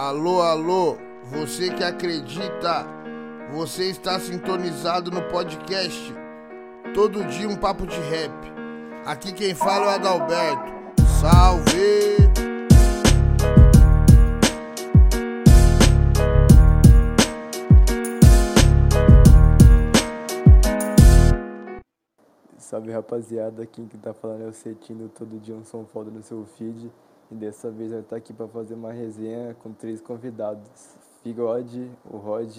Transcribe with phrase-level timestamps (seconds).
[0.00, 2.86] Alô, alô, você que acredita,
[3.52, 6.14] você está sintonizado no podcast.
[6.94, 8.32] Todo dia um papo de rap.
[9.04, 10.72] Aqui quem fala é o Adalberto.
[11.20, 12.28] Salve!
[22.56, 26.22] Salve rapaziada, aqui que tá falando é o Cetino, todo dia um som foda no
[26.22, 26.88] seu feed.
[27.30, 32.16] E dessa vez eu tô aqui para fazer uma resenha com três convidados: Figode, o
[32.16, 32.58] Rod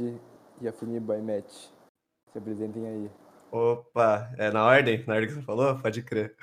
[0.61, 1.69] e a Fumi Boy Match.
[2.31, 3.09] Se apresentem aí.
[3.51, 5.03] Opa, é na ordem?
[5.07, 5.75] Na ordem que você falou?
[5.79, 6.35] Pode crer.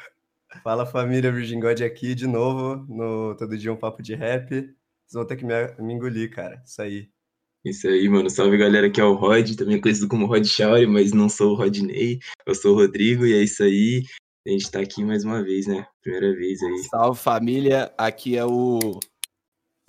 [0.62, 4.48] Fala família Virgin God aqui de novo, no Todo Dia um Papo de Rap.
[4.48, 6.60] Vocês vão ter que me, me engolir, cara.
[6.64, 7.08] Isso aí.
[7.64, 8.28] Isso aí, mano.
[8.28, 11.54] Salve galera, aqui é o Rod, também conhecido como Rod Shauri, mas não sou o
[11.54, 14.04] Rodney, eu sou o Rodrigo e é isso aí.
[14.46, 15.84] A gente tá aqui mais uma vez, né?
[16.00, 16.78] Primeira vez aí.
[16.84, 19.00] Salve família, aqui é o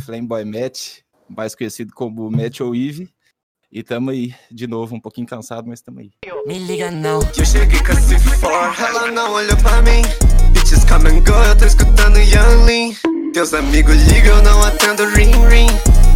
[0.02, 3.08] Flameboy Matt, mais conhecido como Matt ou Eve.
[3.72, 6.12] E tamo aí, de novo, um pouquinho cansado, mas tamo aí.
[6.48, 10.02] Me liga não, eu cheguei com a C4, ela não olhou pra mim.
[10.52, 13.32] Bitches come and go, eu tô escutando Young Lean.
[13.34, 15.68] Teus amigos ligam, eu não atendo ring ring.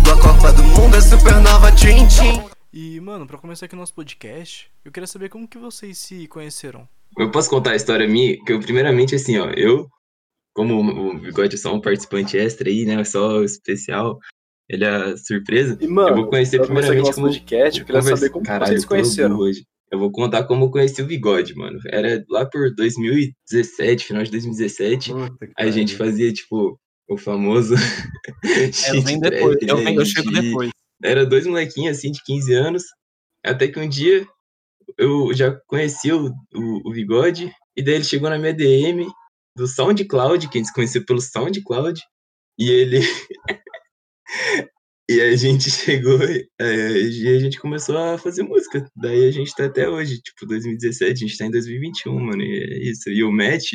[0.04, 2.50] Da Copa do Mundo é supernova Dream Team.
[2.74, 6.28] E, mano, pra começar aqui o nosso podcast, eu queria saber como que vocês se
[6.28, 6.90] conheceram.
[7.18, 8.38] Eu posso contar a história minha?
[8.46, 9.88] Que eu, primeiramente, assim, ó, eu,
[10.54, 13.04] como o Bigode é só um participante extra aí, né?
[13.04, 14.18] Só especial,
[14.70, 15.78] ele é surpresa.
[15.82, 18.46] E, mano, eu vou conhecer primeiramente aqui o nosso podcast, eu queria conversa- saber como
[18.46, 19.38] Caralho, vocês eu conheceram.
[19.38, 19.66] Hoje.
[19.92, 21.78] Eu vou contar como eu conheci o Bigode, mano.
[21.90, 25.12] Era lá por 2017, final de 2017.
[25.12, 27.76] Puta A gente fazia, tipo, o famoso.
[28.44, 29.84] Eu shit venho depois, eu, né?
[29.84, 30.72] venho, eu A chego depois.
[31.04, 32.84] Era dois molequinhos, assim, de 15 anos.
[33.46, 34.26] Até que um dia
[34.98, 37.54] eu já conheci o, o, o Bigode.
[37.76, 39.08] E daí ele chegou na minha DM
[39.56, 42.02] do SoundCloud, que a gente se conheceu pelo SoundCloud.
[42.58, 43.00] E ele.
[45.10, 46.20] e a gente chegou
[46.60, 48.90] é, e a gente começou a fazer música.
[48.96, 52.42] Daí a gente tá até hoje, tipo, 2017, a gente tá em 2021, mano.
[52.42, 53.10] E é isso.
[53.10, 53.74] E o Matt.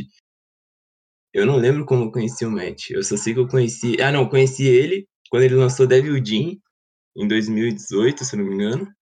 [1.34, 2.91] Eu não lembro como eu conheci o Matt.
[2.91, 4.00] Eu só sei que eu conheci.
[4.00, 6.56] Ah, não, conheci ele quando ele lançou Devil Jean
[7.16, 8.95] em 2018, se não me engano.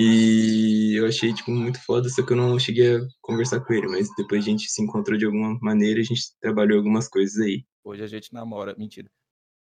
[0.00, 3.88] E eu achei, tipo, muito foda, só que eu não cheguei a conversar com ele,
[3.88, 7.64] mas depois a gente se encontrou de alguma maneira, a gente trabalhou algumas coisas aí.
[7.82, 9.10] Hoje a gente namora, mentira.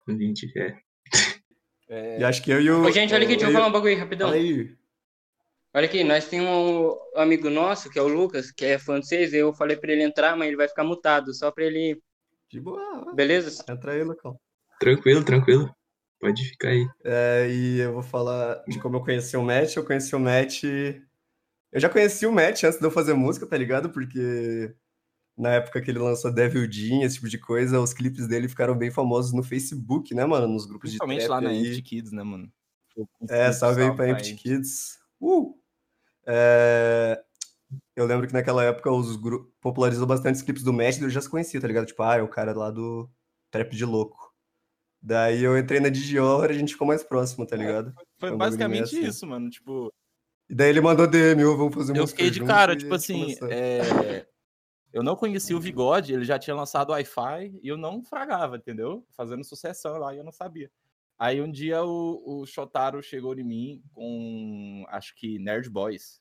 [0.08, 0.76] A gente, é.
[1.88, 2.82] É, E acho que eu e o.
[2.84, 4.30] Ô, gente, olha aqui, deixa eu eu- falar um bagulho aí, rapidão.
[4.30, 4.74] Aí.
[5.74, 9.06] Olha aqui, nós temos um amigo nosso, que é o Lucas, que é fã de
[9.06, 9.32] vocês.
[9.34, 12.00] Eu falei pra ele entrar, mas ele vai ficar mutado, só pra ele.
[12.50, 13.14] De boa.
[13.14, 13.62] Beleza?
[13.68, 14.38] Entra aí, Lucão.
[14.80, 15.70] Tranquilo, tranquilo.
[16.20, 16.88] Pode ficar aí.
[17.04, 19.76] É, e eu vou falar de como eu conheci o Matt.
[19.76, 20.64] Eu conheci o Matt.
[20.64, 23.90] Eu já conheci o Matt antes de eu fazer música, tá ligado?
[23.90, 24.74] Porque
[25.36, 28.76] na época que ele lançou Devil Jean, esse tipo de coisa, os clipes dele ficaram
[28.76, 30.48] bem famosos no Facebook, né, mano?
[30.48, 31.52] Nos grupos de principalmente lá na.
[31.52, 32.50] Empty Kids, né, mano?
[33.28, 34.98] É, salve aí pra Empty Kids.
[35.20, 35.54] Uh!
[36.26, 37.22] É,
[37.94, 41.10] Eu lembro que naquela época os grupos popularizou bastante os clipes do Matt e eu
[41.10, 41.86] já se conhecia, tá ligado?
[41.86, 43.08] Tipo, ah, é o cara lá do
[43.50, 44.25] Trap de Louco.
[45.06, 47.94] Daí eu entrei na Digior e a gente ficou mais próximo, tá ligado?
[48.18, 49.04] Foi É um basicamente assim.
[49.04, 49.48] isso, mano.
[49.48, 49.94] Tipo,
[50.50, 53.36] E daí ele mandou DM, ô, vamos fazer eu música fiquei de cara, tipo assim,
[53.48, 54.26] é,
[54.92, 58.56] eu não conhecia o Vigode, ele já tinha lançado o Wi-Fi e eu não fragava,
[58.56, 59.06] entendeu?
[59.12, 60.68] Fazendo sucessão lá e eu não sabia.
[61.16, 66.20] Aí um dia o, o Shotaro chegou em mim com, acho que Nerd Boys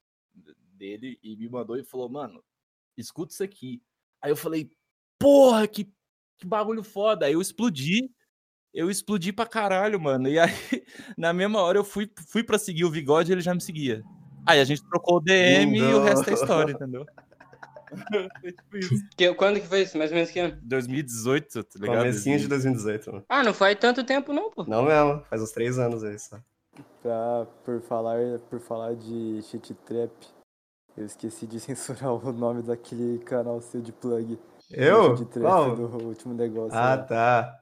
[0.77, 2.43] dele e me mandou e falou, mano,
[2.95, 3.81] escuta isso aqui.
[4.21, 4.69] Aí eu falei,
[5.17, 5.91] porra, que,
[6.37, 7.25] que bagulho foda.
[7.25, 8.13] Aí eu explodi,
[8.75, 10.27] eu explodi pra caralho, mano.
[10.27, 10.51] E aí,
[11.17, 14.03] na mesma hora, eu fui, fui pra seguir o Vigode e ele já me seguia.
[14.45, 17.05] Aí a gente trocou o DM e o resto é história, entendeu?
[18.41, 18.95] Foi tipo isso.
[19.15, 19.97] Que, quando que foi isso?
[19.97, 20.57] Mais ou menos que ano?
[20.63, 21.97] 2018, tá ligado?
[21.99, 23.25] Comecinho de 2018, mano.
[23.29, 24.65] Ah, não faz tanto tempo, não, pô.
[24.65, 26.37] Não mesmo, faz uns três anos aí só.
[27.01, 28.17] Pra, por, falar,
[28.49, 30.11] por falar de shit trap,
[30.97, 34.37] eu esqueci de censurar o nome daquele canal seu de plug.
[34.71, 35.15] Eu?
[35.27, 35.75] Qual?
[35.75, 36.77] do último negócio.
[36.77, 36.97] Ah, lá.
[36.97, 37.59] tá.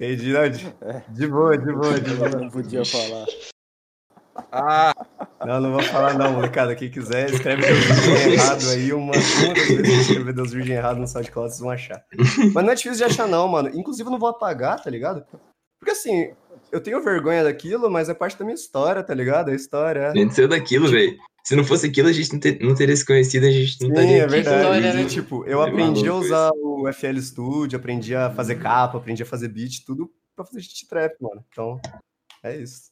[0.00, 0.66] Entendi, não, de,
[1.10, 2.30] de boa, de boa, de Eu boa.
[2.30, 3.26] não podia falar.
[4.50, 4.94] Ah,
[5.44, 6.74] Não, não vou falar não, molecada.
[6.74, 8.92] Quem quiser, escreve Deus Virgem errado aí.
[8.94, 12.02] Uma, uma das vezes que escrever Deus Virgem errado no SoundCloud, vocês vão achar.
[12.54, 13.68] Mas não é difícil de achar não, mano.
[13.74, 15.22] Inclusive eu não vou apagar, tá ligado?
[15.78, 16.32] Porque assim,
[16.72, 19.50] eu tenho vergonha daquilo, mas é parte da minha história, tá ligado?
[19.50, 20.10] É história.
[20.10, 21.16] A gente saiu daquilo, velho.
[21.44, 23.88] Se não fosse aquilo, a gente não, ter- não teria se conhecido, a gente não
[23.88, 24.30] Sim, estaria é aqui.
[24.30, 24.56] verdade.
[24.62, 25.04] história, né?
[25.08, 29.26] Tipo, eu É aprendi a usar o FL Studio, aprendi a fazer capa, aprendi a
[29.26, 31.44] fazer beat, tudo pra fazer shit trap, mano.
[31.50, 31.80] Então,
[32.42, 32.90] é isso.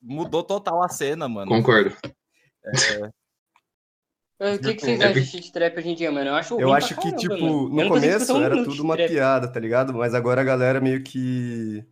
[0.00, 1.50] mudou total a cena, mano.
[1.50, 1.94] Concordo.
[2.64, 2.70] É,
[4.40, 6.28] O que, que vocês É acham de shit trap hoje em dia, mano?
[6.30, 7.68] Eu acho Eu acho que, caramba, tipo, mano.
[7.70, 9.08] No começo era tudo uma trap.
[9.10, 9.92] piada, tá ligado?
[9.94, 11.84] Mas agora a galera meio que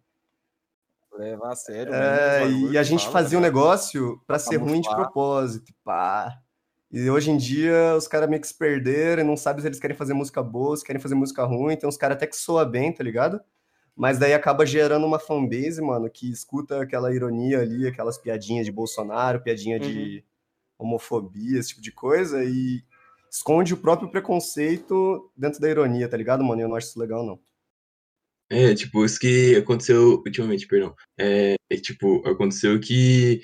[1.18, 1.94] Levar a sério.
[1.94, 3.48] É, mesmo, e a gente fala, fazia um né?
[3.48, 5.72] negócio para ser ruim de propósito.
[5.84, 6.38] Pá.
[6.90, 9.80] E hoje em dia os caras meio que se perderam e não sabem se eles
[9.80, 11.76] querem fazer música boa, se querem fazer música ruim.
[11.76, 13.40] Tem uns caras até que soa bem, tá ligado?
[13.94, 18.72] Mas daí acaba gerando uma fanbase, mano, que escuta aquela ironia ali, aquelas piadinhas de
[18.72, 19.82] Bolsonaro, piadinha uhum.
[19.82, 20.24] de
[20.78, 22.84] homofobia, esse tipo de coisa, e
[23.30, 26.60] esconde o próprio preconceito dentro da ironia, tá ligado, mano?
[26.60, 27.38] E eu não acho isso legal, não.
[28.50, 30.94] É, tipo, isso que aconteceu ultimamente, perdão.
[31.18, 33.40] É, é, tipo, aconteceu que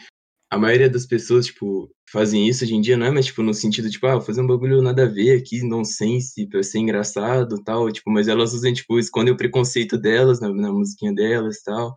[0.50, 3.54] a maioria das pessoas, tipo, fazem isso hoje em dia, não é mais, tipo, no
[3.54, 7.90] sentido, tipo, ah, fazer um bagulho nada a ver aqui, nonsense, pra ser engraçado tal,
[7.90, 11.94] tipo, mas elas usam, tipo, escondem o preconceito delas na, na musiquinha delas tal.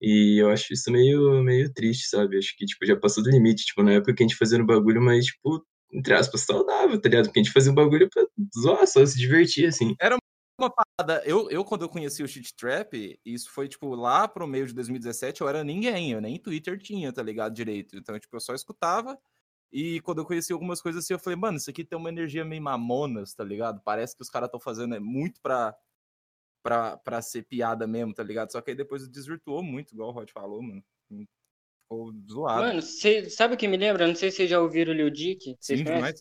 [0.00, 2.38] E eu acho isso meio, meio triste, sabe?
[2.38, 4.66] Acho que, tipo, já passou do limite, tipo, na época que a gente fazia no
[4.66, 7.26] bagulho, mas, tipo, entre aspas, saudável, tá ligado?
[7.26, 8.24] Porque a gente fazia um bagulho pra
[8.60, 9.94] zoar, só se divertir, assim.
[10.00, 10.16] Era
[10.58, 11.22] uma parada.
[11.26, 14.74] Eu, eu, quando eu conheci o Shit Trap, isso foi, tipo, lá pro meio de
[14.74, 17.54] 2017, eu era ninguém, eu nem Twitter tinha, tá ligado?
[17.54, 17.96] Direito.
[17.96, 19.18] Então, tipo, eu só escutava.
[19.72, 22.44] E quando eu conheci algumas coisas assim, eu falei, mano, isso aqui tem uma energia
[22.44, 23.80] meio mamonas, tá ligado?
[23.84, 25.76] Parece que os caras estão fazendo é muito pra,
[26.62, 28.50] pra, pra ser piada mesmo, tá ligado?
[28.52, 30.82] Só que aí depois desvirtuou muito, igual o Rod falou, mano.
[31.08, 32.62] Ficou zoado.
[32.62, 34.08] Mano, cê, sabe o que me lembra?
[34.08, 35.56] Não sei se vocês já ouviram o Lil Dick.
[35.60, 36.20] Sim, demais.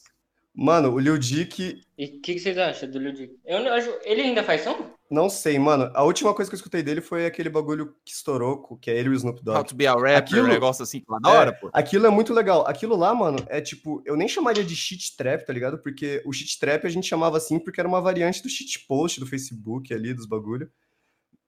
[0.55, 1.81] Mano, o Lil Dick.
[1.97, 3.35] E o que, que, vocês acham do Lil Dick?
[3.45, 3.59] Eu,
[4.05, 4.89] ele ainda faz som?
[5.11, 5.91] Não sei, mano.
[5.93, 9.09] A última coisa que eu escutei dele foi aquele bagulho que estourou, que é ele
[9.09, 9.57] e o Snoop Dogg.
[9.57, 11.69] How to be a rapper, aquilo, um negócio assim, da hora, é, pô.
[11.73, 12.65] Aquilo é muito legal.
[12.65, 15.77] Aquilo lá, mano, é tipo, eu nem chamaria de shit trap, tá ligado?
[15.77, 19.19] Porque o shit trap a gente chamava assim porque era uma variante do shit post
[19.19, 20.71] do Facebook ali, dos bagulho.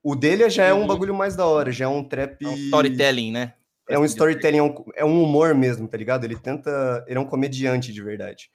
[0.02, 2.44] O dele já é um bagulho mais da hora, já é um trap.
[2.44, 3.54] É um storytelling, né?
[3.88, 6.24] É um storytelling, é um, é um humor mesmo, tá ligado?
[6.24, 7.04] Ele tenta.
[7.08, 8.50] Ele é um comediante de verdade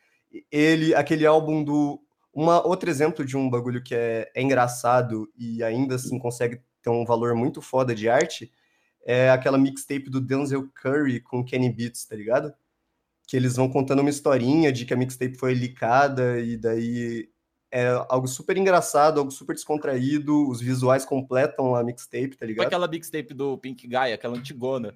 [0.51, 2.01] ele, aquele álbum do.
[2.33, 6.89] Uma, outro exemplo de um bagulho que é, é engraçado e ainda assim consegue ter
[6.89, 8.51] um valor muito foda de arte
[9.05, 12.53] é aquela mixtape do Denzel Curry com Kenny Beats, tá ligado?
[13.27, 17.29] Que eles vão contando uma historinha de que a mixtape foi licada e daí
[17.71, 22.67] é algo super engraçado, algo super descontraído, os visuais completam a mixtape, tá ligado?
[22.67, 24.95] Aquela mixtape do Pink Guy, aquela antigona.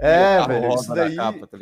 [0.00, 1.58] É, velho, isso daí capa, tá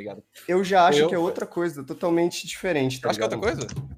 [0.46, 3.40] eu já acho eu, que é outra coisa, totalmente diferente, tá Acho ligado?
[3.40, 3.88] que é outra coisa?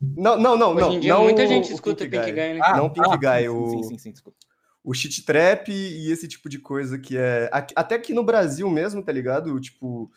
[0.00, 1.00] Não, não, não, não.
[1.00, 2.60] Dia, não muita gente escuta Pink, Guy, Guy né?
[2.62, 3.68] Ah, não Pink ah, Guy, o...
[3.68, 4.38] Sim, sim, sim, desculpa.
[4.82, 7.48] O shit trap e esse tipo de coisa que é...
[7.74, 9.58] Até aqui no Brasil mesmo, tá ligado?
[9.58, 10.10] Tipo,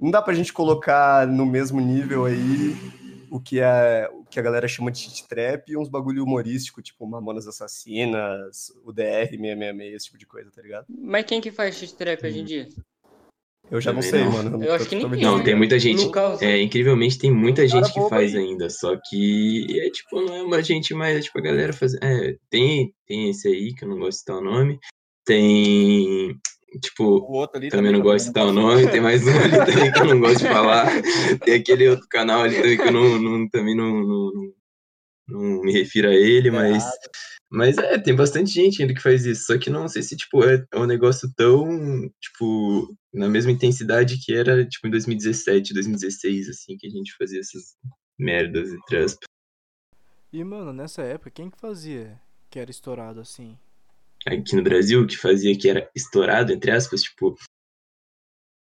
[0.00, 2.74] não dá pra gente colocar no mesmo nível aí
[3.30, 6.80] o que, é, o que a galera chama de shit trap e uns bagulho humorístico,
[6.80, 10.86] tipo Mamonas Assassinas, o DR 666, esse tipo de coisa, tá ligado?
[10.88, 12.26] Mas quem que faz shit trap hum.
[12.26, 12.68] hoje em dia?
[13.70, 14.32] Eu já não sei, não.
[14.32, 14.64] mano.
[14.64, 15.22] Eu acho que ninguém.
[15.22, 16.10] Não, tem muita gente.
[16.40, 18.42] É, incrivelmente, tem muita gente que faz aí.
[18.42, 18.68] ainda.
[18.68, 21.94] Só que é tipo, não é uma gente mais, é, tipo, a galera faz.
[21.94, 24.78] É, tem, tem esse aí, que eu não gosto de citar o nome.
[25.24, 26.36] Tem.
[26.82, 28.90] Tipo, também, também não gosto de citar o nome.
[28.90, 31.02] Tem mais um ali também que eu não gosto de falar.
[31.44, 34.32] Tem aquele outro canal ali também que eu não, não também não, não,
[35.28, 36.84] não, me refiro a ele, mas.
[37.54, 39.44] Mas é, tem bastante gente ainda que faz isso.
[39.46, 44.18] Só que não sei se, tipo, é, é um negócio tão, tipo, na mesma intensidade
[44.18, 47.76] que era, tipo, em 2017, 2016, assim, que a gente fazia essas
[48.18, 49.28] merdas, entre aspas.
[50.32, 52.20] E, mano, nessa época, quem que fazia
[52.50, 53.56] que era estourado assim?
[54.26, 57.36] Aqui no Brasil, que fazia que era estourado, entre aspas, tipo.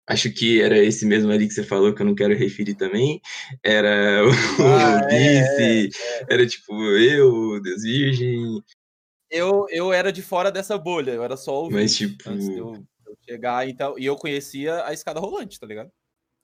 [0.09, 3.21] Acho que era esse mesmo ali que você falou, que eu não quero referir também.
[3.63, 4.31] Era o,
[4.65, 5.89] ah, é, é, é.
[6.29, 8.61] era tipo eu, Deus Virgem,
[9.31, 12.29] eu, eu era de fora dessa bolha, eu era só o Mas, tipo...
[12.29, 12.73] antes de eu,
[13.05, 15.89] eu, chegar então, e eu conhecia a escada rolante, tá ligado?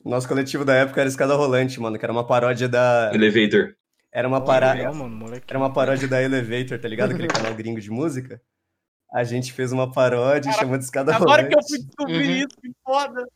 [0.04, 3.12] Nosso coletivo da época era escada rolante, mano, que era uma paródia da.
[3.14, 3.76] Elevator.
[4.12, 4.90] Era uma paródia.
[5.48, 7.12] Era uma paródia da Elevator, tá ligado?
[7.12, 8.42] Aquele canal gringo de música.
[9.14, 11.46] A gente fez uma paródia chamada Escada agora Rolante.
[11.46, 12.38] Agora que eu fui descobrir uhum.
[12.38, 13.28] isso, que foda!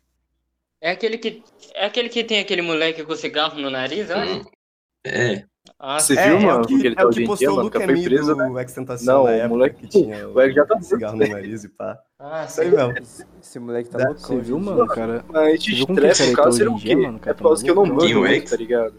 [0.79, 1.43] É aquele que.
[1.73, 4.41] É aquele que tem aquele moleque com cigarro no nariz, olha?
[5.05, 5.45] É.
[5.83, 6.59] Ah, Você viu, é, mano?
[6.59, 7.71] É o que, ele tá é hoje em dia, mano?
[7.71, 8.49] Que foi preso, né?
[9.01, 11.99] Não, o moleque tinha o moleque já tá cigarro no nariz e pá.
[12.19, 12.93] Ah, aí mesmo.
[13.41, 14.19] Esse moleque tá louco.
[14.19, 15.25] Você viu, mano, cara?
[15.27, 16.95] Mas de estresse, no caso, seria o quê?
[16.95, 18.93] Mano, é por causa que eu não mando, tá ligado?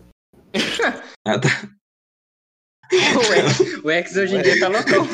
[1.25, 1.49] ah, tá.
[3.85, 5.07] O X hoje em dia tá loucão.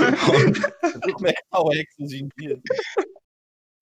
[1.13, 2.59] Como é que tá o X hoje em dia?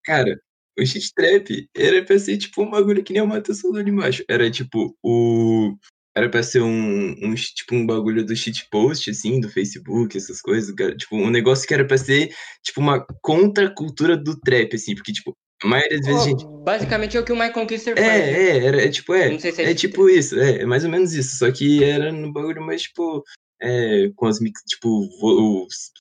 [0.05, 0.41] Cara,
[0.77, 3.91] o shit trap era pra ser tipo um bagulho que nem o Matheus falou ali
[3.91, 4.25] embaixo.
[4.29, 5.77] Era tipo o
[6.17, 10.75] era pra ser um, um, tipo, um bagulho do shitpost, assim, do Facebook, essas coisas.
[10.97, 12.31] Tipo, um negócio que era pra ser,
[12.63, 16.47] tipo, uma contracultura do trap, assim, porque, tipo, a maioria das vezes, oh, gente.
[16.65, 18.23] Basicamente é o que o Michael Kister é, faz.
[18.23, 19.39] É, é, era, é tipo, é.
[19.39, 21.37] Se é, é tipo isso, é, é mais ou menos isso.
[21.37, 23.23] Só que era no bagulho mais, tipo,
[23.61, 25.93] é, com as mix, tipo, os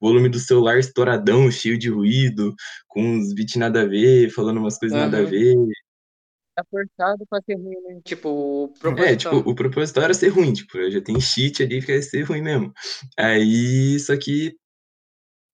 [0.00, 2.54] volume do celular estouradão, cheio de ruído,
[2.86, 5.26] com uns beats nada a ver, falando umas coisas nada a Uhum.
[5.26, 5.54] ver.
[6.58, 8.00] Tá forçado pra ser ruim, né?
[8.04, 9.16] Tipo, o É, proposital.
[9.16, 12.42] tipo, o proposital era ser ruim, tipo, já tem cheat ali que é ser ruim
[12.42, 12.72] mesmo.
[13.16, 14.56] Aí, só que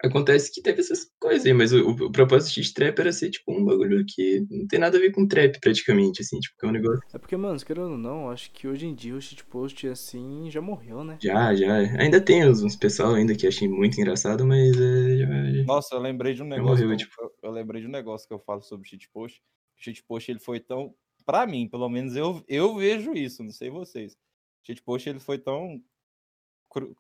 [0.02, 3.30] acontece que teve essas coisas aí, mas o, o, propósito de cheat trap era ser,
[3.30, 6.64] tipo, um bagulho que não tem nada a ver com trap, praticamente, assim, tipo, que
[6.64, 7.00] é um negócio.
[7.12, 10.62] É porque, mano, querendo ou não, acho que hoje em dia o shitpost assim já
[10.62, 11.18] morreu, né?
[11.20, 11.76] Já, já.
[12.00, 15.94] Ainda tem uns, uns pessoal ainda que achei muito engraçado, mas é, já, já- Nossa,
[15.94, 16.84] eu lembrei de um negócio.
[16.84, 17.12] morreu, eu- tipo.
[17.20, 19.42] eu, eu lembrei de um negócio que eu falo sobre o shitpost.
[19.76, 20.94] Shitpost ele foi tão.
[21.26, 24.16] Pra mim, pelo menos eu, eu vejo isso, não sei vocês.
[24.62, 25.82] Shitpost ele foi tão.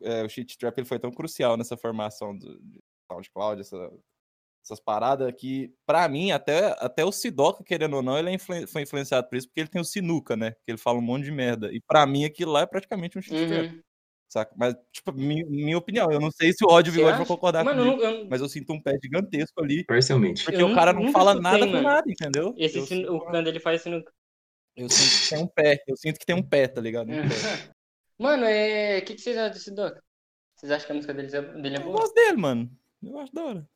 [0.02, 3.92] é, o shit trap ele foi tão crucial nessa formação do, de SoundCloud, essa,
[4.64, 8.66] essas paradas que, pra mim, até, até o Sidoca, querendo ou não, ele é influen-
[8.66, 10.52] foi influenciado por isso, porque ele tem o Sinuca, né?
[10.64, 11.72] Que ele fala um monte de merda.
[11.72, 13.74] E pra mim aquilo lá é praticamente um shit trap.
[13.74, 13.82] Uhum.
[14.34, 14.52] Saca?
[14.56, 17.28] Mas, tipo, minha, minha opinião, eu não sei se o ódio Você Bigode vai acha?
[17.32, 20.42] concordar Mano, eu comigo, não- eu- mas eu sinto um pé gigantesco ali, parcialmente.
[20.44, 21.82] porque Eu o cara não fala escutei, nada com mano.
[21.84, 22.52] nada, entendeu?
[22.58, 24.12] Esse eu, sinto, o quando ele faz sinuca.
[24.76, 27.12] eu sinto que tem um pé, eu sinto que tem um pé, tá ligado?
[27.12, 27.28] Um pé.
[28.18, 28.98] Mano, é.
[28.98, 29.96] O que, que vocês acham desse Doc?
[30.56, 31.98] Vocês acham que a música dele é, dele é Eu boa?
[32.00, 32.70] gosto dele, mano.
[33.02, 33.68] Eu acho da hora.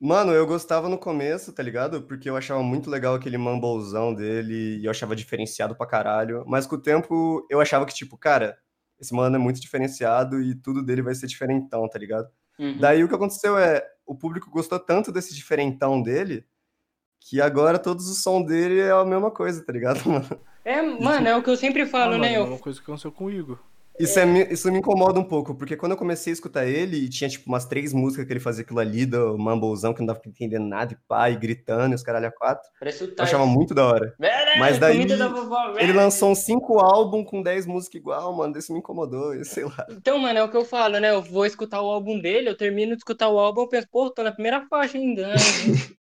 [0.00, 2.02] Mano, eu gostava no começo, tá ligado?
[2.02, 6.44] Porque eu achava muito legal aquele mumblezão dele e eu achava diferenciado pra caralho.
[6.46, 8.58] Mas com o tempo eu achava que, tipo, cara,
[9.00, 12.28] esse mano é muito diferenciado e tudo dele vai ser diferentão, tá ligado?
[12.58, 12.78] Uhum.
[12.78, 16.44] Daí o que aconteceu é, o público gostou tanto desse diferentão dele
[17.20, 20.40] que agora todos os sons dele é a mesma coisa, tá ligado, mano?
[20.64, 22.34] É, mano, é o que eu sempre Ah, falo, mano, né?
[22.34, 23.58] é Eu, uma coisa que aconteceu com o Igor.
[23.98, 26.96] Isso, é, me- isso me incomoda um pouco, porque quando eu comecei a escutar ele,
[26.96, 30.06] e tinha tipo umas três músicas que ele fazia aquilo ali, do mumblezão, que não
[30.06, 33.06] dava pra entender nada, e pá, e gritando, e os caralho a quatro, parece o
[33.06, 34.14] eu achava muito da hora.
[34.18, 35.94] Velho, Mas daí da vovó, Ele velho.
[35.96, 39.86] lançou uns cinco álbuns com 10 músicas igual, mano, isso me incomodou, sei lá.
[39.90, 41.10] Então, mano, é o que eu falo, né?
[41.10, 44.10] Eu vou escutar o álbum dele, eu termino de escutar o álbum, eu penso, pô,
[44.10, 45.28] tô na primeira faixa ainda.
[45.28, 45.34] né?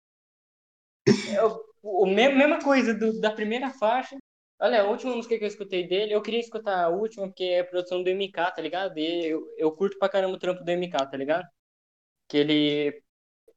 [1.29, 4.17] é o, o me- mesma coisa do- da primeira faixa.
[4.59, 7.63] Olha, a última música que eu escutei dele, eu queria escutar a última, porque é
[7.63, 8.99] produção do MK, tá ligado?
[8.99, 11.47] E eu, eu curto pra caramba o trampo do MK, tá ligado?
[12.29, 13.03] Que ele,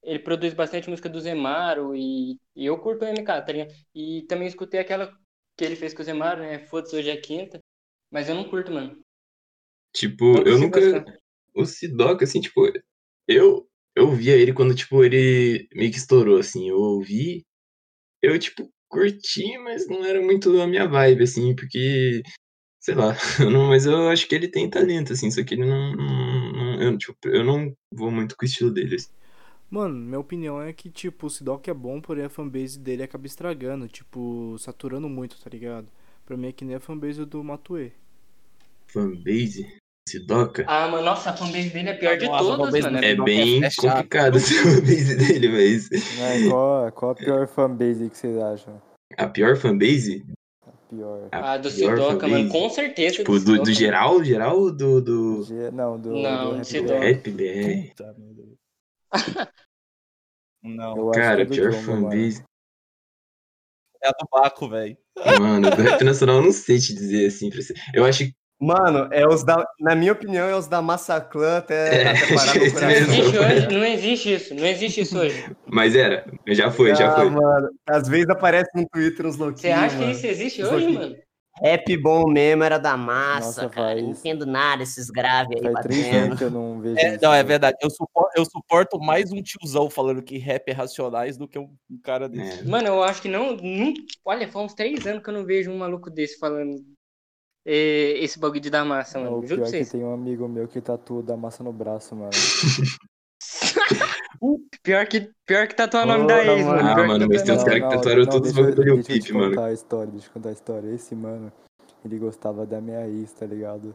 [0.04, 3.74] ele produz bastante música do Zemaro e, e eu curto o MK, tá ligado?
[3.96, 5.14] E também escutei aquela
[5.58, 6.60] que ele fez com o Zemaro, né?
[6.68, 7.60] Foda-se, hoje é quinta.
[8.12, 8.98] Mas eu não curto, mano.
[9.94, 10.80] Tipo, Não eu nunca.
[10.80, 11.06] gostar.
[11.56, 12.62] O Sidoca, assim, tipo,
[13.28, 16.70] eu, eu via ele quando, tipo, ele meio que estourou, assim.
[16.70, 17.46] Eu ouvi,
[18.22, 22.22] eu, tipo, curti, mas não era muito a minha vibe, assim, porque,
[22.82, 25.66] sei lá, eu não, mas eu acho que ele tem talento, assim, só que ele
[25.66, 25.94] não.
[25.96, 29.10] não- eu, tipo, eu não vou muito com o estilo dele, assim.
[29.70, 33.28] Mano, minha opinião é que, tipo, o Sidoc é bom, porém a fanbase dele acaba
[33.28, 35.88] estragando, tipo, saturando muito, tá ligado?
[36.26, 37.92] Pra mim é que nem a fanbase do Matue.
[38.92, 39.64] Fanbase,
[40.10, 40.66] Sidoca.
[40.68, 42.98] Ah, mano, nossa, a fanbase dele é a pior de Nossa, a todas, mano.
[42.98, 45.90] dele É Sidoca bem é complicado a fanbase dele, mas.
[46.50, 48.82] Qual, qual a pior fanbase que vocês acham?
[49.18, 50.26] A pior fanbase?
[50.68, 51.30] A pior.
[51.32, 53.16] Ah, do pior Sidoca, mano, com certeza.
[53.18, 54.24] Tipo, do, Sidoca, do geral?
[54.24, 57.00] Geral ou do, do Ge- Não, do, Não, do Rap Sidoca.
[57.00, 57.88] Rap BR?
[57.90, 58.44] Puta merda.
[60.64, 62.44] Não, Eu acho Cara, que é do pior fanbase.
[64.04, 64.98] é a do Baco, velho.
[65.40, 67.50] Mano, do rap nacional eu não sei te dizer assim.
[67.50, 67.74] pra você.
[67.94, 68.34] Eu acho que.
[68.62, 72.56] Mano, é os da, na minha opinião, é os da Massaclan até, É, até parar
[72.56, 72.90] no coração.
[72.92, 75.56] existe hoje, não existe isso, não existe isso hoje.
[75.66, 76.26] Mas era.
[76.48, 77.30] Já foi, já Ah, foi.
[77.30, 80.12] mano, às vezes aparece no Twitter uns louquinhos, Você acha que mano.
[80.12, 80.96] isso existe hoje, aqui.
[80.98, 81.16] mano?
[81.62, 83.88] Rap bom mesmo era da massa, Nossa, cara.
[83.96, 86.24] faz- Não entendo nada esses graves aí Faz três batendo.
[86.26, 87.48] anos que eu não vejo É, não, é velho.
[87.48, 87.78] verdade.
[87.82, 91.70] Eu suporto, eu suporto mais um tiozão falando que rap é racionais do que um
[91.92, 92.62] um cara desse.
[92.62, 92.64] É.
[92.64, 93.94] Mano, eu acho que não, não.
[94.24, 96.76] Olha, faz uns três anos que eu não vejo um maluco desse falando
[97.74, 99.38] esse bagulho de dar massa, Não, mano.
[99.44, 102.16] o Juro pior é que tem um amigo meu que tatua da massa no braço,
[102.16, 102.32] mano.
[104.82, 106.80] Pior que, pior que tatuar o nome da ex, mano.
[106.88, 108.76] Ah, Pior mano, mas tem uns o caras que tatuaram não, todos os deixa eu-
[108.76, 109.50] bagulho do Lil Deixa eu Peep, mano.
[109.50, 110.90] contar a história, deixa eu contar a história.
[110.96, 111.52] Esse mano,
[112.06, 113.94] ele gostava da minha ex, tá ligado?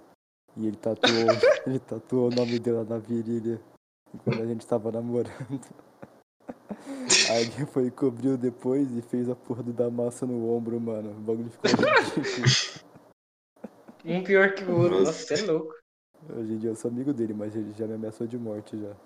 [0.57, 1.11] E ele tatuou,
[1.67, 3.59] ele tatuou o nome dela na virilha
[4.25, 5.33] quando a gente tava namorando.
[7.31, 10.79] Aí ele foi e cobriu depois e fez a porra do da massa no ombro,
[10.79, 11.11] mano.
[11.11, 12.94] O bagulho ficou ridículo.
[14.05, 15.01] Um pior que o outro.
[15.01, 15.13] Nossa.
[15.37, 15.75] Você é louco.
[16.29, 18.97] Hoje em dia eu sou amigo dele, mas ele já me ameaçou de morte já.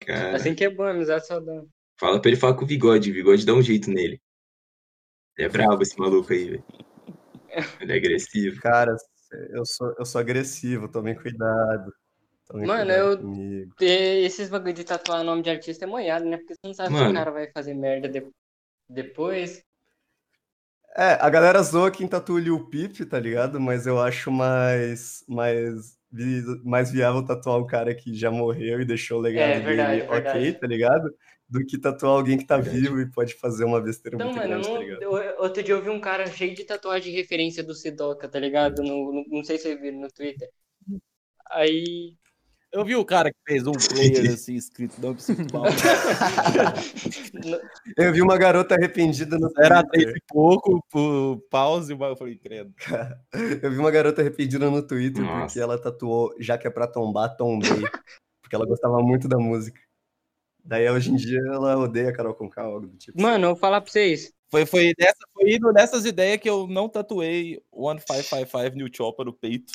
[0.00, 1.68] Cara, assim que é bom, amizade saudável.
[1.98, 3.10] fala pra ele falar com o bigode.
[3.10, 4.20] O bigode dá um jeito nele.
[5.36, 6.64] Ele é brabo esse maluco aí, velho.
[7.80, 8.60] Ele é agressivo.
[8.60, 8.94] Cara,
[9.50, 11.92] eu sou, eu sou agressivo, tomem cuidado.
[12.46, 13.74] Tomem Mano, cuidado eu- comigo.
[13.80, 16.36] Esses bagulho de tatuar nome de artista é moiado, né?
[16.38, 17.10] Porque você não sabe se Mano.
[17.10, 18.30] o cara vai fazer merda de-
[18.88, 19.62] depois.
[20.96, 23.60] É, a galera zoa quem tatua o Peep, tá ligado?
[23.60, 28.84] Mas eu acho mais, mais vi- mais viável tatuar um cara que já morreu e
[28.84, 30.52] deixou o legado É, verdade, dele ok, verdade.
[30.54, 31.14] tá ligado?
[31.48, 34.50] Do que tatuar alguém que tá vivo e pode fazer uma besteira Então, muito mano,
[34.50, 35.02] grande, não- tá ligado?
[35.02, 38.38] eu- outro dia eu vi um cara cheio de tatuagem de referência do Sidoca, tá
[38.38, 38.82] ligado?
[38.82, 40.48] No, no- não sei se vocês viram no Twitter.
[41.50, 42.16] Aí.
[42.72, 45.64] Eu vi o cara que fez um player assim, escrito não preciso mal.
[47.96, 50.12] Eu vi uma garota arrependida no Era Twitter.
[50.12, 50.80] três e pouco,
[51.50, 52.72] pause, mas eu falei, credo.
[53.62, 55.46] Eu vi uma garota arrependida no Twitter Nossa.
[55.46, 57.82] porque ela tatuou Já que é pra tombar, tombei.
[58.40, 59.80] porque ela gostava muito da música.
[60.64, 63.20] Daí hoje em dia ela odeia a Carol Conká, algo do tipo.
[63.20, 64.32] Mano, eu vou falar pra vocês.
[64.50, 69.32] Foi, foi, dessa, foi indo nessas ideias que eu não tatuei 1555 New Chopper no
[69.32, 69.72] peito.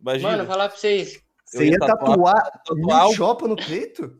[0.00, 0.30] Imagina.
[0.30, 1.22] Mano, falar pra vocês.
[1.52, 4.18] Eu Você ia tatuar tatuar o- Chopa no peito?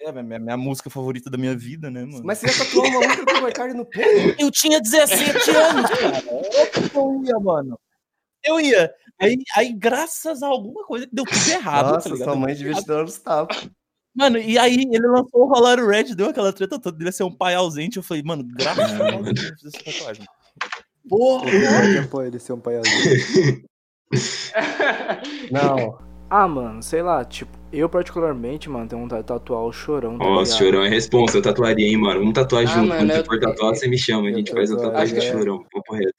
[0.00, 2.22] É, minha, minha música favorita da minha vida, né, mano?
[2.24, 4.36] Mas você ia tatuar uma música do McCartney no peito?
[4.42, 6.22] Eu tinha 17 anos, cara.
[6.94, 7.78] Eu ia, mano.
[8.44, 8.92] Eu ia.
[9.18, 11.92] Aí, aí, graças a alguma coisa que deu tudo errado.
[11.94, 13.68] Nossa, tá sua mãe devia te dar uns tapas.
[14.14, 17.34] Mano, e aí ele lançou o Rolar Red, deu aquela treta toda dele ser um
[17.34, 17.96] pai ausente.
[17.96, 20.24] Eu falei, mano, graças a Deus eu fiz essa tatuagem.
[21.08, 21.46] Porra!
[22.10, 22.90] Pô, ele ser um palhaço.
[25.50, 25.98] Não.
[26.36, 30.18] Ah, mano, sei lá, tipo, eu particularmente, mano, tenho vontade de tatuar o chorão.
[30.18, 30.58] Tá Nossa, ligado?
[30.64, 31.38] chorão é responsa.
[31.38, 32.18] Eu tatuaria, hein, mano.
[32.18, 32.88] Vamos tatuar Ah, junto.
[32.88, 34.26] mano, Quando eu- você for tatuar, você me chama.
[34.26, 35.64] A eu gente faz a tatuagem que- chorão.
[35.72, 36.12] Papo reto.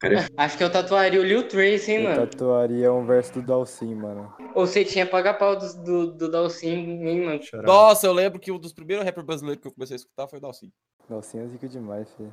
[0.00, 2.26] Cara, é Acho que eu tatuaria o Lil Trace, hein, Eu mano.
[2.26, 4.30] tatuaria um verso do Dalcin, mano.
[4.54, 6.68] Ou você tinha pagar pau do, do, do Dalcin,
[7.08, 7.42] hein, mano.
[7.42, 7.66] Chorar.
[7.66, 10.38] Nossa, eu lembro que um dos primeiros rappers brasileiros que eu comecei a escutar foi
[10.38, 10.70] o Dalcin.
[11.08, 12.30] Dalcin é zica demais, filho.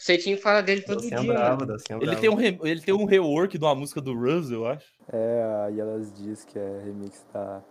[0.00, 1.66] Você tinha que falar dele todo Dalcinha dia, brava, mano.
[1.66, 2.20] Dalcinha Ele brava.
[2.22, 4.86] tem, um re- ele tem um rework de uma música do Russ, eu acho.
[5.12, 7.62] É, aí elas diz que é remix da.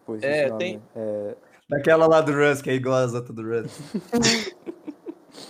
[0.00, 1.36] Esqueci É, o tem- É,
[1.70, 3.70] Daquela lá do Russ, que é igual as outras do Russ.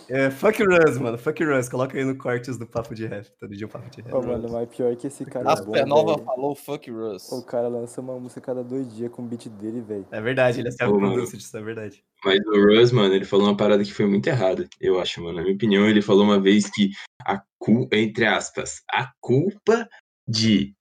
[0.08, 1.18] é, fuck Russ, mano.
[1.18, 1.68] Fuck Russ.
[1.68, 3.26] Coloca aí no cortes do Papo de Rap.
[3.38, 4.14] Todo dia um Papo de Rap.
[4.14, 6.24] Ô, mano, mas pior que esse cara A é velho.
[6.24, 7.30] falou fuck Russ.
[7.32, 10.06] O cara lança uma música cada dois dias com o beat dele, velho.
[10.10, 12.04] É verdade, ele é Ô, self-producer, isso é verdade.
[12.24, 15.36] Mas o Russ, mano, ele falou uma parada que foi muito errada, eu acho, mano.
[15.36, 16.90] Na minha opinião, ele falou uma vez que
[17.24, 19.88] a culpa, entre aspas, a culpa
[20.28, 20.74] de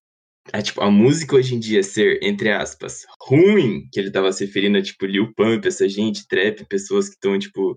[0.52, 4.45] a, tipo, a música hoje em dia ser, entre aspas, ruim, que ele tava se
[4.45, 7.76] referindo a, tipo, Lil Pump, essa gente, trap, pessoas que estão, tipo,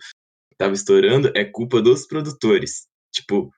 [0.56, 2.86] tava estourando, é culpa dos produtores.
[3.12, 3.50] Tipo,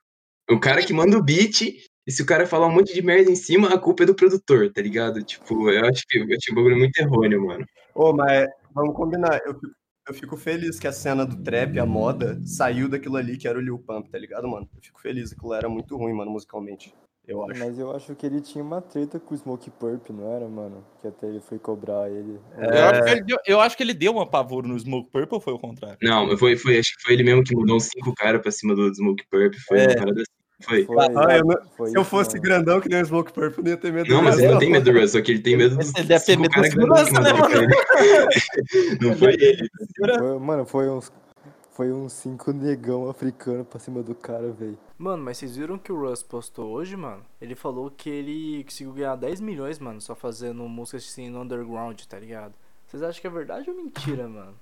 [0.49, 3.31] o cara que manda o beat, e se o cara falar um monte de merda
[3.31, 5.21] em cima, a culpa é do produtor, tá ligado?
[5.23, 7.65] Tipo, eu acho que eu achei um bagulho muito errôneo, mano.
[7.93, 9.41] Ô, mas vamos combinar.
[9.45, 9.59] Eu
[10.07, 13.57] eu fico feliz que a cena do trap, a moda, saiu daquilo ali que era
[13.57, 14.69] o Lil Pump, tá ligado, mano?
[14.73, 16.93] Eu fico feliz, aquilo era muito ruim, mano, musicalmente.
[17.27, 17.59] Eu acho.
[17.59, 20.83] Mas eu acho que ele tinha uma treta com o Smoke Purp, não era, mano?
[21.01, 22.39] Que até ele foi cobrar ele.
[22.57, 25.35] Eu, acho que ele deu, eu acho que ele deu uma pavor no Smoke Purple
[25.35, 25.97] ou foi o contrário?
[26.01, 28.73] Não, foi, foi, acho que foi ele mesmo que mudou uns cinco caras pra cima
[28.73, 29.53] do Smoke Purp.
[29.67, 29.87] Foi É.
[29.87, 30.37] uma parada assim.
[30.63, 30.85] Foi.
[30.85, 32.41] Foi, Ah, eu não- foi Se eu fosse mesmo.
[32.43, 34.47] grandão que nem o Smoke Purple, eu não ia ter medo Não, do mas ele
[34.53, 36.49] não tem medo do Russ, só que ele tem medo dos Ele deve ter medo
[36.51, 38.97] que segurança, né, ele.
[39.01, 39.69] Não foi ele.
[40.17, 41.11] Foi- mano, foi uns.
[41.77, 44.79] Foi uns cinco negão africano pra cima do cara, velho.
[44.97, 47.23] Mano, mas vocês viram que o Russ postou hoje, mano?
[47.39, 52.01] Ele falou que ele conseguiu ganhar 10 milhões, mano, só fazendo músicas assim no underground,
[52.05, 52.55] tá ligado?
[52.87, 54.59] Vocês acham que é verdade ou mentira, mano?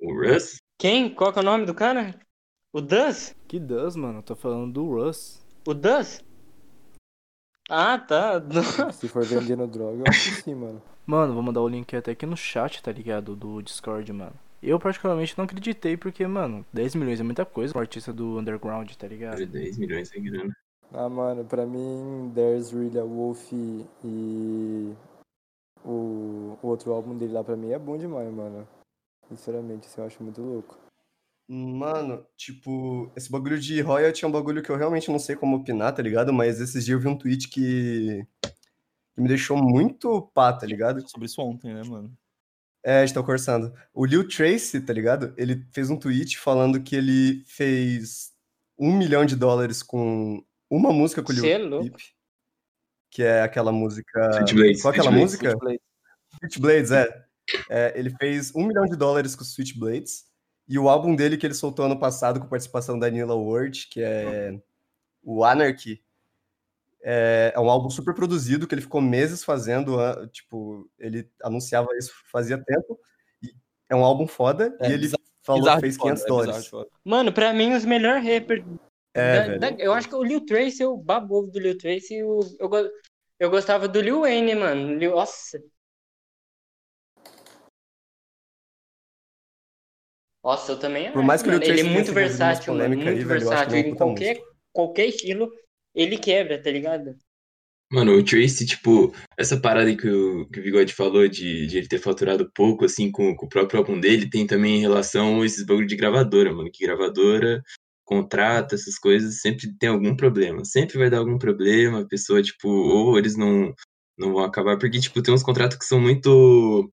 [0.00, 0.56] O Russ?
[0.76, 1.14] Quem?
[1.14, 2.18] Qual que é o nome do cara?
[2.72, 3.36] O Duz?
[3.46, 4.18] Que does, mano?
[4.18, 5.40] Eu tô falando do Russ.
[5.64, 6.24] O Duz?
[7.70, 8.42] Ah, tá.
[8.90, 10.82] Se for vendendo droga, eu acho que sim, mano.
[11.06, 13.36] Mano, vou mandar o link até aqui no chat, tá ligado?
[13.36, 14.34] Do Discord, mano.
[14.62, 18.38] Eu particularmente não acreditei porque, mano, 10 milhões é muita coisa pra um artista do
[18.38, 19.46] underground, tá ligado?
[19.46, 20.56] 10 milhões é grana.
[20.92, 24.96] Ah, mano, pra mim, There's Really a Wolf e
[25.84, 28.66] o, o outro álbum dele lá pra mim é bom demais, mano.
[29.28, 30.78] Sinceramente, assim, eu acho muito louco.
[31.46, 35.56] Mano, tipo, esse bagulho de royalty é um bagulho que eu realmente não sei como
[35.56, 36.32] opinar, tá ligado?
[36.32, 38.26] Mas esses dias eu vi um tweet que,
[39.14, 41.08] que me deixou muito pá, tá ligado?
[41.08, 42.14] Sobre isso ontem, né, mano?
[42.84, 43.72] É, estou conversando.
[43.92, 45.34] O Lil Tracy, tá ligado?
[45.36, 48.32] Ele fez um tweet falando que ele fez
[48.78, 51.58] um milhão de dólares com uma música com o Lil é.
[51.80, 51.96] Peep,
[53.10, 54.32] que é aquela música...
[54.34, 55.80] Switchblades, Qual é aquela Switchblades, música?
[56.38, 57.28] Switchblades, é.
[57.68, 60.26] É, Ele fez um milhão de dólares com Switchblades
[60.68, 64.02] e o álbum dele que ele soltou ano passado com participação da Nila Ward, que
[64.02, 64.60] é
[65.22, 66.02] o Anarchy,
[67.02, 69.96] é, é um álbum super produzido que ele ficou meses fazendo,
[70.28, 72.98] tipo, ele anunciava isso fazia tempo.
[73.90, 75.08] É um álbum foda É, e ele
[75.42, 76.66] falou que fez de foda, 500 é dólares.
[76.66, 76.90] foda.
[77.04, 78.64] Mano, pra mim, os melhores rappers.
[79.14, 79.80] É, velho.
[79.80, 82.22] eu acho que o Lil Trace, eu babo do Lil Trace.
[82.22, 82.90] o- eu, go-
[83.40, 84.94] eu gostava do Lil Wayne, mano.
[84.94, 85.58] Lil, nossa.
[90.44, 91.72] Nossa, eu também Por acho, mais que o Lil mano.
[91.72, 92.88] Ele é muito versátil, mano.
[92.94, 93.76] Muito aí, velho, eu acho que versátil.
[93.78, 95.50] ele é Em qualquer, qualquer estilo,
[95.98, 97.16] ele quebra, tá ligado?
[97.90, 101.88] Mano, o Tracy, tipo, essa parada que o, que o Bigode falou de, de ele
[101.88, 105.46] ter faturado pouco, assim, com, com o próprio álbum dele, tem também em relação a
[105.46, 106.70] esses bagulho de gravadora, mano.
[106.70, 107.62] Que gravadora,
[108.04, 110.64] contrato, essas coisas, sempre tem algum problema.
[110.66, 113.74] Sempre vai dar algum problema, a pessoa, tipo, ou eles não,
[114.18, 116.92] não vão acabar, porque, tipo, tem uns contratos que são muito,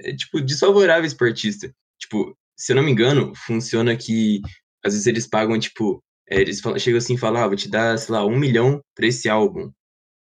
[0.00, 1.72] é, tipo, desfavoráveis pro artista.
[1.98, 4.40] Tipo, se eu não me engano, funciona que,
[4.84, 7.98] às vezes eles pagam, tipo, eles falam, chegam assim e falam, ah, vou te dar,
[7.98, 9.70] sei lá, um milhão pra esse álbum.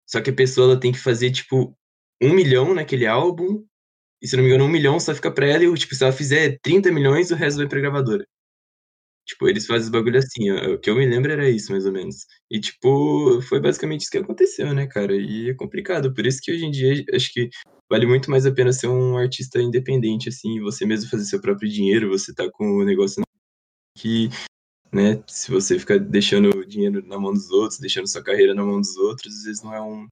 [0.08, 1.76] Só que a pessoa ela tem que fazer, tipo,
[2.22, 3.66] um milhão naquele álbum,
[4.22, 6.14] e se não me engano, um milhão só fica pra ela, e, tipo, se ela
[6.14, 8.26] fizer 30 milhões, o resto vai pra gravadora.
[9.26, 10.74] Tipo, eles fazem os bagulho assim, ó.
[10.74, 12.26] O que eu me lembro era isso, mais ou menos.
[12.50, 15.16] E, tipo, foi basicamente isso que aconteceu, né, cara?
[15.16, 16.14] E é complicado.
[16.14, 17.50] Por isso que hoje em dia, acho que
[17.90, 21.70] vale muito mais a pena ser um artista independente, assim, você mesmo fazer seu próprio
[21.70, 23.22] dinheiro, você tá com o negócio
[23.98, 24.30] que,
[24.92, 28.64] né, se você ficar deixando o dinheiro na mão dos outros, deixando sua carreira na
[28.64, 30.08] mão dos outros, às vezes não é um,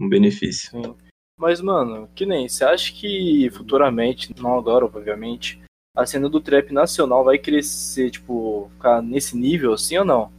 [0.00, 0.70] um benefício.
[0.70, 0.96] Sim.
[1.38, 5.60] Mas, mano, que nem, você acha que futuramente, não agora, obviamente,
[5.96, 10.32] a cena do trap nacional vai crescer, tipo, ficar nesse nível assim ou não?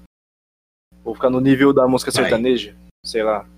[1.03, 2.23] Ou ficar no nível da música Vai.
[2.23, 2.77] sertaneja?
[3.03, 3.49] Sei lá.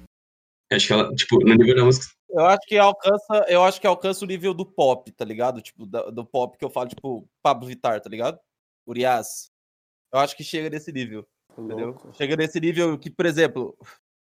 [0.71, 2.07] Acho que ela, tipo, no nível da música.
[2.29, 5.61] Eu acho que alcança, eu acho que alcança o nível do pop, tá ligado?
[5.61, 8.39] Tipo, da- do pop que eu falo, tipo, Pablo Vittar, tá ligado?
[8.87, 9.51] Urias.
[10.13, 11.25] Eu acho que chega nesse nível,
[11.57, 11.87] entendeu?
[11.87, 12.13] Louco.
[12.13, 13.75] Chega nesse nível que, por exemplo,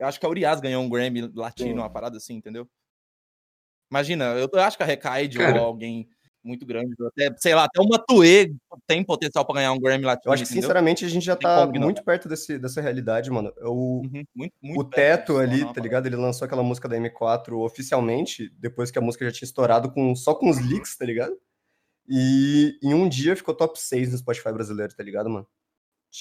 [0.01, 1.79] eu acho que a Urias ganhou um Grammy latino, Sim.
[1.79, 2.68] uma parada assim, entendeu?
[3.90, 6.09] Imagina, eu, eu acho que a Recaide ou alguém
[6.42, 8.55] muito grande, até, sei lá, até o Matuê
[8.87, 10.62] tem potencial pra ganhar um Grammy latino, Eu acho que, entendeu?
[10.62, 13.53] sinceramente, a gente já Tem tá muito perto desse, dessa realidade, mano.
[13.62, 16.07] O, Uhum, muito, muito o Teto ali, não, tá ligado?
[16.07, 20.14] Ele lançou aquela música da M4 oficialmente, depois que a música já tinha estourado com,
[20.14, 21.37] só com os leaks, tá ligado?
[22.09, 25.46] E em um dia ficou top 6 no Spotify brasileiro, tá ligado, mano?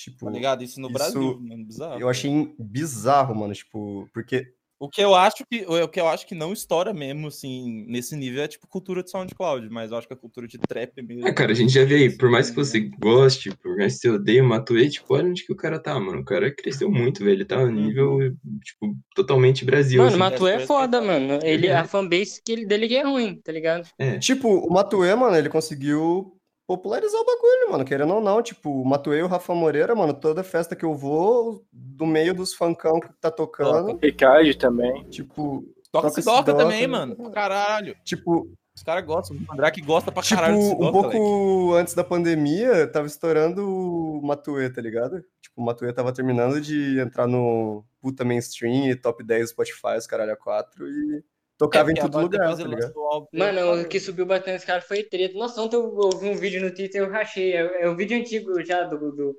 [0.04, 0.64] Tipo, Tá ligado?
[0.64, 2.00] Isso no isso Brasil, mano, bizarro.
[2.02, 4.46] eu achei bizarro, mano, tipo, porque
[4.78, 8.14] O que eu acho que o que eu acho que não estoura mesmo, assim, nesse
[8.14, 11.26] nível é tipo cultura de SoundCloud, mas eu acho que a cultura de trap mesmo.
[11.26, 14.00] É, cara, a gente já vê aí, por mais que você goste, por mais que
[14.02, 16.20] você odeie o Matuê, tipo, olha onde que o cara tá, mano.
[16.20, 17.38] O cara cresceu muito, velho.
[17.38, 18.20] Ele tá no nível,
[18.62, 20.00] tipo, totalmente Brasil.
[20.00, 20.18] Mano, assim.
[20.18, 21.40] o Matuê é parece foda, mano.
[21.42, 21.78] Ele, É.
[21.78, 23.88] a fanbase que ele, dele é ruim, tá ligado?
[23.98, 24.20] É.
[24.20, 26.35] Tipo, o Matuê, mano, ele conseguiu
[26.68, 28.42] popularizar o bagulho, mano, querendo ou não.
[28.42, 32.34] Tipo, o Matuê e o Rafa Moreira, mano, toda festa que eu vou, do meio
[32.34, 35.04] dos funkão que tá tocando, Ricardo também.
[35.10, 36.88] tipo, Toca toca toca também, né?
[36.88, 37.32] mano.
[37.32, 37.96] Caralho.
[38.04, 39.38] tipo, Os caras gostam.
[39.38, 44.22] O Andrake gosta pra tipo, caralho de um pouco antes da pandemia, tava estourando o
[44.22, 45.24] Matuê, tá ligado?
[45.42, 49.98] Tipo, o Matuê tava terminando de entrar no puta mainstream e top 10 do Spotify,
[49.98, 51.24] os caralho a 4, e
[51.58, 52.64] tocava É, em todo lugar, tá
[52.96, 55.38] álbum Mano, o que subiu bastante esse cara foi treta.
[55.38, 57.54] Nossa, ontem eu ouvi um vídeo no Twitter e eu rachei.
[57.54, 59.36] É, é um vídeo antigo já do, do,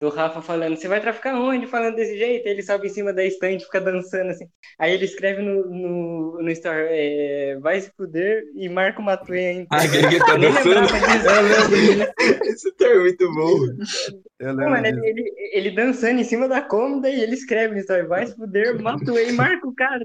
[0.00, 1.66] do Rafa falando, você vai traficar onde?
[1.66, 2.46] Falando desse jeito.
[2.48, 4.46] Aí ele sobe em cima da estante e fica dançando assim.
[4.78, 9.46] Aí ele escreve no, no, no story, é, vai se fuder e marca o Matuê
[9.48, 9.68] ainda.
[9.76, 10.86] Ah, aquele que tá dançando.
[10.86, 12.06] disso,
[12.44, 13.58] Esse termo é muito bom.
[14.38, 17.74] eu Não, lembro mano, ele, ele, ele dançando em cima da cômoda e ele escreve
[17.74, 20.04] no story, vai se fuder, Matuê e marca o cara.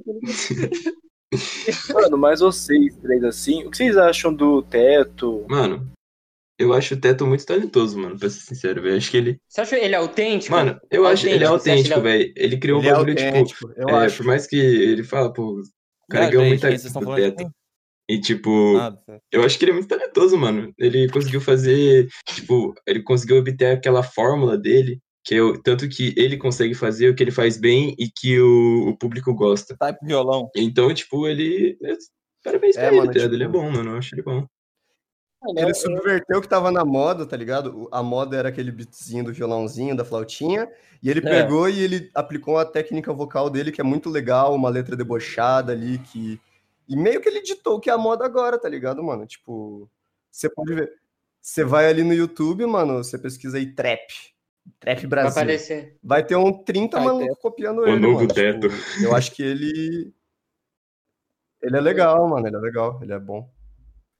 [1.94, 5.46] Mano, mas vocês três assim, o que vocês acham do teto?
[5.48, 5.92] Mano,
[6.60, 8.98] eu acho o Teto muito talentoso, mano, pra ser sincero, velho.
[8.98, 9.40] Acho que ele.
[9.48, 10.54] Você acha ele autêntico?
[10.54, 12.34] Mano, eu acho ele é Autêntico, ele velho.
[12.36, 13.28] Ele criou um Ele é bagulho, tipo.
[13.28, 14.18] autêntico, eu é, acho.
[14.18, 17.32] por mais que ele fala, pô, o cara ganhou gente, muita vocês estão do de
[17.32, 17.50] Teto.
[18.10, 18.76] E, tipo,
[19.32, 20.74] eu acho que ele é muito talentoso, mano.
[20.78, 26.12] Ele conseguiu fazer, tipo, ele conseguiu obter aquela fórmula dele, que é o, tanto que
[26.18, 29.78] ele consegue fazer o que ele faz bem e que o, o público gosta.
[29.78, 30.50] Type violão.
[30.56, 31.78] Então, tipo, ele.
[31.84, 31.94] é,
[32.44, 33.32] Parabéns É, pra ele, mano, tá ligado?
[33.32, 33.92] tipo- Ele é bom, mano.
[33.92, 34.48] Eu acho ele bom.
[35.56, 37.88] Ele subverteu o que tava na moda, tá ligado?
[37.92, 40.68] A moda era aquele beatzinho do violãozinho, da flautinha,
[41.02, 41.44] e ele É.
[41.44, 45.72] pegou e ele aplicou a técnica vocal dele, que é muito legal, uma letra debochada
[45.74, 46.42] ali, que...
[46.88, 49.28] E meio que ele ditou o que é a moda agora, tá ligado, mano?
[49.28, 49.88] Tipo,
[50.32, 50.92] você pode ver.
[51.40, 54.08] Você vai ali no YouTube, mano, você pesquisa aí trap.
[54.80, 55.32] Trap Vai Brasil.
[55.32, 55.98] aparecer.
[56.04, 58.34] Vai ter um 30 Vai maluco copiando O ele, novo mano.
[58.34, 58.70] teto.
[58.70, 60.14] Tipo, eu acho que ele...
[61.62, 63.50] Ele é legal, mano, ele é legal, ele é bom.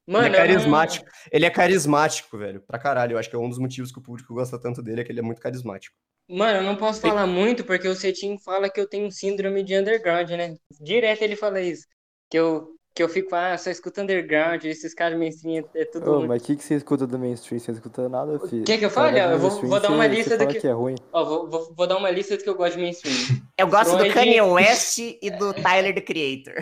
[0.06, 1.10] Mano, ele é eu carismático.
[1.32, 2.62] Ele é carismático, velho.
[2.62, 3.14] Pra caralho.
[3.14, 5.12] Eu acho que é um dos motivos que o público gosta tanto dele, é que
[5.12, 5.96] ele é muito carismático.
[6.28, 9.76] Mano, eu não posso falar muito porque o Cetim fala que eu tenho síndrome de
[9.78, 10.56] underground, né?
[10.82, 11.86] Direto ele fala isso.
[12.30, 16.12] Que eu, que eu fico, ah, só escuto underground, esses caras mainstream é tudo.
[16.12, 17.60] Ô, mas o que, que você escuta do mainstream?
[17.60, 18.64] Você não escuta nada, filho.
[18.66, 19.22] Quer que eu Fala fale?
[19.28, 20.96] do Eu vou- vou dar uma lista do que- que é ruim.
[21.14, 23.16] Ó, vou, vou, vou dar uma lista do que eu gosto de mainstream.
[23.58, 26.56] Eu gosto do Kanye West e do Tyler, the Creator.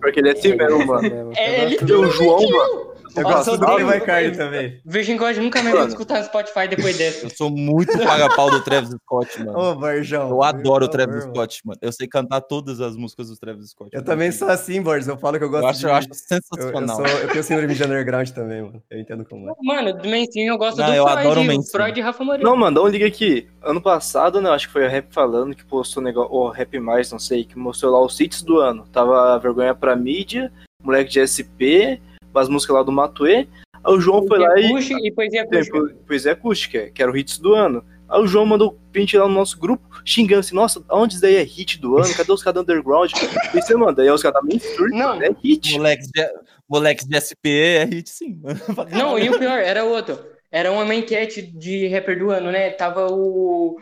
[0.00, 1.02] Porque ele é assim mesmo, mano.
[1.02, 1.32] Mesmo.
[1.36, 2.50] É, Eu gosto literalmente O João, eu.
[2.50, 2.83] mano.
[3.16, 4.80] Eu gosto eu do odeio- Playboy Cardi também.
[4.84, 7.26] Virgin God nunca mais vou escutar no Spotify depois dessa.
[7.26, 9.58] Eu sou muito paga-pau do Travis Scott, mano.
[9.58, 10.28] Ô, Varjão.
[10.30, 11.24] Eu adoro o Travis.
[11.24, 11.78] Scott, mano.
[11.82, 13.90] Eu sei cantar todas as músicas do Travis Scott.
[13.92, 14.06] Eu mano.
[14.06, 15.06] também sou assim, Boris.
[15.08, 15.86] Eu falo que eu gosto Eu acho, de...
[15.86, 16.96] eu acho eu, eu, sensacional.
[16.96, 18.82] sou, eu tenho síndrome de underground também, mano.
[18.90, 19.52] Eu entendo como é.
[19.62, 21.84] Mano, do mainstream eu gosto Não, do eu Freud, adoro o o mainstream.
[21.84, 22.48] Freud e Rafa Moreira.
[22.48, 23.48] Não, mano, dá um liga aqui.
[23.62, 24.50] Ano passado, né?
[24.50, 26.32] Acho que foi a Rap falando que postou o negócio.
[26.32, 28.86] Ou Rap Mais, não sei, que mostrou lá os hits do ano.
[28.92, 31.98] Tava Vergonha pra Mídia, Moleque de SP,
[32.34, 33.46] umas músicas lá do Matuê.
[33.84, 34.66] Aí o João foi lá e.
[34.66, 35.78] Acústica e poesia acústica.
[35.78, 37.84] po- Poesia acústica, que era o hits do ano.
[38.08, 41.36] Aí o João mandou print lá no nosso grupo, xingando assim, nossa, onde isso daí
[41.36, 42.14] é hit do ano?
[42.14, 43.10] Cadê os caras do underground?
[43.54, 45.22] E você manda, aí os caras da mainstream, Não.
[45.22, 45.72] é hit.
[45.72, 46.28] Moleques de,
[46.68, 48.60] moleques de SP é hit sim, mano.
[48.92, 50.18] Não, e o pior, era outro.
[50.52, 52.70] Era uma enquete de rapper do ano, né?
[52.70, 53.78] Tava o.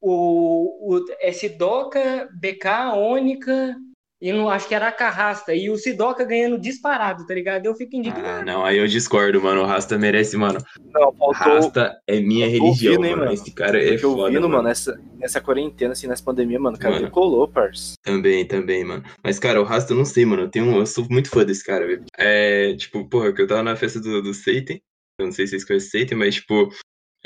[0.00, 3.76] O, o S-Doca, BK, Ônica,
[4.20, 5.54] e não acho que era a Carrasta.
[5.54, 7.66] E o Sidoca ganhando disparado, tá ligado?
[7.66, 8.44] Eu fico Ah, indignado.
[8.46, 9.62] não, aí eu discordo, mano.
[9.62, 10.58] O Rasta merece, mano.
[10.92, 11.32] Não, faltou.
[11.32, 13.22] Rasta é minha tô religião, ouvindo, hein, mano.
[13.24, 13.34] mano.
[13.34, 14.54] Esse cara é foda, ouvindo, mano.
[14.54, 17.06] mano, nessa, nessa quarentena, assim, nessa pandemia, mano, o cara Mano.
[17.06, 17.94] decolou, parça.
[18.02, 19.04] Também, também, mano.
[19.22, 20.42] Mas, cara, o Rasta eu não sei, mano.
[20.44, 22.04] Eu, tenho, eu sou muito fã desse cara, velho.
[22.18, 24.78] É, tipo, porra, que eu tava na festa do, do Satan.
[25.18, 26.68] Eu não sei se vocês conhecem Satan, mas, tipo.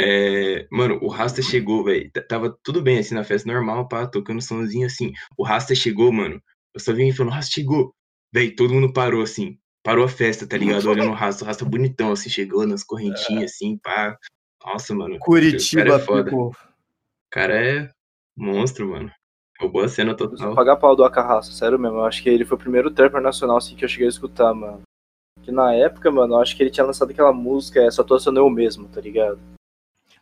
[0.03, 2.11] É, mano, o Rasta chegou, velho.
[2.26, 5.12] Tava tudo bem, assim, na festa normal, pá, tocando somzinho assim.
[5.37, 6.40] O Rasta chegou, mano.
[6.74, 7.94] Eu só vim falando, Rasta chegou.
[8.33, 9.59] Velho, todo mundo parou, assim.
[9.83, 10.88] Parou a festa, tá ligado?
[10.88, 11.44] Olhando o Rasta.
[11.44, 14.16] O Rasta bonitão, assim, chegou nas correntinhas, assim, pá.
[14.64, 15.18] Nossa, mano.
[15.18, 16.24] Curitiba, cara é foda.
[16.24, 16.48] ficou.
[16.50, 16.54] O
[17.30, 17.90] cara é
[18.37, 19.11] monstro, mano.
[19.61, 20.54] Roubou a cena total.
[20.54, 21.98] pagar pau do Acarraça, sério mesmo.
[21.98, 24.54] Eu acho que ele foi o primeiro trapper nacional, assim, que eu cheguei a escutar,
[24.54, 24.83] mano.
[25.42, 28.18] Que na época, mano, eu acho que ele tinha lançado aquela música, é Só Tô
[28.18, 29.38] Sendo Eu Mesmo, tá ligado?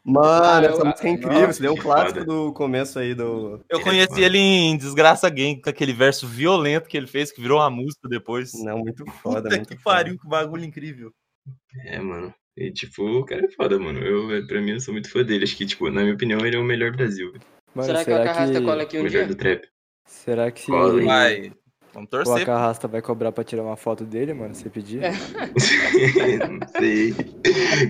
[0.05, 1.33] Mano, Ah, essa eu- música é incrível.
[1.41, 2.25] nossa, Isso daí é um que clássico foda.
[2.25, 3.61] do começo aí do.
[3.69, 7.41] Eu É, conheci ele em Desgraça Game, com aquele verso violento que ele fez, que
[7.41, 8.53] virou uma música depois.
[8.65, 9.97] Não, muito foda, Puta muito que foda.
[9.97, 11.13] pariu, que bagulho incrível.
[11.85, 12.33] É, mano.
[12.57, 14.01] E, tipo, o cara é foda, mano.
[14.01, 15.45] Eu, pra mim, eu sou muito fã dele.
[15.45, 17.33] Acho que, tipo, na minha opinião, ele é o melhor do Brasil.
[17.75, 19.29] Mano, será que o Acarrasta cola aqui O um melhor dia?
[19.29, 19.69] do trap.
[20.07, 21.03] Será que Cola?
[21.05, 21.53] Vai.
[21.99, 22.43] Vamos o torcer.
[22.43, 24.55] Acarrasta vai cobrar pra tirar uma foto dele, mano?
[24.55, 25.03] Se pedir?
[25.03, 25.11] É.
[26.49, 27.15] não sei.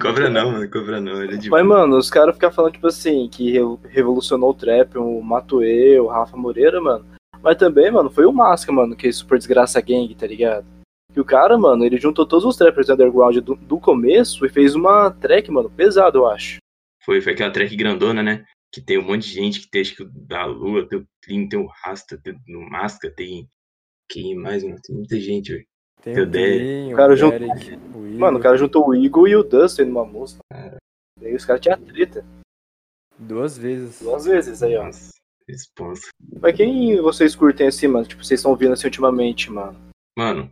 [0.00, 0.70] Cobra não, mano.
[0.70, 1.22] Cobra não.
[1.22, 1.78] Ele é de Mas, boa.
[1.80, 6.06] mano, os caras ficam falando, tipo assim, que re- revolucionou o trap, o Matuê, o
[6.06, 7.04] Rafa Moreira, mano.
[7.42, 10.66] Mas também, mano, foi o Masca, mano, que é super desgraça gang, tá ligado?
[11.12, 14.74] Que o cara, mano, ele juntou todos os trappers underground do, do começo e fez
[14.74, 16.58] uma track, mano, pesado, eu acho.
[17.04, 18.44] Foi, foi aquela track grandona, né?
[18.72, 21.06] Que tem um monte de gente que tem, acho que o da Lua, tem o
[21.24, 23.48] Clean, tem o Rasta, tem o Masca, tem.
[24.10, 24.78] Quem mais, mano?
[24.82, 25.66] Tem muita gente, velho.
[26.02, 28.18] Tem Meu o O cara o juntou- Derek, o Igor.
[28.18, 30.40] Mano, o cara juntou o Eagle e o Dustin numa música.
[31.20, 32.24] Daí os caras tinham treta.
[33.18, 34.00] Duas vezes.
[34.00, 34.88] Duas vezes aí, ó.
[35.48, 36.08] Responsa.
[36.40, 38.06] Mas quem vocês curtem assim, mano?
[38.06, 39.78] Tipo, vocês estão ouvindo assim ultimamente, mano?
[40.16, 40.50] Mano,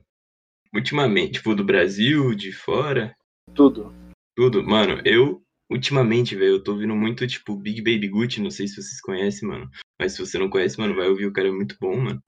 [0.75, 3.15] ultimamente, tipo, do Brasil, de fora,
[3.55, 3.93] Tudo.
[4.37, 4.65] tudo.
[4.65, 8.75] Mano, eu, ultimamente, velho, eu tô ouvindo muito, tipo, Big Baby Gucci, não sei se
[8.77, 9.71] vocês conhecem, mano.
[10.01, 12.21] Mas se você não conhece, mano, vai ouvir, o cara é muito bom, mano.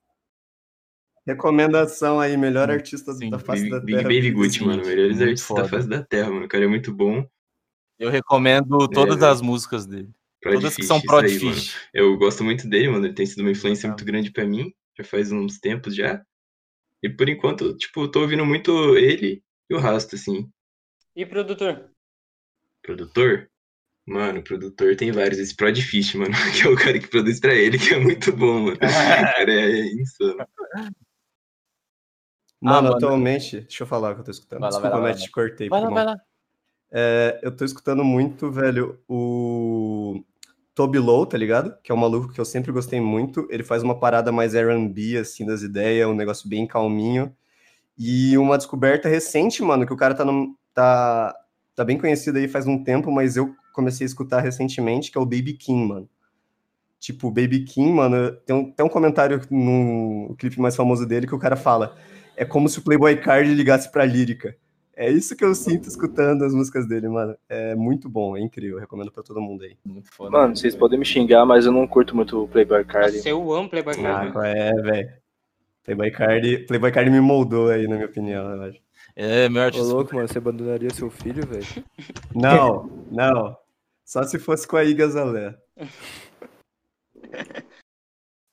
[1.29, 4.03] Recomendação aí, melhor artista Sim, da face Big, da Big Terra.
[4.03, 5.61] Baby Big Gucci, mano, melhores muito artistas foda.
[5.61, 6.45] da face da terra, mano.
[6.45, 7.23] O cara é muito bom.
[7.99, 9.31] Eu recomendo todas velho.
[9.31, 10.09] as músicas dele.
[10.41, 11.55] Prod todas que Fish, são isso Prod aí, mano.
[11.55, 11.75] Fish.
[11.93, 13.05] Eu gosto muito dele, mano.
[13.05, 13.91] Ele tem sido uma influência Legal.
[13.91, 14.73] muito grande pra mim.
[14.97, 16.19] Já faz uns tempos já.
[17.03, 20.49] E por enquanto, tipo, eu tô ouvindo muito ele e o Rasta, assim.
[21.15, 21.91] E produtor?
[22.81, 23.51] Produtor?
[24.07, 25.37] Mano, produtor tem vários.
[25.37, 28.35] Esse Prod Fish, mano, que é o cara que produz pra ele, que é muito
[28.35, 28.77] bom, mano.
[28.81, 30.47] O cara é insano.
[32.61, 32.95] Mano, Ah, mano.
[32.95, 34.59] atualmente, deixa eu falar o que eu tô escutando.
[34.61, 35.69] Vai lá, Desculpa, Matt, te cortei.
[35.69, 36.17] Vai lá, vai lá.
[36.91, 40.23] É, eu tô escutando muito, velho, o
[40.73, 41.75] Toby Low, tá ligado?
[41.83, 43.47] Que é um maluco que eu sempre gostei muito.
[43.49, 47.33] Ele faz uma parada mais R&B, assim, das ideias, um negócio bem calminho.
[47.97, 51.35] E uma descoberta recente, mano, que o cara tá, num- tá,
[51.75, 55.21] tá bem conhecido aí faz um tempo, mas eu comecei a escutar recentemente, que é
[55.21, 56.09] o Baby King, mano.
[56.99, 61.27] Tipo, o Baby King, mano, tem um, tem um comentário no clipe mais famoso dele
[61.27, 61.95] que o cara fala
[62.39, 64.55] é como se o Playboy Card ligasse pra lírica.
[64.95, 67.37] É isso que eu sinto escutando as músicas dele, mano.
[67.49, 68.77] É muito bom, é incrível.
[68.77, 69.77] Eu recomendo pra todo mundo aí.
[69.83, 70.31] Muito foda.
[70.31, 73.17] Mano, vocês podem me xingar, mas eu não curto muito o Playboy Cardi.
[73.17, 74.37] Nossa, eu amo Playboy Cardi.
[74.37, 75.09] Ah, é, velho?
[75.83, 78.79] Playboy Card, Playboy Card me moldou aí, na minha opinião, eu acho.
[79.17, 79.85] É, meu Ô, artista.
[79.85, 81.65] louco, mano, você abandonaria seu filho, velho?
[82.33, 83.57] Não, não.
[84.05, 85.57] Só se fosse com a Iga Zalé.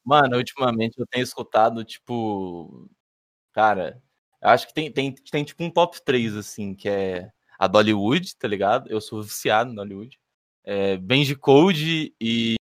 [0.05, 2.89] Mano, ultimamente eu tenho escutado, tipo.
[3.57, 4.03] Cara,
[4.43, 8.37] eu acho que tem, tem, tem tipo um top 3, assim, que é a Dollywood,
[8.37, 8.87] tá ligado?
[8.91, 10.21] Eu sou viciado no Dollywood.
[10.63, 12.57] É, Benji Code e.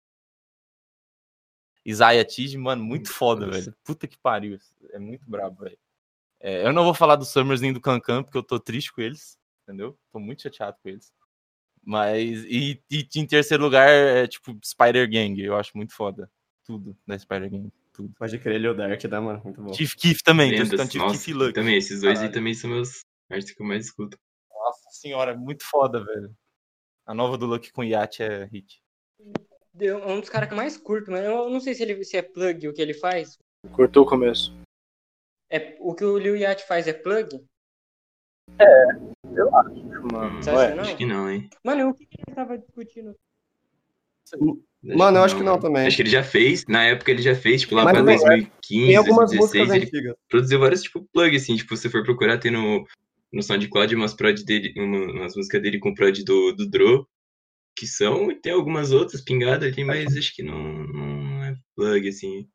[1.85, 3.59] Isaiah Tige, mano, muito foda, Nossa.
[3.59, 3.76] velho.
[3.83, 4.57] Puta que pariu.
[4.92, 5.76] É muito brabo, velho.
[6.38, 9.00] É, eu não vou falar do Summers nem do Cancan, porque eu tô triste com
[9.00, 9.37] eles.
[9.64, 9.98] entendeu?
[10.12, 11.12] Tô muito chateado com eles.
[11.83, 16.30] Mas, e, e em terceiro lugar, é tipo Spider Gang, eu acho muito foda.
[16.64, 17.72] Tudo da Spider Gang.
[18.16, 19.40] Pode crer, ele é o Dark, né, mano?
[19.44, 19.72] Muito bom.
[19.72, 21.52] Chief Keef também, tô Lendas, escutando Chief Keef e Luck.
[21.52, 24.18] Também, esses dois aí também são meus artistas que eu mais escuto.
[24.50, 26.35] Nossa senhora, é muito foda, velho.
[27.07, 28.83] A nova do Luck com Yacht é hit.
[29.80, 32.16] É um dos caras que eu mais curto, mas eu não sei se, ele, se
[32.16, 33.38] é plug o que ele faz.
[33.72, 34.52] Cortou o começo.
[35.50, 37.44] É, o que o Lil Yachty faz é plug?
[40.12, 40.70] Mano, Você acha é?
[40.70, 40.83] que não?
[40.83, 41.50] Acho que não, hein?
[41.64, 43.14] Mano, o que que ele tava discutindo?
[44.83, 45.62] Mano, eu acho que não mano.
[45.62, 45.87] também.
[45.87, 48.18] Acho que ele já fez, na época ele já fez, tipo, lá Mas pra também,
[48.18, 50.16] 2015, Tem algumas 2016, músicas ele antigas.
[50.29, 52.85] produziu vários, tipo, plugs, assim, tipo, se você for procurar, tem no,
[53.33, 57.09] no SoundCloud umas prod dele, uma- umas músicas dele com prod do, do Dro,
[57.77, 62.09] que são, e tem algumas outras pingadas ali, mas acho que não, não é plug,
[62.09, 62.47] assim.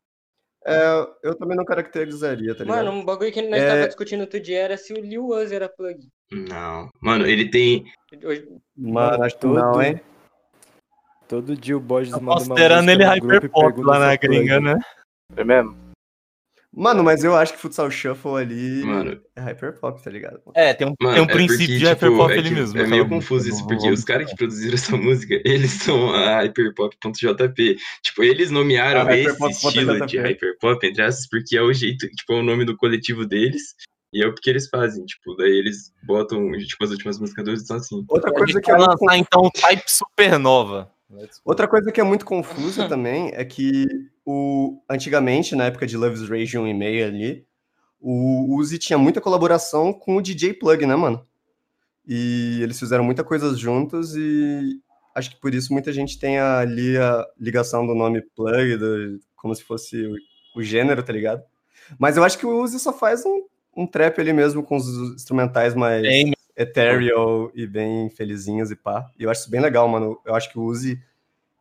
[0.66, 2.86] É, eu também não caracterizaria, tá ligado?
[2.86, 3.68] Mano, um bagulho que nós É.
[3.68, 5.98] tava discutindo outro dia era se o Lil Uzi era plug.
[6.32, 6.90] Não.
[7.02, 7.86] Mano, ele tem,
[8.24, 8.46] Hoje-
[8.78, 10.00] Mano, acho que não, hein?
[11.30, 14.80] Todo dia o Borges manda uma Considerando ele hyperpop lá na é gringa, né?
[15.38, 15.78] É mesmo?
[16.76, 19.22] Mano, mas eu acho que Futsal Shuffle ali Mano.
[19.36, 20.42] é hyperpop, tá ligado?
[20.56, 22.50] É, tem um, Mano, tem um é princípio porque, de hyperpop tipo, ali é que
[22.50, 22.78] mesmo.
[22.78, 26.42] É aquela meio confuso isso, porque os caras que produziram essa música, eles são a
[26.42, 27.78] hyperpop.jp.
[28.02, 32.34] Tipo, eles nomearam A esse estilo de hyperpop, entre aspas, porque é o jeito, tipo,
[32.34, 33.76] é o nome do coletivo deles.
[34.12, 37.68] E é o que eles fazem, tipo, daí eles botam, tipo, as últimas músicas deles
[37.68, 38.04] são assim.
[38.10, 40.92] Outra coisa que é lançar então o Type Supernova.
[41.44, 43.86] Outra coisa que é muito confusa também é que
[44.26, 47.46] o antigamente, na época de Love's Rage 1 e meio ali,
[48.00, 51.26] o Uzi tinha muita colaboração com o DJ Plug, né, mano?
[52.08, 54.80] E eles fizeram muita coisa juntos e
[55.16, 59.54] acho que por isso muita gente tem ali a ligação do nome Plug, do- como
[59.54, 60.16] se fosse o,
[60.56, 61.44] o gênero, tá ligado?
[61.98, 63.44] Mas eu acho que o Uzi só faz um,
[63.76, 69.10] um trap ali mesmo com os instrumentais mais Bem, ethereal e bem felizinhos e pá.
[69.18, 70.20] E eu acho isso bem legal, mano.
[70.26, 71.02] Eu acho que o Uzi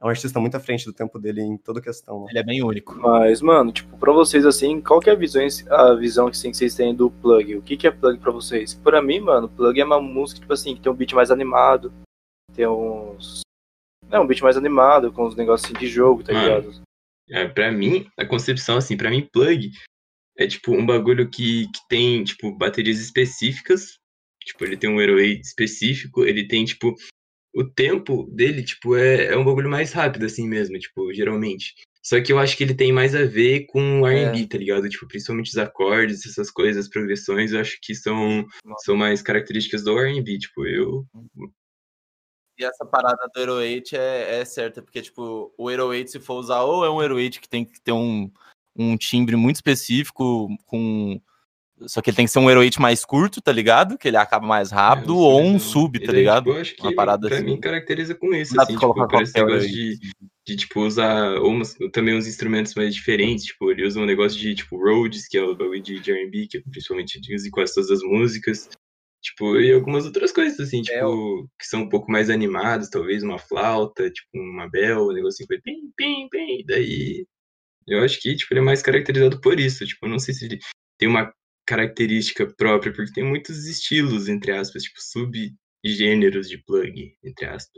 [0.00, 2.26] é um artista muito à frente do tempo dele em toda questão.
[2.28, 2.96] Ele é bem único.
[2.98, 6.50] Mas, mano, tipo, pra vocês, assim, qual que é a visão, a visão que, assim,
[6.50, 7.56] que vocês têm do plug?
[7.56, 8.74] O que, que é plug pra vocês?
[8.74, 11.92] Pra mim, mano, plug é uma música, tipo assim, que tem um beat mais animado,
[12.54, 13.42] tem uns...
[14.10, 16.44] É, um beat mais animado, com uns negócios assim, de jogo, tá Mano.
[16.46, 16.82] ligado?
[17.30, 19.70] É, pra mim, a concepção, assim, pra mim, plug
[20.36, 23.97] é tipo um bagulho que, que tem, tipo, baterias específicas.
[24.48, 26.94] Tipo, ele tem um hero weight específico, ele tem, tipo,
[27.54, 31.74] o tempo dele, tipo, é, é um bagulho mais rápido, assim mesmo, tipo, geralmente.
[32.02, 34.88] Só que eu acho que ele tem mais a ver com R&B, tá ligado?
[34.88, 38.46] Tipo, principalmente os acordes, essas coisas, as progressões, eu acho que são,
[38.78, 41.06] são mais características do R&B, tipo, eu...
[42.58, 46.20] E essa parada do Hero 8 é, é certa, porque, tipo, o Hero 8, se
[46.20, 48.30] for usar, ou é um Hero 8 que tem que ter um,
[48.74, 51.20] um timbre muito específico, com.
[51.86, 53.96] Só que ele tem que ser um Hero 8 mais curto, tá ligado?
[53.96, 55.60] Que ele acaba mais rápido, É, ou um subidão.
[55.60, 56.44] sub, tá ligado?
[56.44, 57.46] Tipo, eu acho que Uma parada pra assim.
[57.46, 59.98] mim caracteriza com isso, Dá assim, tipo, colocar por esse qualquer negócio de,
[60.46, 64.38] de, tipo, usar ou umas- também uns instrumentos mais diferentes, tipo, ele usa um negócio
[64.38, 67.90] de, tipo, Rhodes, que é o bagulho de, R&B, que principalmente usa em quase todas
[67.90, 68.68] as músicas,
[69.22, 73.38] tipo, e algumas outras coisas, assim, tipo, que são um pouco mais animadas, talvez uma
[73.38, 77.24] flauta, tipo, uma bell, um negócio assim, que vai pim, pim, pim, daí
[77.86, 80.44] eu acho que, tipo, ele é mais caracterizado por isso, tipo, eu não sei se
[80.44, 80.58] ele
[80.98, 81.32] tem uma
[81.72, 87.76] característica própria, porque tem muitos estilos, entre aspas, tipo, subgêneros de plug, entre aspas.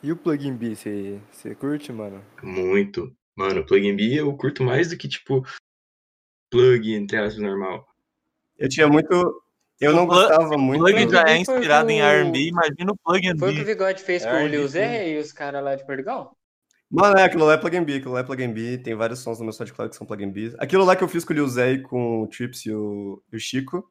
[0.00, 2.24] E o plugin B, você você curte, mano?
[2.42, 3.12] Muito.
[3.36, 5.42] Mano, plug B eu curto mais do que, tipo,
[6.50, 7.84] plug, entre aspas, normal.
[8.56, 9.42] Eu tinha muito.
[9.80, 10.80] Eu não O plug- gostava O muito.
[10.84, 13.62] plug Mas já é inspirado em o- R&B, imagina o plug and Foi o que
[13.62, 13.64] o.
[13.64, 14.68] Bigode fez com É, o Lil.
[14.68, 16.36] Zé e os caras lá de Portugal?
[16.92, 18.76] Mano, é, aquilo lá é plugin B, aquilo lá é plugin B.
[18.76, 20.54] Tem vários sons no meu SoundCloud que são plugin B.
[20.58, 23.22] Aquilo lá que eu fiz com o Lil Zé e com o Trips e o,
[23.32, 23.88] e o Chico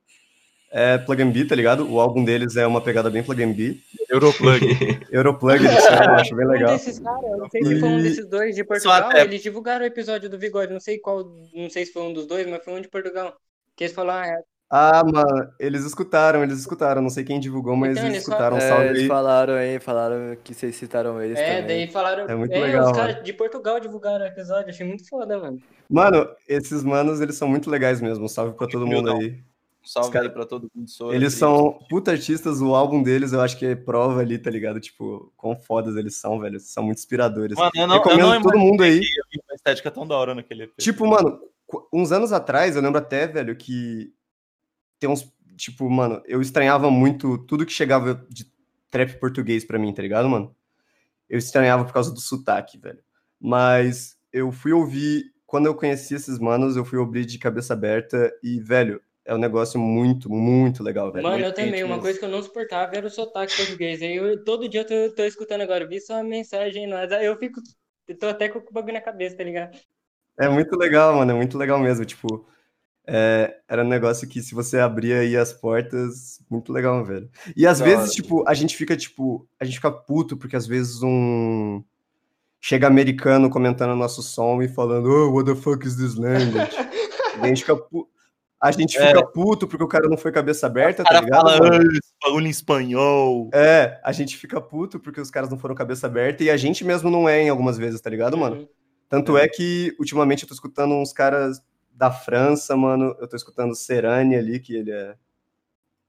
[0.71, 1.91] é plugin B, tá ligado?
[1.91, 3.79] O álbum deles é uma pegada bem plugin B.
[4.07, 4.61] Europlug.
[5.11, 6.71] Europlug, eles chamam, eu acho bem Um legal.
[6.73, 9.83] desses caras, eu não sei se foi um desses dois de Portugal, até- eles divulgaram
[9.83, 12.63] o episódio do Bigode, não sei qual, não sei se foi um dos dois, mas
[12.63, 13.35] foi um de Portugal.
[13.75, 17.01] Que eles falaram, ah, é, Ah, mano, eles escutaram, eles escutaram.
[17.01, 18.55] Não sei quem divulgou, mas Então, eles eles escutaram.
[18.55, 19.07] É, salve eles aí.
[19.09, 21.67] falaram aí, falaram que vocês citaram eles é, também.
[21.67, 25.05] daí falaram, É muito é, legal, os caras de Portugal divulgaram o episódio, achei muito
[25.09, 25.59] foda, mano.
[25.89, 28.29] Mano, esses manos, eles são muito legais mesmo.
[28.29, 29.43] Salve pra todo mundo aí.
[29.83, 30.87] Um salve cara- aí pra todo mundo.
[30.89, 34.49] Sora, Eles são puta artistas, o álbum deles eu acho que é prova ali, tá
[34.49, 34.79] ligado?
[34.79, 36.59] Tipo, quão fodas eles são, velho.
[36.61, 37.57] São muito inspiradores.
[37.57, 39.01] Mano, eu não, eu Recomendo não todo mundo aí.
[39.49, 40.71] uma estética tão da hora naquele EP.
[40.79, 41.41] Tipo, mano,
[41.91, 44.13] uns anos atrás, eu lembro até, velho, que
[45.01, 45.29] tem uns.
[45.57, 48.49] Tipo, mano, eu estranhava muito tudo que chegava de
[48.89, 50.55] trap português pra mim, tá ligado, mano?
[51.29, 52.99] Eu estranhava por causa do sotaque, velho.
[53.39, 55.25] Mas eu fui ouvir.
[55.45, 59.37] Quando eu conheci esses manos, eu fui ouvir de cabeça aberta e, velho, é um
[59.37, 61.23] negócio muito, muito legal, velho.
[61.23, 61.71] Mano, Muito eu também.
[61.71, 62.01] quente Uma mesmo.
[62.03, 64.01] coisa que eu não suportava era o sotaque português.
[64.01, 66.91] Aí eu, todo dia eu tô, tô escutando agora, vi só uma mensagem.
[66.93, 67.61] Aí eu fico.
[68.07, 69.77] Eu tô até com o bagulho na cabeça, tá ligado?
[70.39, 72.05] É muito legal, mano, é muito legal mesmo.
[72.05, 72.47] Tipo,
[73.07, 77.29] é, era um negócio que se você abria aí as portas, muito legal, velho.
[77.55, 81.01] E às vezes, tipo, a gente fica, tipo, a gente fica puto, porque às vezes
[81.03, 81.83] um.
[82.63, 86.69] Chega americano comentando nosso som e falando, oh, what the fuck is this language?
[87.41, 88.07] A gente fica, pu...
[88.61, 89.07] a gente É.
[89.07, 91.41] fica puto porque o cara não foi cabeça aberta, tá ligado?
[91.41, 91.75] fala mano?
[91.75, 93.49] "Ah, esse bagulho em espanhol.
[93.51, 96.83] É, a gente fica puto porque os caras não foram cabeça aberta e a gente
[96.83, 98.57] mesmo não é em algumas vezes, tá ligado, mano?
[98.57, 98.67] Uhum.
[99.09, 101.59] Tanto é que ultimamente eu tô escutando uns caras
[101.91, 103.15] da França, mano.
[103.19, 105.15] Eu tô escutando Serani ali, que ele é,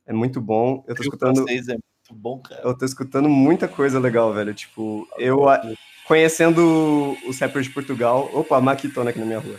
[0.07, 0.85] é muito bom.
[0.87, 2.63] Eu tô escutando, francês é muito bom, cara.
[2.63, 4.55] eu tô escutando muita coisa legal, velho.
[4.55, 5.63] Tipo, eu a-
[6.07, 8.31] conhecendo os rappers de Portugal.
[8.33, 9.59] Opa, a Maquitona aqui na minha rua.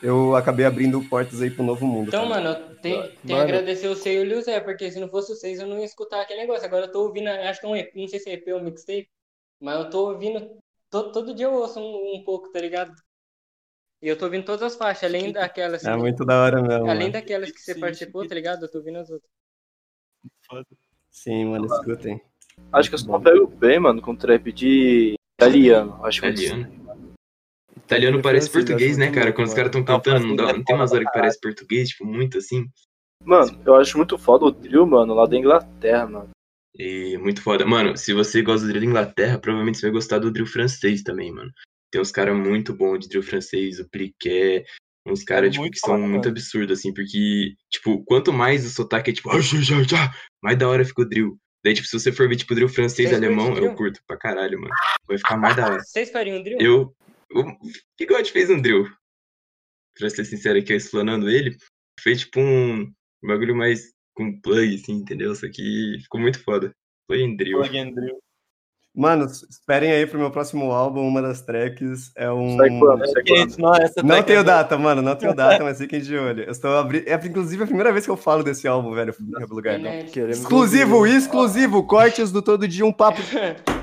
[0.00, 2.08] Eu acabei abrindo portas aí pro novo mundo.
[2.08, 2.42] Então, cara.
[2.42, 3.42] mano, eu tenho, tenho que Mano.
[3.42, 5.84] agradecer o Sei e o Lil Zé, porque se não fosse vocês eu não ia
[5.84, 6.64] escutar aquele negócio.
[6.64, 8.62] Agora eu tô ouvindo, acho que é um EP, não sei se é EP ou
[8.62, 9.08] mixtape,
[9.60, 10.56] mas eu tô ouvindo,
[10.88, 12.92] todo, todo dia eu ouço um, um pouco, tá ligado?
[14.00, 16.88] E eu tô ouvindo todas as faixas, além daquelas, É muito da hora mesmo.
[16.88, 17.12] além mano.
[17.12, 18.28] daquelas que você Sim, participou, sim.
[18.28, 18.62] tá ligado?
[18.62, 19.30] Eu tô ouvindo as outras.
[21.10, 22.20] Sim, mano, escutem.
[22.72, 26.04] Acho que eu só pego bem, mano, com trap de italiano.
[26.04, 27.14] Acho muito Italiano.
[27.76, 29.32] Italiano parece eu português, né, cara?
[29.32, 31.40] Quando os caras tão cantando, não, dá, é não tem umas foda horas que parece
[31.40, 32.66] português, tipo, muito assim.
[33.24, 36.30] Mano, eu acho muito foda o drill, mano, lá da Inglaterra, mano.
[36.76, 37.66] E muito foda.
[37.66, 41.02] Mano, se você gosta do drill da Inglaterra, provavelmente você vai gostar do drill francês
[41.02, 41.50] também, mano.
[41.90, 44.64] Tem uns caras muito bons de drill francês, o Pliquet,
[45.06, 49.10] uns caras, tipo, muito que são muito absurdos, assim, porque, tipo, quanto mais o sotaque
[49.10, 51.38] é, tipo, "Ah, já, já, já", mais da hora fica o drill.
[51.64, 54.60] Daí, tipo, se você for ver, tipo, drill francês e alemão, eu curto pra caralho,
[54.60, 54.72] mano.
[55.06, 55.82] Vai ficar mais da hora.
[55.86, 56.60] Vocês fariam um drill?
[56.60, 56.94] Eu.
[57.32, 57.44] O
[57.98, 58.88] Bigode fez um drill.
[59.98, 61.56] Pra ser sincero aqui, eu explanando ele.
[62.00, 62.90] Fez tipo um
[63.22, 65.32] bagulho mais com plug, assim, entendeu?
[65.32, 66.72] Isso aqui ficou muito foda.
[67.08, 67.58] Plug em drill.
[67.58, 68.18] Plug and drill.
[68.98, 71.06] Mano, esperem aí pro meu próximo álbum.
[71.06, 72.56] Uma das tracks é um.
[72.56, 73.56] Sai quando, sai quando.
[73.56, 76.42] Não, essa Não tenho é- data, mano, não tenho data, mas fiquem de olho.
[76.42, 77.04] Eu estou abri...
[77.06, 79.74] É inclusive a primeira vez que eu falo desse álbum, velho, em lugar.
[79.74, 80.06] É, né?
[80.30, 83.22] Exclusivo, exclusivo, cortes do Todo Dia um Papo.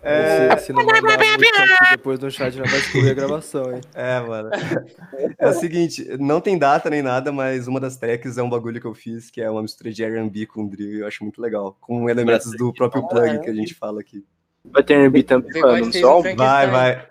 [0.00, 1.42] É, Se, se não mandar aqui
[1.90, 3.80] depois no chat, não vai excluir a gravação, hein?
[3.94, 4.50] é, mano.
[5.38, 8.80] É o seguinte, não tem data nem nada, mas uma das tracks é um bagulho
[8.80, 11.40] que eu fiz, que é uma mistura de R&B com drill, e eu acho muito
[11.40, 11.76] legal.
[11.80, 14.24] Com elementos do próprio plug que a gente fala aqui.
[14.64, 15.92] Vai ter R&B também, mano, um?
[15.92, 16.36] Frankenstein.
[16.36, 17.08] Vai, vai.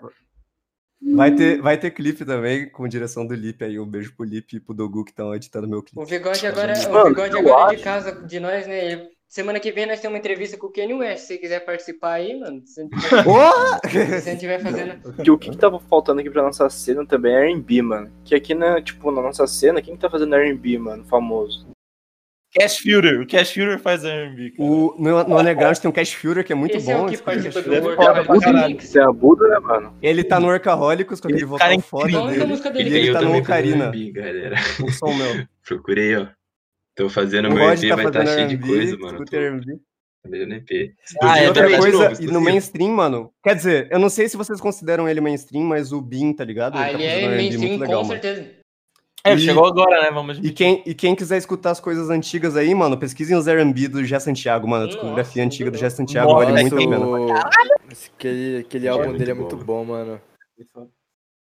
[1.00, 3.78] Vai ter, vai ter clipe também, com direção do Lipe aí.
[3.78, 6.00] Um beijo pro Lipe e pro Dogu que estão editando meu clipe.
[6.00, 8.92] O Bigode agora, o Bigode agora é de casa de nós, né?
[8.92, 11.20] Ele- Semana que vem nós temos uma entrevista com o Kanye West.
[11.20, 12.62] Se você quiser participar aí, mano.
[12.64, 15.12] Se se você estiver fazendo.
[15.22, 18.10] Que o que, que tava faltando aqui pra nossa cena também é R&B, mano.
[18.24, 21.68] Que aqui, na, tipo, na nossa cena, quem que tá fazendo R&B, mano, famoso?
[22.58, 23.18] Cash Future.
[23.18, 24.54] O Cash Future faz R&B.
[24.58, 27.04] O, no, no Underground tem um Cash Future que é muito Esse é bom.
[27.04, 27.78] o que participa do é
[29.02, 29.94] a Buda, né, mano?
[30.00, 32.98] Ele tá no Workaholics com aquele Esse cara é vocal foda é a dele.
[32.98, 33.92] ele tá no Ocarina,
[34.82, 35.46] o som meu.
[35.62, 36.37] Procurei, ó.
[36.98, 39.24] Tô fazendo O meu EP, tá vai estar fazendo cheio de coisa, mano.
[39.24, 39.30] Tô
[40.28, 40.94] fazendo EP.
[41.22, 42.40] Ah, E é outra coisa, novo, e no exclusivo.
[42.40, 46.32] mainstream, mano, quer dizer, eu não sei se vocês consideram ele mainstream, mas o Bin,
[46.32, 46.74] tá ligado?
[46.76, 48.20] Ah, tá ele é mainstream, muito legal, com mano.
[48.20, 48.50] certeza.
[49.24, 50.10] É, ele E- chegou agora, né?
[50.10, 53.86] Vamos E quem, e quem quiser escutar as coisas antigas aí, mano, pesquisem os R&B
[53.86, 54.84] do Jé Santiago, mano.
[54.86, 55.90] A discografia antiga do bom.
[55.90, 56.96] Santiago Nossa, vale muito a pena.
[58.16, 60.20] aquele, aquele É álbum muito dele é muito bom, mano.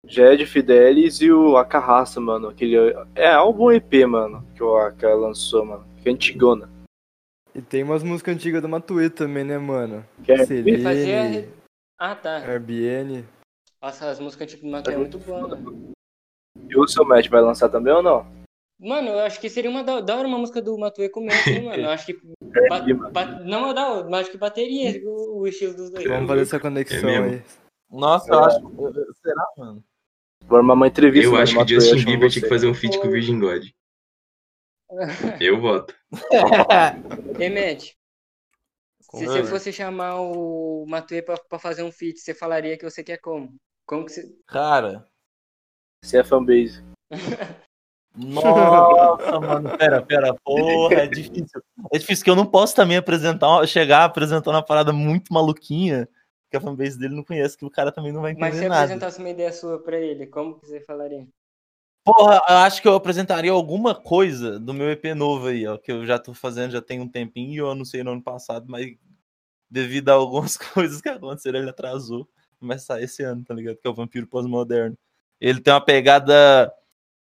[0.05, 2.49] Jed Fidelis e o Acarraça, mano.
[2.49, 2.75] Aquele.
[3.15, 5.85] É álbum EP, mano, que o Aka lançou, mano.
[6.01, 6.69] Que é antigona.
[7.55, 10.05] E tem umas músicas antigas do Matuê também, né, mano?
[10.23, 11.49] Que é Selene, fazia-
[11.99, 12.39] Ah, tá.
[12.39, 13.23] RBN.
[13.81, 15.91] Nossa, as músicas tipo do Matheus é muito boa, mano.
[16.69, 18.25] E o seu match vai lançar também ou não?
[18.79, 21.31] Mano, eu acho que seria uma da, da hora uma música do Matuê com o
[21.31, 21.83] hein, mano.
[21.83, 22.13] Eu acho que.
[22.69, 23.11] ba- R&B, mano.
[23.13, 26.05] ba- não é da hora, mas acho que bateria o, o estilo dos dois.
[26.07, 27.43] Vamos fazer essa conexão É aí.
[27.91, 28.59] Nossa, eu acho.
[29.21, 29.83] Será, mano?
[30.47, 32.99] Vou armar uma entrevista, Eu mano, acho que Justin Bieber tinha que fazer um feat
[32.99, 33.65] com o Virgin God.
[35.41, 35.95] Eu voto.
[37.39, 37.81] Matt,
[39.01, 39.49] se você certeza.
[39.49, 43.55] fosse chamar o Matuê pra, pra fazer um feat, você falaria que você quer como?
[43.85, 44.35] Como que você.
[44.47, 45.07] Cara.
[46.03, 46.83] Você é fanbase.
[48.15, 49.77] Nossa, mano.
[49.77, 50.35] Pera, pera.
[50.43, 51.63] Porra, é difícil.
[51.91, 56.07] É difícil que eu não posso também apresentar, chegar apresentando uma parada muito maluquinha
[56.53, 58.69] que a fanbase dele não conhece, que o cara também não vai Mas entender se
[58.69, 58.83] nada.
[58.83, 61.27] apresentasse uma ideia sua pra ele, como que você falaria?
[62.05, 65.91] Porra, eu acho que eu apresentaria alguma coisa do meu EP novo aí, ó, que
[65.91, 68.95] eu já tô fazendo já tem um tempinho eu anunciei no ano passado, mas
[69.69, 72.29] devido a algumas coisas que aconteceram, ele atrasou.
[72.61, 73.77] Vai sair esse ano, tá ligado?
[73.77, 74.97] Que é o Vampiro Pós-Moderno.
[75.41, 76.73] Ele tem uma pegada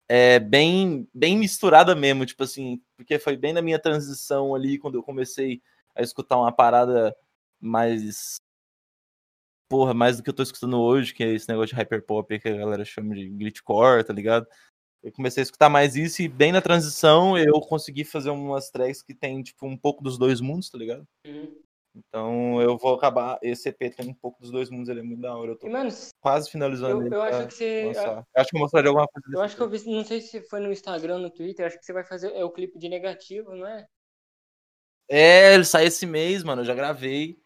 [0.08, 4.94] é bem, bem misturada mesmo, tipo assim, porque foi bem na minha transição ali, quando
[4.94, 5.60] eu comecei
[5.94, 7.14] a escutar uma parada
[7.60, 8.36] mais.
[9.68, 12.48] Porra, mais do que eu tô escutando hoje, que é esse negócio de hyperpop que
[12.48, 14.46] a galera chama de glitchcore, tá ligado?
[15.02, 19.02] Eu comecei a escutar mais isso e bem na transição eu consegui fazer umas tracks
[19.02, 21.06] que tem, tipo, um pouco dos dois mundos, tá ligado?
[21.26, 21.54] Uhum.
[21.96, 23.38] Então eu vou acabar.
[23.42, 25.52] Esse EP tem um pouco dos dois mundos, ele é muito da hora.
[25.52, 25.90] Eu tô mano,
[26.20, 27.98] quase finalizando eu, ele eu acho que você.
[27.98, 30.42] Eu acho que eu mostraria alguma coisa Eu acho que eu vi, não sei se
[30.42, 33.54] foi no Instagram, no Twitter, acho que você vai fazer é o clipe de negativo,
[33.54, 33.86] não é?
[35.08, 36.62] É, ele sai esse mês, mano.
[36.62, 37.38] Eu já gravei.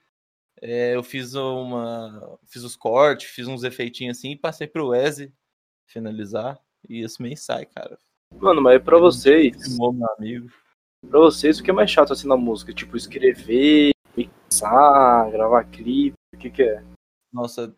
[0.63, 2.39] É, eu fiz uma.
[2.47, 5.33] Fiz os cortes, fiz uns efeitinhos assim e passei pro Weze
[5.87, 6.61] finalizar.
[6.89, 7.99] E esse mês sai, cara.
[8.39, 10.51] Mano, mas pra vocês, Filmou meu amigo.
[11.09, 12.73] pra vocês, o que é mais chato assim na música?
[12.73, 16.83] Tipo, escrever, mixar, gravar clipe, o que que é?
[17.33, 17.75] Nossa.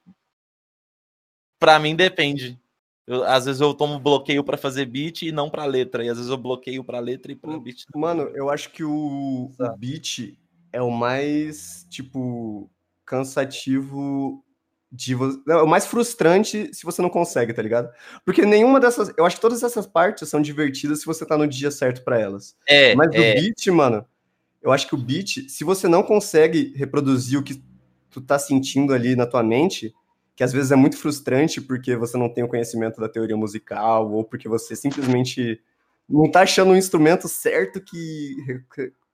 [1.58, 2.58] Pra mim depende.
[3.06, 6.04] Eu- às vezes eu tomo bloqueio pra fazer beat e não pra letra.
[6.04, 7.84] E às vezes eu bloqueio pra letra e pra beat.
[7.94, 8.00] não.
[8.00, 10.36] Mano, eu acho que o, o beat
[10.72, 12.70] é o mais, tipo,
[13.04, 14.44] cansativo
[14.90, 15.38] de você.
[15.48, 17.90] É o mais frustrante se você não consegue, tá ligado?
[18.24, 19.12] Porque nenhuma dessas.
[19.16, 22.18] Eu acho que todas essas partes são divertidas se você tá no dia certo pra
[22.18, 22.56] elas.
[22.68, 23.18] É, Mas é.
[23.18, 24.04] o beat, mano,
[24.62, 27.62] eu acho que o beat, se você não consegue reproduzir o que
[28.10, 29.92] tu tá sentindo ali na tua mente,
[30.36, 34.12] que às vezes é muito frustrante porque você não tem o conhecimento da teoria musical,
[34.12, 35.60] ou porque você simplesmente
[36.08, 38.36] não tá achando o instrumento certo que,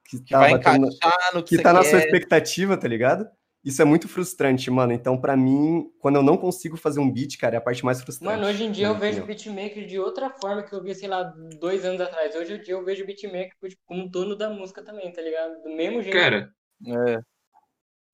[0.08, 1.90] que, que que tá vai encaixar no que, que você tá na quer.
[1.90, 3.28] sua expectativa, tá ligado?
[3.64, 4.92] Isso é muito frustrante, mano.
[4.92, 8.00] Então, pra mim, quando eu não consigo fazer um beat, cara, é a parte mais
[8.00, 8.32] frustrante.
[8.34, 11.24] Mano, hoje em dia eu vejo beatmaker de outra forma que eu vi, sei lá,
[11.60, 12.34] dois anos atrás.
[12.34, 15.60] Hoje em dia eu vejo beatmaker tipo, como dono da música também, tá ligado?
[15.62, 16.16] Do mesmo jeito.
[16.16, 16.50] Cara,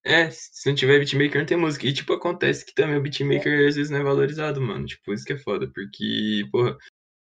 [0.03, 0.23] É.
[0.23, 1.87] é, se não tiver beatmaker não tem música.
[1.87, 4.87] E, tipo, acontece que também o beatmaker às vezes não é valorizado, mano.
[4.87, 5.71] Tipo, isso que é foda.
[5.73, 6.77] Porque, porra,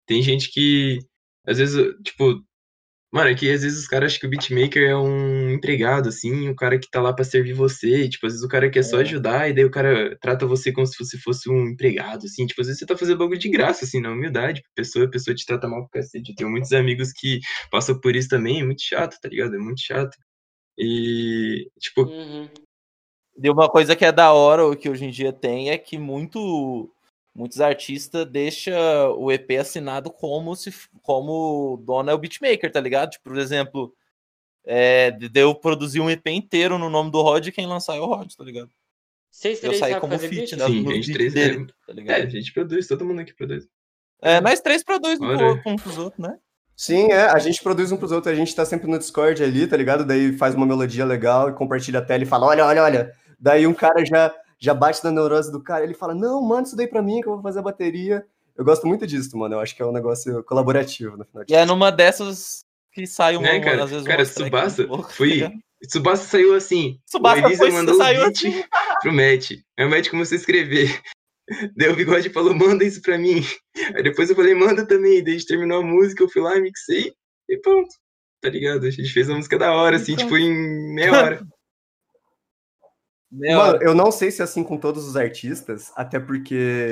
[0.06, 0.98] tem gente que,
[1.46, 2.40] às vezes, tipo,
[3.14, 6.48] mano, é que às vezes os caras acham que o beatmaker é um empregado, assim,
[6.48, 8.02] o cara que tá lá pra servir você.
[8.04, 9.02] E, tipo, às vezes o cara quer só É.
[9.02, 12.44] ajudar e daí o cara trata você como se você fosse um empregado, assim.
[12.46, 14.60] Tipo, às vezes você tá fazendo bagulho de graça, assim, na humildade.
[14.60, 16.30] A pessoa, a pessoa te trata mal pro cacete.
[16.30, 17.38] Eu tenho muitos amigos que
[17.70, 18.60] passam por isso também.
[18.60, 19.54] É muito chato, tá ligado?
[19.54, 20.16] É muito chato.
[20.78, 22.48] E, tipo, Uhum.
[23.36, 25.98] E uma coisa que é da hora, o que hoje em dia tem, é que
[25.98, 26.88] muito,
[27.34, 28.74] muitos artistas deixam
[29.18, 30.72] o EP assinado como se
[31.02, 33.10] como o dono é o beatmaker, tá ligado?
[33.10, 33.94] Tipo, por exemplo,
[34.64, 37.96] é, de de eu produzir um EP inteiro no nome do Rod e quem lançar
[37.96, 38.70] é o Rod, tá ligado?
[39.30, 40.60] Vocês Eu três saí como fazer feat beat?
[40.60, 42.22] né, Sim, a gente três dele, tá é, ligado?
[42.22, 43.66] a gente produz, todo mundo aqui produz.
[44.22, 46.38] É, nós três produzimos um pro um pros outros, né?
[46.76, 49.66] Sim, é, a gente produz um pros outros, a gente tá sempre no Discord ali,
[49.66, 50.04] tá ligado?
[50.04, 53.12] Daí faz uma melodia legal e compartilha a tela e fala, olha, olha, olha.
[53.38, 56.76] Daí um cara já, já bate na neurose do cara, ele fala, não, manda isso
[56.76, 58.26] daí pra mim que eu vou fazer a bateria.
[58.56, 61.52] Eu gosto muito disso, mano, eu acho que é um negócio colaborativo, no final de
[61.52, 63.84] E é numa dessas que sai uma, Né, cara?
[63.84, 65.52] às vezes Cara, Tsubasa loucas, tá foi.
[65.86, 66.98] Tsubasa saiu assim.
[67.04, 68.62] Tsubasa o Elisa foi- mandou saiu o assim.
[69.02, 69.50] pro Matt.
[69.78, 71.00] Aí o Matt começou a escrever.
[71.76, 73.44] Daí o Bigode falou, manda isso pra mim.
[73.94, 75.22] Aí depois eu falei, manda também.
[75.22, 77.12] Daí a gente terminou a música, eu fui lá, mixei
[77.50, 77.90] e pronto.
[78.40, 78.86] Tá ligado?
[78.86, 80.24] A gente fez a música da hora, assim, Pronto.
[80.32, 81.42] tipo, em meia hora.
[83.34, 83.84] Meia Mano, hora.
[83.84, 86.90] eu não sei se é assim com todos os artistas, até porque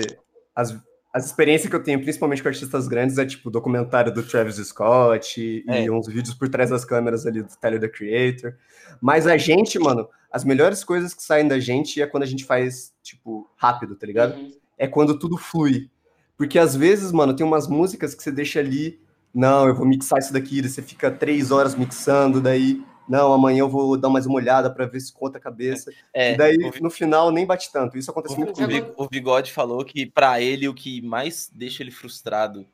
[0.55, 0.76] as,
[1.12, 5.40] as experiências que eu tenho, principalmente com artistas grandes, é tipo documentário do Travis Scott
[5.40, 5.90] e É.
[5.90, 8.55] uns vídeos por trás das câmeras ali do Tyler, the Creator.
[9.01, 12.45] Mas a gente, mano, as melhores coisas que saem da gente é quando a gente
[12.45, 14.34] faz, tipo, rápido, tá ligado?
[14.34, 14.51] Uhum.
[14.78, 15.90] É quando tudo flui.
[16.36, 18.99] Porque às vezes, mano, tem umas músicas que você deixa ali,
[19.34, 23.61] não, eu vou mixar isso daqui, daí você fica três horas mixando, daí, não, amanhã
[23.61, 25.92] eu vou dar mais uma olhada pra ver se conta a cabeça.
[26.12, 27.98] É, E daí, o no final, nem bate tanto.
[27.98, 28.92] Isso acontece O, muito comigo.
[28.96, 32.66] O Bigode falou que pra ele o que mais deixa ele frustrado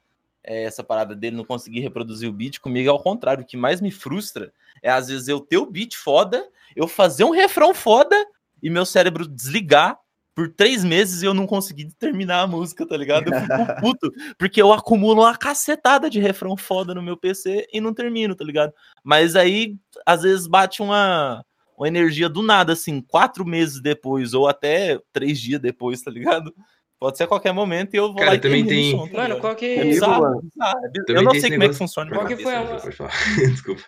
[0.44, 2.58] é essa parada dele não conseguir reproduzir o beat.
[2.58, 3.42] Comigo é ao contrário.
[3.42, 4.52] O que mais me frustra
[4.82, 8.16] é às vezes eu ter o beat foda, eu fazer um refrão foda
[8.62, 9.98] e meu cérebro desligar
[10.39, 13.28] por três meses e eu não conseguir terminar a música, tá ligado?
[13.34, 17.80] Eu fico puto, porque eu acumulo uma cacetada de refrão foda no meu PC e
[17.80, 18.72] não termino, tá ligado?
[19.03, 19.74] Mas aí,
[20.07, 21.45] às vezes, bate uma,
[21.76, 26.55] uma energia do nada, assim, quatro meses depois, ou até três dias depois, tá ligado?
[27.01, 29.16] Pode ser a qualquer momento e eu vou Cara, lá e também tem- som, tá
[29.18, 29.66] Mano, qual que.
[29.66, 30.43] É bizarro, mano.
[30.43, 31.18] bizarro, é bizarro.
[31.18, 32.11] Eu não sei como é que funciona.
[32.12, 33.11] Qual que foi a- falar.
[33.51, 33.82] Desculpa.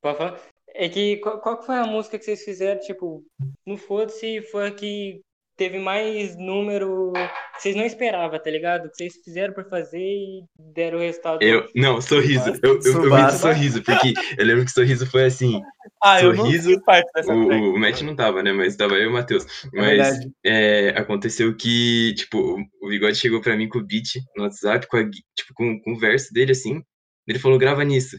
[0.00, 0.40] Pode falar?
[0.74, 3.22] É que qual, qual que foi a música que vocês fizeram, tipo,
[3.66, 5.20] no foda-se foi a que
[5.56, 8.88] teve mais número que vocês não esperavam, tá ligado?
[8.90, 11.42] Que vocês fizeram pra fazer e deram o resultado.
[11.42, 12.50] Eu, não, sorriso.
[12.62, 15.60] Eu, eu, eu vi esse sorriso, porque eu lembro que o sorriso foi assim.
[16.04, 18.52] Ah, eu não Sorriso, fiz parte dessa O, o Matt não tava, né?
[18.52, 19.46] Mas tava eu e o Matheus.
[19.72, 20.32] Mas verdade.
[20.44, 24.96] é, aconteceu que, tipo, o- Bigode chegou pra mim com o beat no WhatsApp, com
[24.96, 26.82] a tipo, com, com o verso dele, assim.
[27.24, 28.16] Ele falou, grava nisso.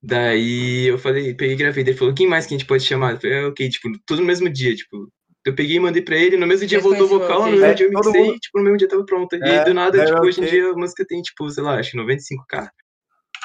[0.00, 1.82] Daí eu falei, peguei e gravei.
[1.82, 3.14] Daí ele falou, quem mais que a gente pode chamar?
[3.14, 5.08] Eu falei, ah, ok, tipo, tudo no mesmo dia, tipo.
[5.44, 7.86] Eu peguei e mandei pra ele, no mesmo dia voltou o vocal, no mesmo dia
[7.86, 9.34] eu É, mixei, mundo- tipo, no mesmo dia tava pronto.
[9.36, 11.90] E É, do nada, tipo, hoje em dia a música tem, tipo, sei lá, acho
[11.92, 12.70] que 95k.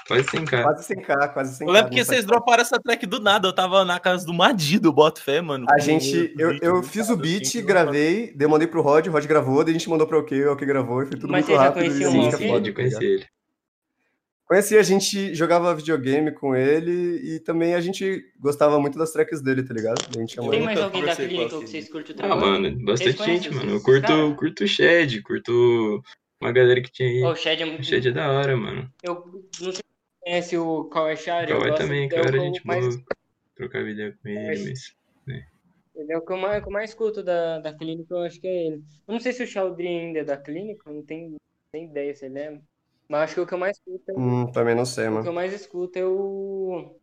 [0.07, 0.63] Quase 100k.
[0.63, 1.67] Quase 100k, quase 100k.
[1.67, 3.45] Eu lembro que vocês faz- droparam essa track do nada.
[3.45, 5.65] Eu tava na casa do Madido, boto fé, mano.
[5.69, 9.05] A gente, o eu, eu fiz o beat, assim, gravei, daí eu mandei pro Rod,
[9.07, 11.29] o Rod gravou, daí a gente mandou pra OK, o OK gravou e foi tudo
[11.31, 11.83] Mas muito já rápido.
[11.83, 12.45] e conheciam a o música OK?
[12.45, 13.25] é foda, de tá conhecer ele.
[14.47, 19.41] Conheci, a gente jogava videogame com ele e também a gente gostava muito das tracks
[19.41, 19.97] dele, tá ligado?
[20.15, 23.53] A gente Tem mais alguém da clínica que vocês curtem o Ah, mano, bastante gente,
[23.53, 23.71] mano.
[23.73, 26.01] Eu curto, curto o Shed, curto
[26.41, 27.23] uma galera que tinha aí.
[27.23, 27.85] Ó, o Shed é O muito.
[27.85, 28.89] Shed é da hora, mano.
[29.03, 29.15] Eu
[29.59, 29.83] não sei se você
[30.23, 31.51] conhece o Kawhi Shari.
[31.51, 33.05] Kawhi também, é o cara, que a gente mais boa.
[33.55, 34.95] Trocar ideia com ele, Mas-
[35.25, 35.43] mas.
[35.95, 38.39] Ele é o que eu mais, que eu mais escuto da, da clínica, eu acho
[38.39, 38.75] que é ele.
[39.07, 41.35] Eu não sei se o Chaldri ainda é da clínica, não tenho
[41.73, 42.59] nem ideia se ele é.
[43.09, 45.13] Mas acho que o que eu mais escuto é, Hum, também não sei, o que
[45.15, 45.27] mano.
[45.27, 46.95] eu mais escuto é o.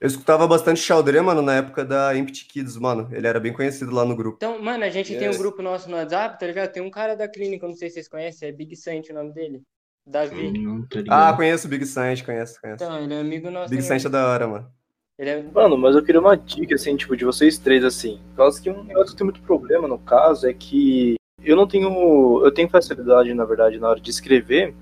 [0.00, 3.08] Eu escutava bastante Chaldré, mano, na época da Empty Kids, mano.
[3.12, 4.36] Ele era bem conhecido lá no grupo.
[4.36, 5.38] Então, mano, a gente tem um Yes.
[5.38, 6.72] grupo nosso no WhatsApp, tá ligado?
[6.72, 9.14] Tem um cara da clínica, eu não sei se vocês conhecem, é Big Sant o
[9.14, 9.62] nome dele.
[10.06, 10.50] Davi.
[10.58, 12.82] Não tô Ah, conheço o Big Saint, conheço, conheço.
[12.82, 13.68] Então, ele é amigo nosso.
[13.70, 13.82] Big.
[13.82, 14.72] Saint é da hora, mano.
[15.18, 15.42] Ele é.
[15.42, 18.18] Mano, mas eu queria uma dica, assim, tipo, de vocês três, assim.
[18.30, 21.66] Por causa que um negócio que tem muito problema, no caso, é que eu não
[21.68, 22.42] tenho.
[22.42, 24.74] Eu tenho facilidade, na verdade, na hora de escrever,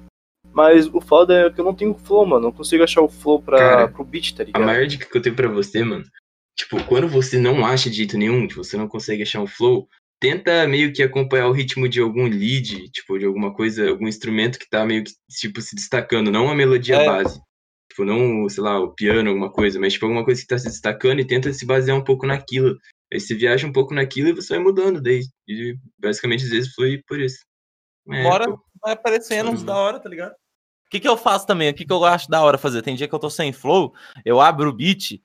[0.53, 2.44] mas o foda é que eu não tenho flow, mano.
[2.44, 4.64] Não consigo achar o flow pra, Cara, pro beat, tá A ligado?
[4.64, 6.05] maior dica que eu tenho pra você, mano,
[6.57, 9.88] tipo, quando você não acha de jeito nenhum, tipo, você não consegue achar um flow,
[10.20, 14.59] tenta meio que acompanhar o ritmo de algum lead, tipo, de alguma coisa, algum instrumento
[14.59, 17.07] que tá meio que, tipo, se destacando, não a melodia É.
[17.07, 17.40] base.
[17.90, 20.66] Tipo, não, sei lá, o piano, alguma coisa, mas, tipo, alguma coisa que tá se
[20.68, 22.76] destacando e tenta se basear um pouco naquilo.
[23.12, 25.22] Aí você viaja um pouco naquilo e você vai mudando daí.
[25.49, 27.38] E, basicamente, às vezes, flui por isso.
[28.11, 28.44] É, Bora.
[28.44, 28.59] pô.
[28.83, 29.66] Vai aparecendo uns Uhum.
[29.66, 30.33] da hora, tá ligado?
[30.33, 31.70] O que, que eu faço também?
[31.70, 32.81] O que, que eu acho da hora fazer?
[32.83, 35.20] Tem dia que eu tô sem flow, eu abro o beat,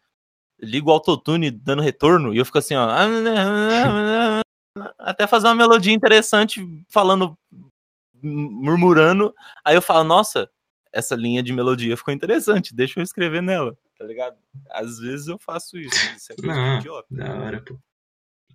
[0.59, 2.85] ligo o autotune dando retorno e eu fico assim, ó.
[4.99, 7.37] Até fazer uma melodia interessante, falando,
[8.21, 9.33] murmurando.
[9.63, 10.49] Aí eu falo, nossa,
[10.91, 14.37] essa linha de melodia ficou interessante, deixa eu escrever nela, tá ligado?
[14.71, 15.95] Às vezes eu faço isso.
[16.15, 17.07] Isso é coisa de Não, idiota.
[17.11, 17.77] da hora, pô.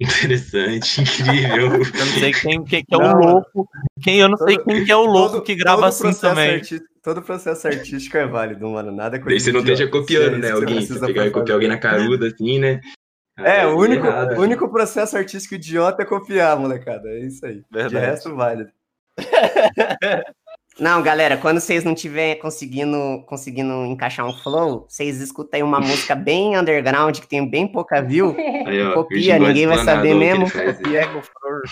[0.00, 1.72] Interessante, incrível.
[1.72, 3.68] Eu não sei quem, quem que é o Não, louco.
[4.02, 6.62] Quem, eu não sei Todo- quem que é o louco Todo- que grava assim também.
[7.02, 8.92] Todo processo artístico é válido, mano.
[8.92, 10.50] Nada é coisa Daí você não esteja copiando, é né?
[10.50, 12.80] Alguém, precisa você pegar e copiar alguém na caruda, assim, né?
[13.38, 14.36] É, Aí o único, errado.
[14.36, 17.08] o único processo artístico idiota é copiar, molecada.
[17.08, 17.62] É isso aí.
[17.70, 17.94] Verdade.
[17.94, 18.70] De resto, válido.
[20.78, 26.14] Não, galera, quando vocês não tiver conseguindo, conseguindo encaixar um flow, vocês escutem uma música
[26.14, 28.36] bem underground, que tem bem pouca view.
[28.64, 30.46] Aí, ó, Copia, ninguém vai saber ele mesmo.
[30.88, 31.62] E Ego Flor.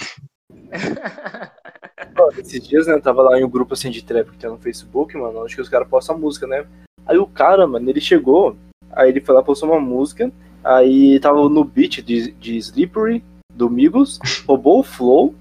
[2.38, 4.58] Esses dias, né, eu tava lá em um grupo assim de trap que tem no
[4.58, 6.66] Facebook, mano, onde que os caras postam música, né?
[7.06, 8.56] Aí o cara, mano, ele chegou,
[8.90, 10.32] aí ele foi lá, postou uma música,
[10.64, 15.34] aí tava no beat de, de Slippery, do Migos, roubou o flow,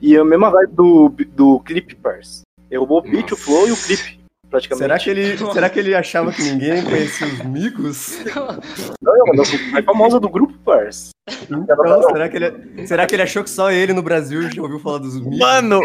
[0.00, 2.42] e a mesma vibe do, do clipe, parça.
[2.72, 4.18] Ele roubou o beat, o flow e o clipe,
[4.48, 4.82] praticamente.
[4.82, 8.18] Será que, ele, será que ele achava que ninguém conhecia os migos?
[9.02, 9.36] Não, a
[9.70, 11.10] mais famosa do grupo, parça.
[11.50, 14.78] Então, será que, ele, será que ele achou que só ele no Brasil já ouviu
[14.78, 15.38] falar dos migos?
[15.38, 15.80] Mano,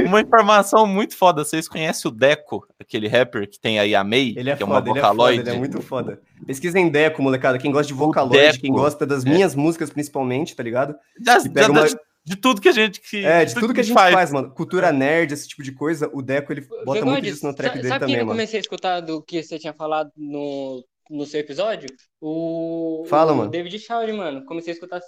[0.00, 1.44] uma informação muito foda.
[1.44, 4.66] Vocês conhecem o Deco, aquele rapper que tem aí a May, Ele é que é
[4.66, 5.40] uma foda, ele é foda, vocaloid?
[5.40, 6.20] ele é muito foda.
[6.44, 7.56] Pesquisem Deco, molecada.
[7.56, 9.28] Quem gosta de Vocaloid, quem gosta das É.
[9.30, 10.96] minhas músicas principalmente, tá ligado?
[11.20, 13.80] E pega dá uma- de, de tudo que a gente que É, de tudo que
[13.80, 14.52] a gente faz, mano.
[14.54, 17.74] Cultura nerd, esse tipo de coisa, o Deco, ele bota muito Bigode, disso no trap
[17.74, 18.36] dele sabe quem também, eu mano.
[18.38, 21.88] comecei a escutar do que você tinha falado no, no seu episódio?
[22.20, 23.50] O, Fala, o mano.
[23.50, 24.44] David Shaw, mano.
[24.46, 25.00] Comecei a escutar.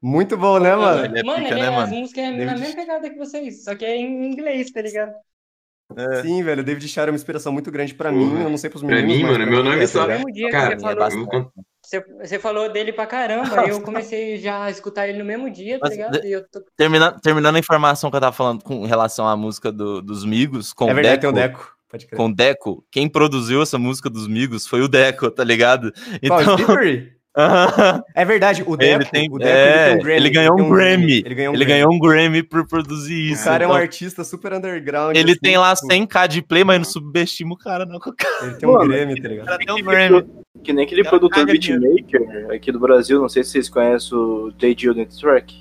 [0.00, 1.04] Muito bom, né, mano?
[1.04, 1.96] Ele é mano, pica, ele né, é, as mano?
[1.96, 5.12] músicas é na David- mesma pegada que vocês, só que é em inglês, tá ligado?
[5.96, 6.22] É.
[6.22, 8.24] Sim, velho, o David Char é uma inspiração muito grande pra Porra.
[8.24, 9.86] mim, eu não sei pros Pra meninos, mim, mas mano, pra meu mim nome é,
[9.86, 10.18] só- tá
[10.50, 14.70] Cara, você é falou, você, você falou dele pra caramba, aí eu comecei já a
[14.70, 16.20] escutar ele no mesmo dia, tá Mas ligado?
[16.20, 16.60] de- eu tô...
[16.76, 20.74] Termina- terminando a informação que eu tava falando com relação à música do- dos Migos,
[20.74, 22.16] com É o verdade, Deco, tem o Deco, pode crer.
[22.18, 25.90] com o Deco, quem produziu essa música dos Migos foi o Deco, tá ligado?
[26.26, 27.12] Qual, Então, Slippery?
[28.14, 30.16] É verdade, o Deco, ele tem, o Deco é, ele tem um Grammy.
[30.16, 31.12] ele ganhou tem um Grammy.
[31.24, 31.80] Ele ganhou um Ele Grammy.
[31.80, 33.44] ganhou um Grammy por produzir O isso.
[33.44, 35.16] cara é um então, artista super underground.
[35.16, 37.96] ele assim, tem lá tipo, 100k de play, mas não subestima o cara, não.
[38.04, 39.58] O cara Ele tem um Mano, Grammy, tá ligado?
[39.58, 40.26] tem um Grammy.
[40.64, 44.50] Que nem aquele Cara, produtor beatmaker aqui do Brasil, não sei se vocês conhecem o
[44.58, 44.74] J.
[44.76, 45.58] Jill Track.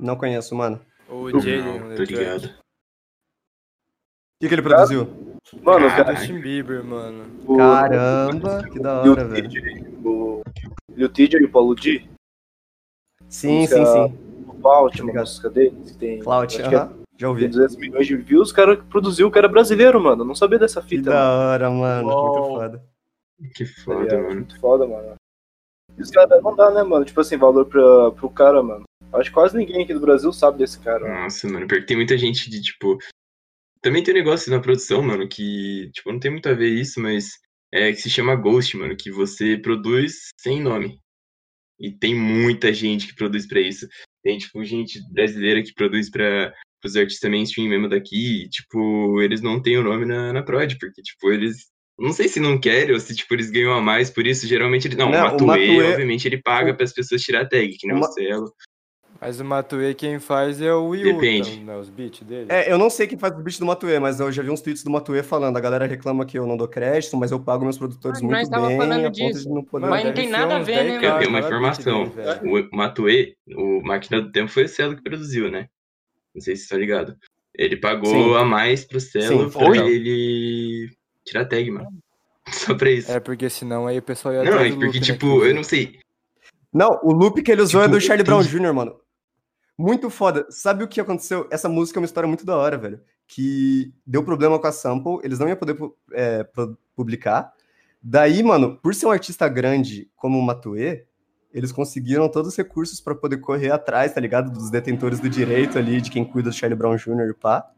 [0.00, 0.80] Não conheço, mano.
[1.08, 2.61] O Não, Jaden, tô ligado.
[4.42, 5.06] O que, que ele produziu?
[5.62, 7.24] Mano, Cara, cara, Justin Bieber, mano.
[7.46, 9.50] o, Caramba, que da hora, o velho.
[10.04, 10.42] O
[10.96, 12.02] Lil TJ e o Paulo D,
[13.28, 14.18] Sim, sim, sim.
[14.48, 16.78] o Clout, uma música dele, que tem, Clout, acho que é-.
[16.78, 16.88] Já
[17.18, 17.46] tem ouvi.
[17.46, 20.24] 200 milhões de views, o cara que produziu, o cara é brasileiro, mano.
[20.24, 21.40] Não sabia dessa Que fita, da mano.
[21.50, 22.02] hora, mano.
[22.04, 22.56] Muito Uou.
[22.58, 22.84] foda.
[23.54, 24.34] Que Tá foda, mano.
[24.34, 25.14] Muito foda, mano.
[25.96, 27.04] E os caras não dá, né, mano?
[27.04, 28.82] Tipo assim, valor pra, pro cara, mano.
[29.12, 31.22] Acho que quase ninguém aqui do Brasil sabe desse cara.
[31.22, 32.98] Nossa, mano, pior que tem muita gente de, tipo.
[33.82, 37.00] Também tem um negócio na produção, mano, que, tipo, não tem muito a ver isso,
[37.00, 37.30] mas
[37.72, 40.98] é que se chama Ghost, mano, que você produz sem nome.
[41.80, 43.88] E tem muita gente que produz pra isso.
[44.22, 46.54] Tem, tipo, gente brasileira que produz pra
[46.84, 50.76] os artistas mainstream mesmo daqui, e, tipo, eles não têm o nome na, na prod,
[50.78, 51.70] porque, tipo, eles.
[51.98, 54.46] Não sei se não querem ou se, tipo, eles ganham a mais por isso.
[54.46, 54.96] Geralmente ele.
[54.96, 57.86] Não, Não, o o Matuê, obviamente, ele paga para as pessoas tirar a tag, que
[57.86, 58.52] nem o o Ma- Celo.
[59.24, 61.60] Mas o Matuê quem faz é o Will, Depende.
[61.60, 61.76] né?
[61.76, 62.46] Os beats dele.
[62.48, 64.60] É, eu não sei quem faz o beat do Matuê, mas eu já vi uns
[64.60, 65.56] tweets do Matuê falando.
[65.56, 68.38] A galera reclama que eu não dou crédito, mas eu pago meus produtores Mas muito
[68.40, 68.76] nós tava bem.
[68.76, 69.48] falando disso.
[69.48, 72.08] não poder Mas não tem nada a ver, né, Eu tenho uma informação.
[72.08, 72.68] dele.
[72.72, 75.68] O Matuê, o Máquina do Tempo foi o Celo que produziu, né?
[76.34, 77.16] Não sei se você tá ligado.
[77.56, 78.34] Ele pagou Sim.
[78.36, 79.78] a mais pro Celo Sim, pra foi.
[79.78, 80.90] ele
[81.24, 81.86] tirar tag, mano.
[82.50, 83.12] Só pra isso.
[83.12, 85.54] É, porque senão aí o pessoal ia é não, é porque, né, tipo, que- eu
[85.54, 86.00] não sei.
[86.74, 88.96] Não, o loop que ele usou é Tipo, do Charlie tem- Brown Jr., mano.
[89.78, 90.46] Muito foda.
[90.50, 91.48] Sabe o que aconteceu?
[91.50, 93.00] Essa música é uma história muito da hora, velho.
[93.26, 95.76] Que deu problema com a sample, eles não iam poder
[96.12, 96.46] é,
[96.94, 97.52] publicar.
[98.02, 101.06] Daí, mano, por ser um artista grande como o Matuê,
[101.52, 104.50] eles conseguiram todos os recursos pra poder correr atrás, tá ligado?
[104.50, 107.30] Dos detentores do direito ali, de quem cuida do Charlie Brown Jr.
[107.30, 107.70] e pá.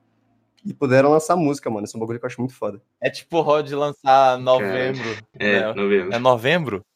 [0.64, 1.84] E puderam lançar música, mano.
[1.84, 2.80] Esse é um bagulho que eu acho muito foda.
[3.00, 5.16] É tipo o Rod lançar novembro.
[5.38, 5.72] É, né?
[5.74, 6.12] novembro.
[6.14, 6.86] É novembro?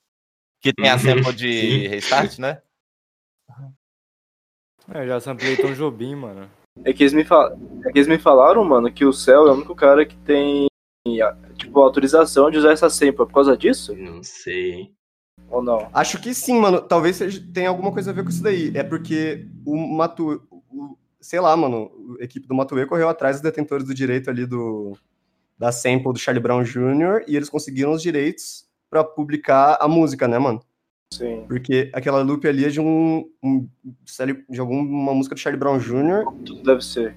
[0.60, 2.62] Que tem a Uhum, sample de restart, né?
[4.92, 6.48] É, já samplei Tom Jobim, mano.
[6.84, 7.52] É que, eles me fal...
[7.84, 10.66] é que eles me falaram, mano, que o Cell é o único cara que tem,
[11.56, 13.08] tipo, autorização de usar essa sample.
[13.22, 13.94] É por causa disso?
[13.96, 14.92] Não sei.
[15.50, 15.88] Ou não?
[15.92, 16.80] Acho que sim, mano.
[16.80, 18.70] Talvez seja, tenha alguma coisa a ver com isso daí.
[18.74, 23.42] É porque o Matuê, o- sei lá, mano, a equipe do Matuê correu atrás dos
[23.42, 24.96] detentores do direito ali do
[25.58, 27.24] da sample do Charlie Brown Jr.
[27.26, 30.60] e eles conseguiram os direitos pra publicar a música, né, mano?
[31.12, 31.44] Sim.
[31.48, 33.68] Porque aquela loop ali é de um, um
[34.48, 36.24] de alguma música do Charlie Brown Jr.
[36.44, 37.16] Tudo deve ser.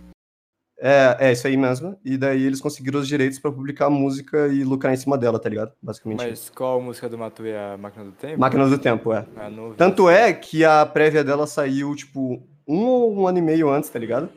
[0.79, 1.95] É, é isso aí mesmo.
[2.03, 5.37] E daí eles conseguiram os direitos pra publicar a música e lucrar em cima dela,
[5.37, 5.73] tá ligado?
[5.81, 6.19] Basicamente.
[6.19, 7.55] Mas qual a música do Matuê?
[7.55, 8.39] A Máquina do Tempo?
[8.39, 9.25] Máquina do Tempo, é.
[9.35, 9.51] Ah.
[9.77, 13.91] Tanto é que a prévia dela saiu, tipo, um ou um ano e meio antes,
[13.91, 14.29] tá ligado?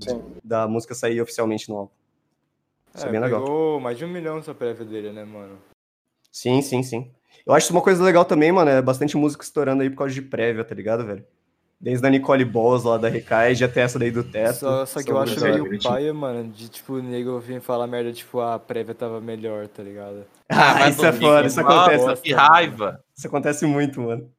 [0.00, 0.22] Sim.
[0.42, 1.92] Da música sair oficialmente no álbum.
[2.94, 3.80] Isso é, É, bem legal.
[3.80, 5.58] mais de um milhão essa prévia dele, né, mano?
[6.30, 7.10] Sim, sim, sim.
[7.44, 8.70] Eu acho isso uma coisa legal também, mano.
[8.70, 11.24] É bastante música estourando aí por causa de prévia, tá ligado, velho?
[11.80, 14.60] Desde a Nicole Balls lá da Recaide até essa daí do teto.
[14.60, 18.12] Só, só que eu acho meio paia, mano, de tipo, o nego vir falar merda,
[18.12, 20.24] tipo, a prévia tava melhor, tá ligado?
[20.48, 22.06] Ah, vai isso é foda, isso acontece.
[22.06, 23.00] Nossa, que raiva.
[23.16, 24.30] Isso acontece muito, mano.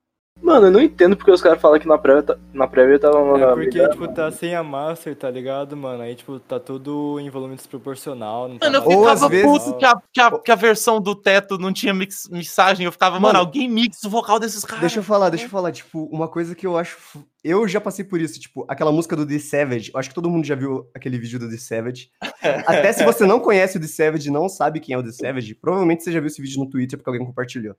[0.43, 3.17] Mano, eu não entendo porque os caras falam que na prévia, tá- na prévia tava
[3.39, 6.03] É porque, tipo, tá sem a master, tá ligado, mano?
[6.03, 8.49] Aí, tipo, tá tudo em volume desproporcional.
[8.49, 10.99] Não tá Mano, eu ficava às vezes- puto que a, que, a, que a versão
[10.99, 12.85] do teto não tinha mix, mixagem.
[12.85, 14.81] Eu ficava, mano, Mano, alguém mixa o vocal desses caras.
[14.81, 16.97] Deixa eu falar, deixa eu falar, tipo, uma coisa que eu acho.
[17.41, 19.91] Eu já passei por isso, tipo, aquela música do The Savage.
[19.93, 22.09] Eu acho que todo mundo já viu aquele vídeo do The Savage.
[22.67, 25.11] Até se você não conhece o The Savage e não sabe quem é o The
[25.11, 27.75] Savage, provavelmente você já viu esse vídeo no Twitter porque alguém compartilhou.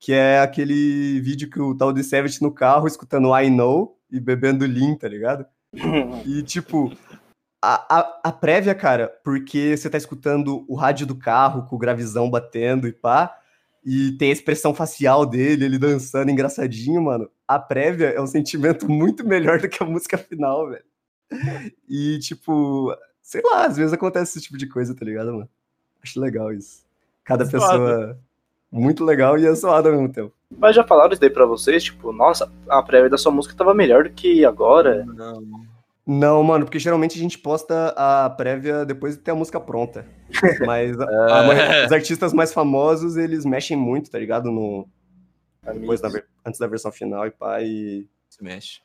[0.00, 4.18] Que é aquele vídeo que o tal The Savage no carro escutando I Know e
[4.18, 5.46] bebendo Lean, tá ligado?
[6.26, 6.92] E, tipo,
[7.62, 11.78] a, a, a prévia, cara, porque você tá escutando o rádio do carro com o
[11.78, 13.38] gravizão batendo e pá,
[13.84, 17.30] e tem a expressão facial dele, ele dançando engraçadinho, mano.
[17.46, 20.84] A prévia é um sentimento muito melhor do que a música final, velho.
[21.88, 25.48] E, tipo, sei lá, às vezes acontece esse tipo de coisa, tá ligado, mano?
[26.02, 26.84] Acho legal isso.
[27.24, 28.18] Cada pessoa.
[28.72, 30.32] Muito legal e é zoado ao mesmo tempo.
[30.56, 31.82] Mas já falaram isso daí pra vocês?
[31.84, 35.04] Tipo, nossa, a prévia da sua música tava melhor do que agora.
[35.04, 35.42] Não.
[36.06, 40.04] Não, mano, porque geralmente a gente posta a prévia depois de ter a música pronta.
[40.66, 41.04] Mas a-
[41.40, 44.50] a maioria- os artistas mais famosos, eles mexem muito, tá ligado?
[44.50, 44.88] No,
[45.74, 46.08] depois da
[46.44, 48.80] antes da versão final e pá, e, Se mexe.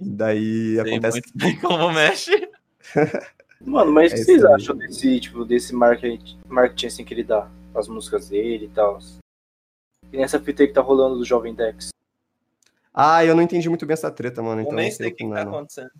[0.00, 1.20] e daí Sei acontece.
[1.24, 2.48] muito bem como mexe.
[3.64, 4.54] Mano, mas o É que vocês aí.
[4.54, 7.48] acham desse, tipo, desse marketing, marketing assim que ele dá?
[7.74, 8.98] As músicas dele e tal.
[10.12, 11.90] E nessa fita aí que tá rolando do Jovem Dex.
[12.92, 14.60] Ah, eu não entendi muito bem essa treta, mano.
[14.60, 15.54] Então eu nem não sei o que, que tá não.
[15.54, 15.90] acontecendo.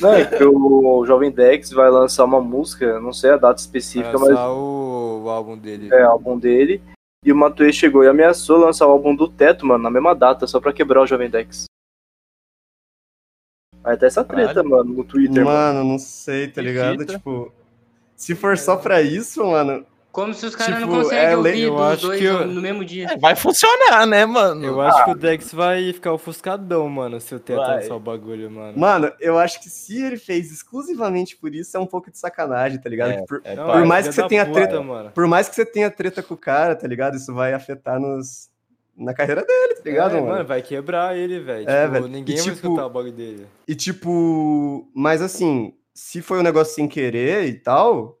[0.00, 4.18] Não, é que o Jovem Dex vai lançar uma música, não sei a data específica,
[4.18, 5.88] mas o, o álbum dele.
[5.92, 6.82] é o álbum dele.
[7.24, 10.46] E o Matuê chegou e ameaçou lançar o álbum do Teto, mano, na mesma data,
[10.46, 11.66] só pra quebrar o Jovem Dex.
[13.82, 15.44] Vai ter essa treta, mano, no Twitter.
[15.44, 17.04] Mano, não sei, tá ligado?
[17.06, 17.52] Tipo,
[18.16, 19.86] se for só pra isso, mano,
[20.16, 22.62] Como se os caras Tipo, não conseguem é, ouvir eu acho dois que eu- no
[22.62, 23.06] mesmo dia.
[23.12, 24.64] É, vai funcionar, né, mano?
[24.64, 27.82] Eu acho que o Dex vai ficar ofuscadão, mano, se o Teto Vai.
[27.82, 28.78] lançar o bagulho, mano.
[28.78, 32.78] Mano, eu acho que se ele fez exclusivamente por isso, é um pouco de sacanagem,
[32.80, 33.10] tá ligado?
[33.10, 35.10] É, por, é Não, por é mais filha que você da tenha puta, treta- mano.
[35.14, 37.14] por mais que você tenha treta com o cara, tá ligado?
[37.14, 38.48] Isso vai afetar nos,
[38.96, 40.44] na carreira dele, tá ligado, É, mano?
[40.46, 41.68] vai quebrar ele, velho.
[41.68, 42.08] É, tipo, velho.
[42.08, 43.46] ninguém E, vai tipo, escutar o bagulho dele.
[43.68, 48.18] E tipo, mas assim, se foi um negócio sem querer e tal,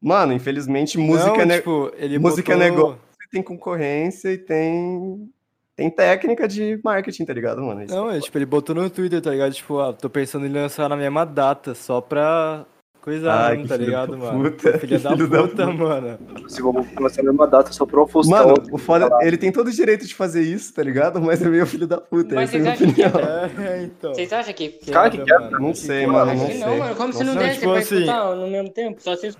[0.00, 2.70] mano, infelizmente música Não, é, tipo, ele música é botou...
[2.70, 3.00] negócio.
[3.30, 5.28] tem concorrência e tem
[5.76, 7.84] tem técnica de marketing, tá ligado, mano?
[7.84, 9.52] Isso Não, é é, tipo, ele botou no Twitter, tá ligado?
[9.52, 12.66] Tipo, ah, tô pensando em lançar na mesma data, só pra
[13.00, 14.50] coisar, Ai, mesmo, que tá filho ligado, da mano?
[14.50, 16.18] puta, Filha da filho da puta, mano.
[16.48, 18.38] Se vamos lançar a mesma data só pro Faustão.
[18.48, 21.20] Mano, o foda, ele tem todo o direito de fazer isso, tá ligado?
[21.22, 23.62] Mas é meio filho da puta, Mas essa é a minha vocês acham que.
[23.62, 24.14] É, então.
[24.14, 24.68] Vocês acham que.
[24.90, 25.58] Cara, que Quebra.
[25.60, 26.58] Não sei, mano, não sei.
[26.58, 26.94] não, mano.
[26.96, 29.00] Como se não Não, desse tipo pra assim- escutar no mesmo tempo?
[29.00, 29.32] Só se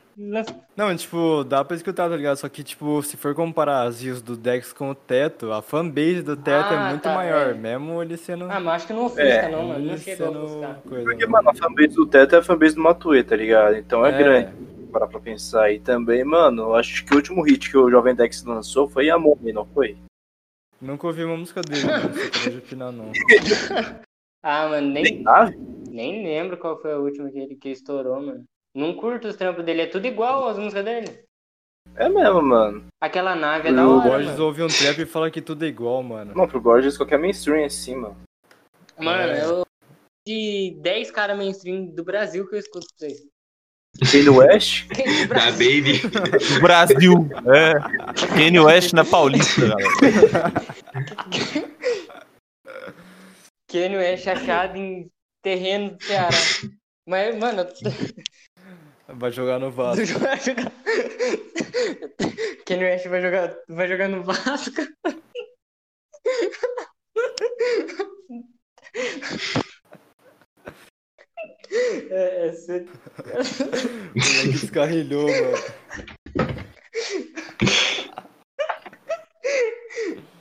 [0.76, 2.36] Não, tipo, dá pra escutar, tá ligado?
[2.38, 6.22] Só que, tipo, se for comparar as views do Dex com o Teto, a fanbase
[6.22, 7.54] do Teto Ah, é muito tá, maior, é.
[7.54, 8.46] mesmo ele sendo...
[8.50, 9.84] Ah, mas acho que não ofusca, É, não, mano.
[9.86, 10.80] Não chega a ofuscar.
[10.82, 11.44] coisa, Porque, mano.
[11.44, 13.76] mano, a fanbase do Teto é a fanbase do Matuê, tá ligado?
[13.76, 14.18] Então é, É.
[14.18, 14.68] grande.
[14.90, 15.70] Parar pra pensar.
[15.70, 19.18] E também, mano, acho que o último hit que o Jovem Dex lançou foi a
[19.18, 19.96] Mommy, não foi?
[20.80, 22.10] Nunca ouvi uma música dele, mano,
[22.50, 23.12] não opinar, não.
[24.42, 25.02] Ah, mano, nem,
[25.90, 28.44] Nem nem lembro qual foi a última que ele que estourou, mano.
[28.74, 31.24] Não curto os trampos dele, é tudo igual as músicas dele.
[31.96, 32.86] É mesmo, mano.
[33.02, 34.44] Aquela nave é O da hora, Borges mano.
[34.44, 36.32] ouve um trap e fala que tudo é igual, mano.
[36.34, 38.16] Não, pro Borges qualquer mainstream é assim, mano.
[38.98, 39.44] Mano, É.
[39.44, 39.62] eu.
[40.26, 43.26] De 10 caras mainstream do Brasil que eu escuto pra vocês.
[44.12, 44.86] Kanye West?
[45.28, 45.50] Da.
[45.52, 46.02] Baby.
[46.60, 47.26] Brasil.
[47.54, 47.74] É.
[48.36, 50.52] Kanye West na Paulista, galera.
[53.66, 55.10] Kanye West achado em
[55.42, 56.28] terreno do Ceará.
[57.06, 57.66] Mas, mano, eu
[59.09, 60.04] Vai jogar no Vasco.
[60.20, 60.72] vai jogar.
[62.66, 64.82] Kanye West vai jogar, vai jogar no Vasco.
[71.70, 75.56] É, é moleque descarrilhou, mano.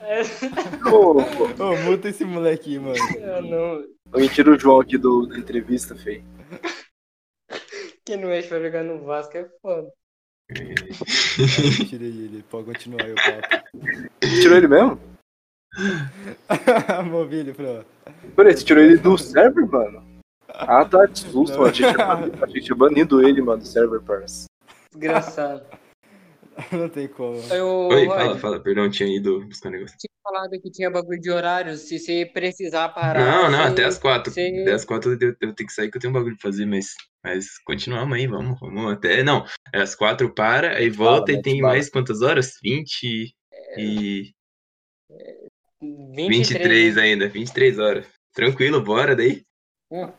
[0.01, 0.21] É,
[0.89, 1.17] Ô,
[1.63, 2.97] Ô, muta esse moleque aí, mano.
[2.97, 3.83] é, não.
[4.11, 5.95] Alguém tira o João aqui do, da entrevista,
[8.07, 8.13] Fê.
[8.13, 9.91] Kanye West vai jogar no Vasco é foda.
[11.89, 13.65] Tirei ele, pode continuar aí o papo.
[14.41, 14.99] Tirou ele mesmo?
[17.11, 17.83] Movi ele pra...
[18.35, 20.03] Peraí, você tirou ele do server, mano?
[20.49, 21.65] Ah, tá, de susto, mano.
[21.69, 24.45] A gente tinha banido- a gente tinha banido ele, mano, do server, parça.
[24.91, 25.65] Desgraçado.
[26.71, 27.37] Não tem como.
[27.53, 28.59] Eu, Oi, Rod, fala, fala.
[28.63, 29.95] Perdão, tinha ido buscar um negócio.
[29.97, 31.81] tinha falado que tinha bagulho de horários.
[31.81, 33.19] Se você precisar parar.
[33.19, 34.33] Não, não, você- até as quatro.
[34.33, 36.49] você- Até as quatro eu, eu tenho que sair que eu tenho um bagulho pra
[36.49, 39.23] fazer, mas, mas continuamos aí, vamos, vamos até.
[39.23, 42.53] Não, é às quatro para, aí volta e mete tem mais quantas horas?
[42.63, 43.33] 20
[43.77, 44.33] e
[45.09, 46.27] 23.
[46.27, 48.05] 23 ainda, 23 horas.
[48.33, 49.43] Tranquilo, bora daí.
[49.91, 50.11] Hum.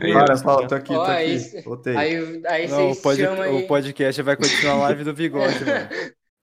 [0.00, 0.36] Aí, Para, ó.
[0.38, 1.62] fala, tô aqui, tô aqui.
[1.64, 1.96] Voltei.
[1.96, 3.26] Aí, aí Não, o, vocês pod...
[3.26, 3.64] aí.
[3.64, 5.88] o podcast vai continuar a live do bigode, mano.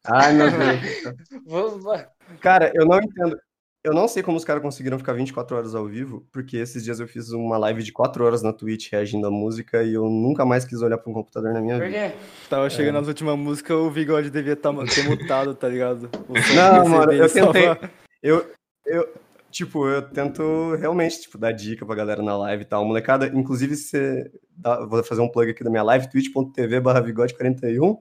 [0.06, 2.06] Ai, meu Deus.
[2.39, 3.38] Cara, eu não entendo.
[3.84, 6.99] Eu não sei como os caras conseguiram ficar 24 horas ao vivo, porque esses dias
[6.99, 10.45] eu fiz uma live de 4 horas na Twitch reagindo à música e eu nunca
[10.45, 12.10] mais quis olhar pra um computador na minha Por vida.
[12.12, 12.16] quê?
[12.47, 16.08] Tava chegando nas últimas músicas, o bigode devia tá, ter mutado, tá ligado?
[16.56, 17.68] Não, mano, eu tentei.
[17.70, 17.89] vai-
[18.22, 18.45] Eu,
[18.86, 19.10] eu,
[19.52, 22.86] tipo, eu tento realmente, tipo, dar dica pra galera na live e tal.
[22.86, 27.97] Molecada, inclusive, você dá- vou fazer um plug aqui da minha live, twitch.tv barra bigode41.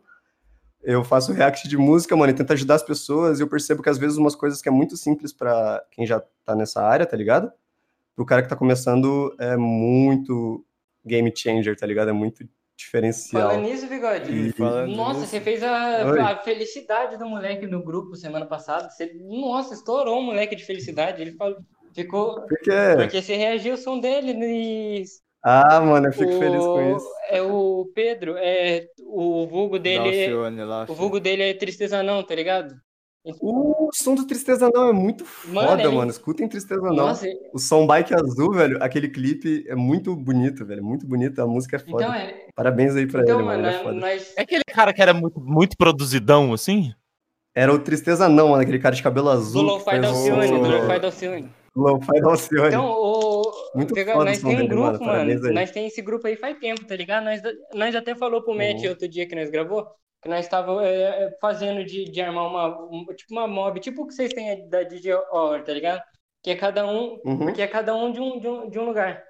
[0.83, 3.39] Eu faço react de música, mano, e tento ajudar as pessoas.
[3.39, 6.23] E eu percebo que às vezes umas coisas que é muito simples pra quem já
[6.45, 7.53] tá nessa área, tá ligado?
[8.17, 10.65] Pro cara que tá começando é muito
[11.05, 12.09] game changer, tá ligado?
[12.09, 12.45] É muito
[12.81, 13.49] diferencial.
[13.51, 14.53] Falando nisso, bigode.
[14.53, 18.91] Falando Nossa, nisso- você fez a, a felicidade do moleque no grupo semana passada.
[18.91, 21.21] Você, nossa, estourou um moleque de felicidade.
[21.23, 21.57] Ele falou,
[21.95, 22.41] ficou.
[22.47, 25.05] Porque, Porque você reagiu ao som dele e
[25.43, 27.07] ah, mano, eu fico o- feliz com isso.
[27.31, 30.15] É o Pedro, é o vulgo dele.
[30.17, 32.75] é- Alcione O vulgo dele é tristeza não, tá ligado?
[33.25, 36.11] O som do Tristeza Não é muito Mano, foda, ele- mano.
[36.11, 36.95] Escutem Tristeza Não.
[36.95, 40.83] Nossa, O som Bike Azul, velho, aquele clipe é muito bonito, velho.
[40.83, 42.05] Muito bonito, a música é foda.
[42.05, 42.47] então é.
[42.55, 43.63] Parabéns aí pra Então, ele, mano.
[43.63, 44.35] mano, ele é nós.
[44.37, 46.93] É aquele cara que era muito, muito produzidão, assim?
[47.55, 49.65] Era o Tristeza Não, mano, aquele cara de cabelo Do azul.
[49.67, 51.51] que Lo-Fi da o- Alcione, do o- Lo-Fi da Alcione.
[51.77, 52.69] Lo-Fi da Alcione.
[52.69, 53.43] Então, o...
[53.75, 54.89] Muito pega- foda o nós som tem um dele, mano.
[54.91, 55.49] grupo, Parabéns mano.
[55.49, 55.55] aí.
[55.55, 57.25] Nós tem esse grupo aí faz tempo, tá ligado?
[57.25, 57.41] Nós,
[57.75, 58.89] nós até falou pro Matt Uhum.
[58.91, 59.87] outro dia que nós gravou,
[60.23, 60.85] que nós estávamos
[61.41, 64.83] fazendo de, de armar uma, um- tipo uma mob, tipo o que vocês têm da
[64.83, 66.03] DJ Hour, tá ligado?
[66.43, 67.39] Que é cada um, Uhum.
[67.39, 69.23] porque é cada um de um, de um, de um lugar.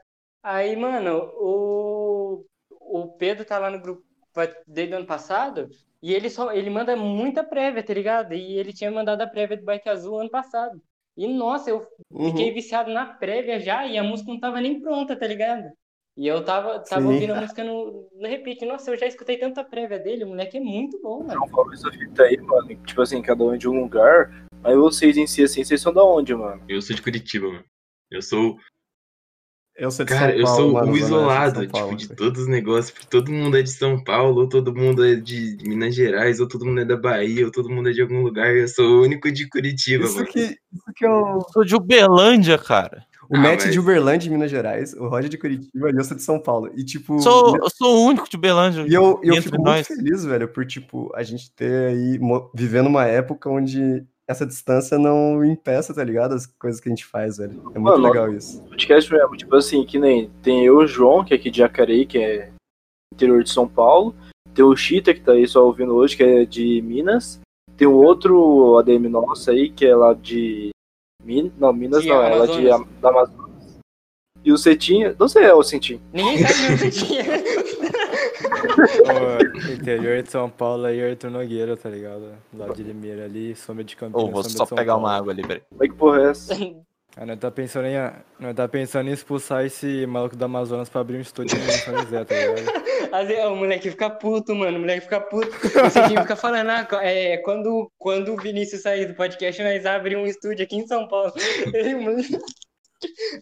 [0.42, 4.02] Aí, mano, o, o Pedro tá lá no grupo
[4.66, 5.68] desde o ano passado
[6.02, 8.32] e ele só ele manda muita prévia, tá ligado?
[8.34, 10.80] E ele tinha mandado a prévia do Bike Azul ano passado.
[11.16, 11.86] E nossa, eu
[12.24, 12.54] fiquei Uhum.
[12.54, 15.64] viciado na prévia já e a música não tava nem pronta, tá ligado?
[16.16, 17.14] E eu tava, tava Sim.
[17.14, 18.64] ouvindo a música no, no repeat.
[18.66, 21.40] Nossa, eu já escutei tanta prévia dele, o moleque é muito bom, mano.
[21.40, 22.74] Não falou essa fita aí, mano.
[22.84, 24.30] Tipo assim, cada um é de um lugar.
[24.62, 26.62] Mas vocês em si, assim, vocês são da onde, mano?
[26.68, 27.64] Eu sou de Curitiba, mano.
[28.10, 28.58] Eu sou.
[29.76, 31.72] Eu sou de Cara, São eu Paulo, sou mano, o Oeste de isolado, São tipo,
[31.78, 32.90] Paulo, de todos os negócios.
[32.90, 36.46] porque Todo mundo é de São Paulo, ou todo mundo é de Minas Gerais, ou
[36.46, 38.54] todo mundo é da Bahia, ou todo mundo é de algum lugar.
[38.54, 40.26] Eu sou o único de Curitiba, Isso mano.
[40.26, 43.06] que, isso que é o, Sou de Uberlândia, cara.
[43.30, 46.04] O Ah, Matt mas- de Uberlândia, de Minas Gerais, o Roger de Curitiba e eu
[46.04, 46.70] sou de São Paulo.
[46.76, 48.84] E, tipo, Sou, eu sou o único de Uberlândia.
[48.88, 49.88] E eu, eu entre fico nós.
[49.88, 52.18] muito feliz, velho, por, tipo, a gente ter aí,
[52.54, 56.34] vivendo uma época onde essa distância não impeça, tá ligado?
[56.34, 57.52] As coisas que a gente faz, velho.
[57.74, 58.62] É muito Mano, legal isso.
[58.68, 62.06] Podcast mesmo, tipo assim, que nem tem eu, o João, que é aqui de Jacareí,
[62.06, 62.50] que é
[63.12, 64.14] interior de São Paulo.
[64.54, 67.40] Tem o Chita, que tá aí só ouvindo hoje, que é de Minas.
[67.76, 70.70] Tem o outro ADM nosso aí, que é lá de.
[71.24, 71.52] Min...
[71.58, 72.88] Não, Minas De não, é lá de Amazonas.
[73.00, 73.50] da Amazonas.
[74.42, 76.00] E o Cetinha, não sei, é o Cetinho.
[76.12, 77.24] Ninguém sabe tinha.
[79.68, 82.32] O interior de São Paulo aí, Arthur Nogueira, tá ligado?
[82.56, 84.24] Lá de Limeira ali, sombra de Campinas.
[84.28, 85.06] Ô, vou sombra só de São pegar Paulo.
[85.06, 85.62] uma água ali, peraí.
[85.68, 86.54] Como é que porra é essa?
[87.16, 87.94] Ah, nós tá pensando em,
[88.38, 91.98] nós tá pensando em expulsar esse maluco do Amazonas pra abrir um estúdio em São
[91.98, 92.82] José, tá ligado?
[93.12, 94.78] Às vezes, o moleque fica puto, mano.
[94.78, 95.48] O moleque fica puto.
[95.48, 100.24] O Cidinho fica falando, ah, é, quando, quando o Vinícius sair do podcast, nós abrimos
[100.24, 101.32] um estúdio aqui em São Paulo.
[101.74, 102.22] Ele, mano.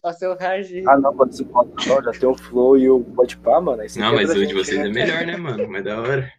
[0.02, 0.84] Nossa, eu ragi.
[0.86, 3.82] Ah, não, pode ser pode não, já tem o Flow e o Podpah, mano.
[3.82, 4.86] Aí você Não, mas o de vocês né?
[4.86, 5.68] é melhor, né, mano?
[5.68, 6.32] Mas da hora.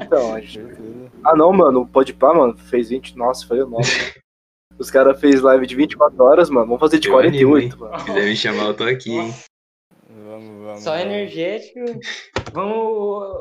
[0.00, 0.52] Então, a gente...
[0.52, 1.12] Certeza.
[1.24, 3.16] Ah, não, mano, o Podpah, mano, fez 20.
[3.16, 3.84] Nossa, falei o nome.
[4.78, 6.66] Os caras fez live de 24 horas, mano.
[6.66, 7.98] Vamos fazer de Eu 48, animo, mano.
[7.98, 9.34] Se quiser me chamar, eu tô aqui, hein?
[10.38, 10.82] Vamos, vamos.
[10.82, 11.80] Só energético.
[12.52, 13.38] Vamos.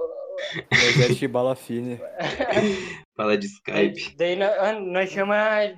[0.72, 2.00] Energético e bala fine.
[3.16, 4.16] Fala de Skype.
[4.18, 5.36] Daí nó- nós chama.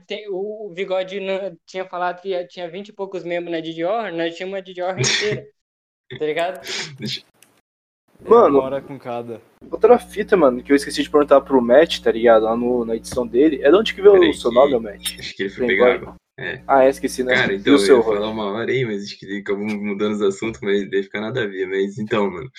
[0.08, 1.20] tem- O Bigode
[1.66, 5.46] tinha falado que tinha 20 e poucos membros na Dior, nós chamamos a Dior inteira.
[6.18, 6.62] Tá ligado?
[8.28, 8.58] Mano.
[8.60, 9.42] Uma hora com cada.
[9.72, 12.44] Outra fita, mano, que eu esqueci de perguntar pro Matt, tá ligado?
[12.44, 13.62] Lá no, na edição dele.
[13.64, 15.20] É de onde que veio Peraí o seu nome, Matt?
[15.20, 15.88] Acho que ele foi Playboy.
[15.88, 16.16] pegar água.
[16.40, 16.64] É.
[16.66, 17.34] Ah, é, esqueci, né?
[17.34, 20.22] Cara, então eu seu, ia falar uma hora aí, mas acho que acabamos mudando os
[20.22, 21.68] assuntos, mas daí fica nada a ver.
[21.68, 22.50] Mas então, mano,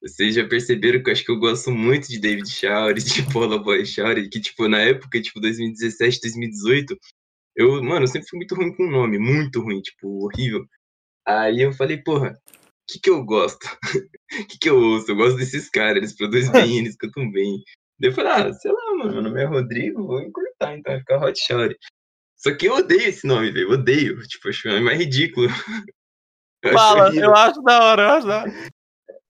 [0.00, 3.58] vocês já perceberam que eu acho que eu gosto muito de David Shower, de Paula
[3.58, 6.96] Boy Shower, que, tipo, na época, tipo, 2017, 2018,
[7.56, 10.64] eu, mano, eu sempre fui muito ruim com o nome, muito ruim, tipo, horrível.
[11.26, 13.64] Aí eu falei, porra, o que que eu gosto?
[13.64, 13.80] O
[14.46, 15.10] que que eu ouço?
[15.10, 17.60] Eu gosto desses caras, eles produzem bem, eles cantam bem.
[17.98, 21.00] Daí eu falei, ah, sei lá, mano, meu nome é Rodrigo, vou encurtar, então vai
[21.00, 21.76] ficar Hot Shower.
[22.44, 23.70] Só que eu odeio esse nome, velho.
[23.70, 24.20] Odeio.
[24.28, 25.48] Tipo, acho o nome mais ridículo.
[26.62, 28.52] Eu Fala, eu acho da hora, eu acho da hora.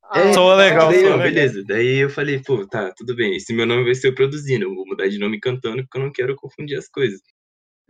[0.05, 1.19] Ah, Soa legal, Daí, soa eu, legal.
[1.19, 1.65] beleza.
[1.65, 3.35] Daí eu falei, pô, tá, tudo bem.
[3.35, 4.67] Esse meu nome vai ser eu produzindo.
[4.67, 7.21] Eu vou mudar de nome cantando porque eu não quero confundir as coisas.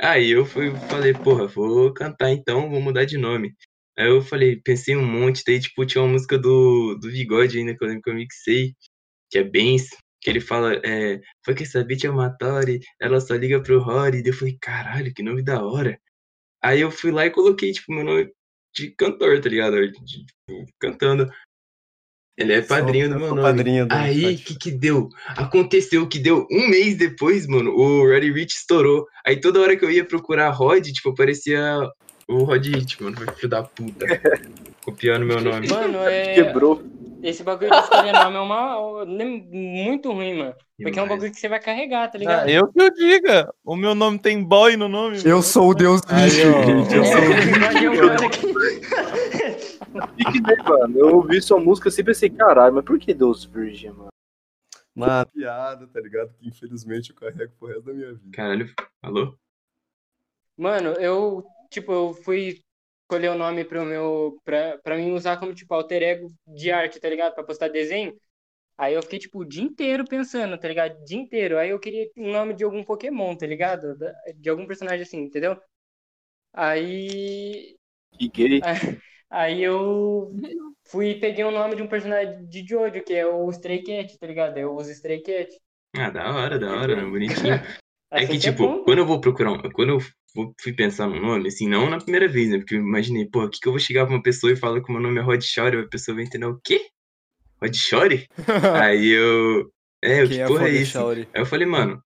[0.00, 3.52] Aí eu fui, falei, porra, vou cantar então, vou mudar de nome.
[3.98, 5.42] Aí eu falei, pensei um monte.
[5.46, 8.72] Daí, tipo, tinha uma música do, do Bigode ainda que eu lembro que eu mixei,
[9.30, 9.90] que é Bens,
[10.24, 13.78] que ele fala, é, foi que essa bitch é uma Tori, ela só liga pro
[13.78, 14.22] Rory.
[14.22, 16.00] Daí eu falei, caralho, que nome da hora.
[16.62, 18.32] Aí eu fui lá e coloquei, tipo, meu nome
[18.74, 19.76] de cantor, tá ligado?
[19.86, 21.30] De, tipo, cantando.
[22.38, 23.48] Ele é padrinho do Sou- meu sou nome.
[23.58, 25.10] padrinho do Aí, o que que deu?
[25.26, 29.06] Aconteceu que deu um mês depois, mano, o Roddy Rich estourou.
[29.26, 31.78] Aí toda hora que eu ia procurar Rod, tipo, aparecia
[32.26, 34.06] o Rod Rich, mano, foi filho da puta.
[34.84, 35.68] Copiando meu nome.
[35.68, 36.32] Mano, é.
[36.32, 36.82] Quebrou.
[37.26, 39.06] Esse bagulho de escolher nome é uma.
[39.06, 40.54] Muito ruim, mano.
[40.82, 42.46] Porque é um bagulho que você vai carregar, tá ligado?
[42.46, 43.50] Ah, eu que eu diga.
[43.64, 45.16] O meu nome tem boy no nome.
[45.24, 46.16] Eu sou o Deus ó.
[46.28, 46.94] gente.
[46.94, 48.54] Eu É, sou o o Bigode cara que-
[50.32, 53.90] que nem, mano, eu ouvi sua música sempre pensei, caralho, mas por que Deus Virgem,
[53.92, 54.08] mano?
[54.94, 56.32] Uma piada, tá ligado?
[56.34, 58.30] Que infelizmente eu carrego pro resto da minha vida.
[58.32, 58.72] Caralho,
[59.02, 59.34] alô?
[60.56, 62.60] Mano, eu, tipo, eu fui
[63.04, 67.00] escolher o nome pro meu, pra, pra mim usar como, tipo, alter ego de arte,
[67.00, 67.34] tá ligado?
[67.34, 68.14] Pra postar desenho.
[68.76, 71.00] Aí eu fiquei, tipo, o dia inteiro pensando, tá ligado?
[71.00, 71.58] O dia inteiro.
[71.58, 73.96] Aí eu queria um nome de algum Pokémon, tá ligado?
[74.36, 75.56] De algum personagem assim, entendeu?
[76.52, 77.76] Aí,
[78.18, 78.60] Que gay.
[79.30, 80.32] aí eu
[80.86, 84.18] fui e peguei o nome de um personagem de Jojo, que é o Stray Cat,
[84.18, 84.58] tá ligado?
[84.58, 85.48] Eu uso Stray Cat.
[85.96, 86.96] Ah, da hora, da hora?
[87.06, 87.54] Bonitinho.
[88.10, 89.70] É que, é tipo, quando eu vou procurar um.
[89.70, 89.98] Quando eu
[90.60, 92.58] fui pensar no nome, assim, não na primeira vez, né?
[92.58, 94.82] Porque eu imaginei, pô, o que, que eu vou chegar pra uma pessoa e falar
[94.82, 95.78] que o meu nome é Rod Shore?
[95.78, 96.88] A pessoa vai entender o quê?
[97.62, 98.28] Rod Shore?
[98.82, 99.70] Aí eu.
[100.02, 101.28] É, o que é porra é Foda isso?
[101.32, 102.02] Aí eu falei, mano,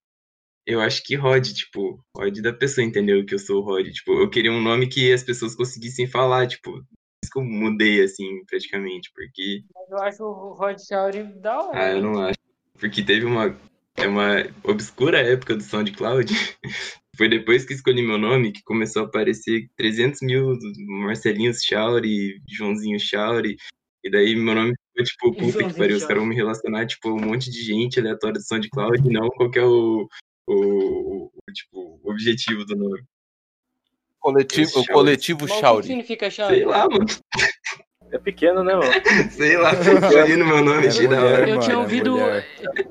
[0.67, 3.89] eu acho que Rod, tipo, Rod da pessoa entendeu que eu sou o Rod.
[3.89, 6.79] Tipo, eu queria um nome que as pessoas conseguissem falar, tipo,
[7.25, 9.63] isso que eu mudei, assim, praticamente, porque...
[9.75, 11.79] Mas eu acho o Rod Shauri da hora.
[11.79, 12.39] Ah, eu não acho.
[12.79, 13.59] Porque teve uma,
[13.97, 16.33] é uma obscura época do SoundCloud.
[17.19, 20.57] Foi depois que escolhi meu nome que começou a aparecer 300 mil
[20.87, 23.57] Marcelinhos Chauri, Joãozinho Chauri.
[24.05, 24.73] E daí meu nome
[25.05, 27.99] ficou tipo, puta que pariu, os caras vão me relacionar, tipo, um monte de gente
[27.99, 30.09] aleatória do SoundCloud e não qual que é o,
[30.49, 33.03] o, o, tipo, o objetivo do nome.
[34.21, 36.57] Coletivo, o coletivo Mas O que significa Shauri?
[36.57, 37.07] Sei lá, mano.
[38.11, 38.91] É pequeno, né, mano?
[39.31, 41.49] Sei lá, aí no meu nome, É da mulher, hora.
[41.51, 42.11] Eu tinha é ouvido.
[42.13, 42.47] mulher.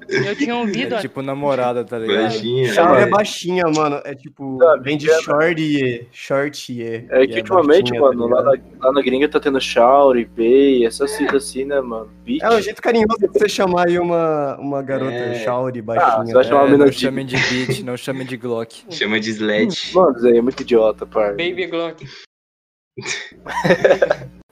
[0.10, 0.96] Eu tinha ouvido.
[0.96, 2.22] É tipo namorada, tá ligado?
[2.22, 2.74] Baixinha.
[2.74, 3.10] Shauri é é.
[3.10, 4.00] baixinha, mano.
[4.06, 6.82] É tipo, Não, vem de short, short.
[7.10, 11.44] É que ultimamente, mano, lá na, lá na gringa tá tendo Shauri, Bay, essas siglas
[11.46, 12.10] assim, né, mano?
[12.24, 12.44] Beat.
[12.44, 15.44] É um jeito carinhoso de você chamar aí uma, uma garota É.
[15.44, 16.26] Shauri Ah, baixinha.
[16.26, 16.92] você vai chamar É, não de...
[16.94, 18.84] chamem de beat, não chamem de Glock.
[18.90, 19.94] Chama de Sledge.
[19.96, 21.32] Mano, isso aí é muito idiota, par.
[21.32, 22.06] Baby Glock.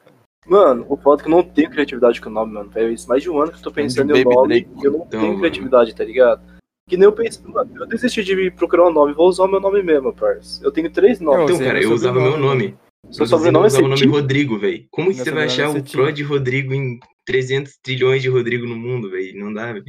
[0.47, 2.71] Mano, o foda é que eu não tenho criatividade com o nome, mano.
[2.71, 4.69] Faz mais de um ano que eu tô pensando em um nome Drake.
[4.81, 5.39] e eu não Então, tenho mano.
[5.39, 6.41] criatividade, tá ligado?
[6.87, 9.59] Que nem eu pensei, mano, eu desisti de procurar um nome, vou usar o meu
[9.59, 10.63] nome mesmo, parça.
[10.63, 11.45] Eu tenho três nomes.
[11.45, 12.77] Então, Você cara, é eu usava meu nome.
[13.11, 14.05] Seu sobrenome eu é usava o nome.
[14.05, 14.85] Rodrigo, velho.
[14.91, 15.97] Como que você vai achar é o Cetim.
[15.97, 19.39] Pro de Rodrigo em 300 trilhões de Rodrigo no mundo, velho?
[19.39, 19.85] Não dá, velho.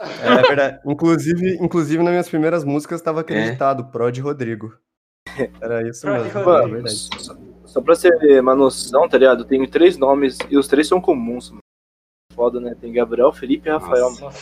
[0.00, 0.80] É verdade.
[0.86, 4.74] Inclusive, inclusive, nas minhas primeiras músicas estava acreditado, Pro de Rodrigo.
[5.60, 6.24] Era isso mesmo.
[6.24, 6.38] Rodrigo.
[6.38, 7.08] é Mano, verdade.
[7.74, 9.40] Só, pra você ter uma noção, tá ligado?
[9.40, 11.60] Eu tenho três nomes e os três são comuns, mano.
[12.32, 12.72] Foda, né?
[12.80, 14.24] Tem Gabriel, Felipe e Rafael, Nossa.
[14.24, 14.36] mano.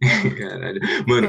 [0.36, 0.80] Caralho.
[1.06, 1.28] Mano,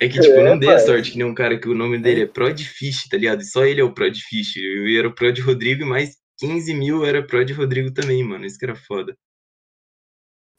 [0.00, 1.74] é que, tipo, eu É, não dei a sorte que nem um cara que o
[1.74, 3.42] nome dele é Pro de Fish, tá ligado?
[3.42, 4.56] E só ele é o Pro de Fish.
[4.56, 8.24] Eu era o Pro de Rodrigo e mais 15 mil era Pro de Rodrigo também,
[8.24, 8.44] mano.
[8.44, 9.16] Isso que era foda.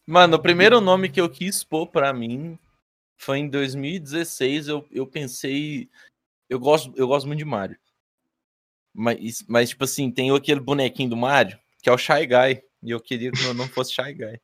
[0.07, 2.57] Mano, o primeiro nome que eu quis pôr pra mim
[3.19, 4.69] foi em 2016.
[4.69, 5.89] Eu, eu pensei.
[6.49, 7.77] Eu gosto, eu gosto muito de Mario.
[8.93, 12.61] Mas, mas, tipo assim, tem aquele bonequinho do Mario, que é o Shy Guy.
[12.83, 14.39] E eu queria que meu nome fosse Shy Guy.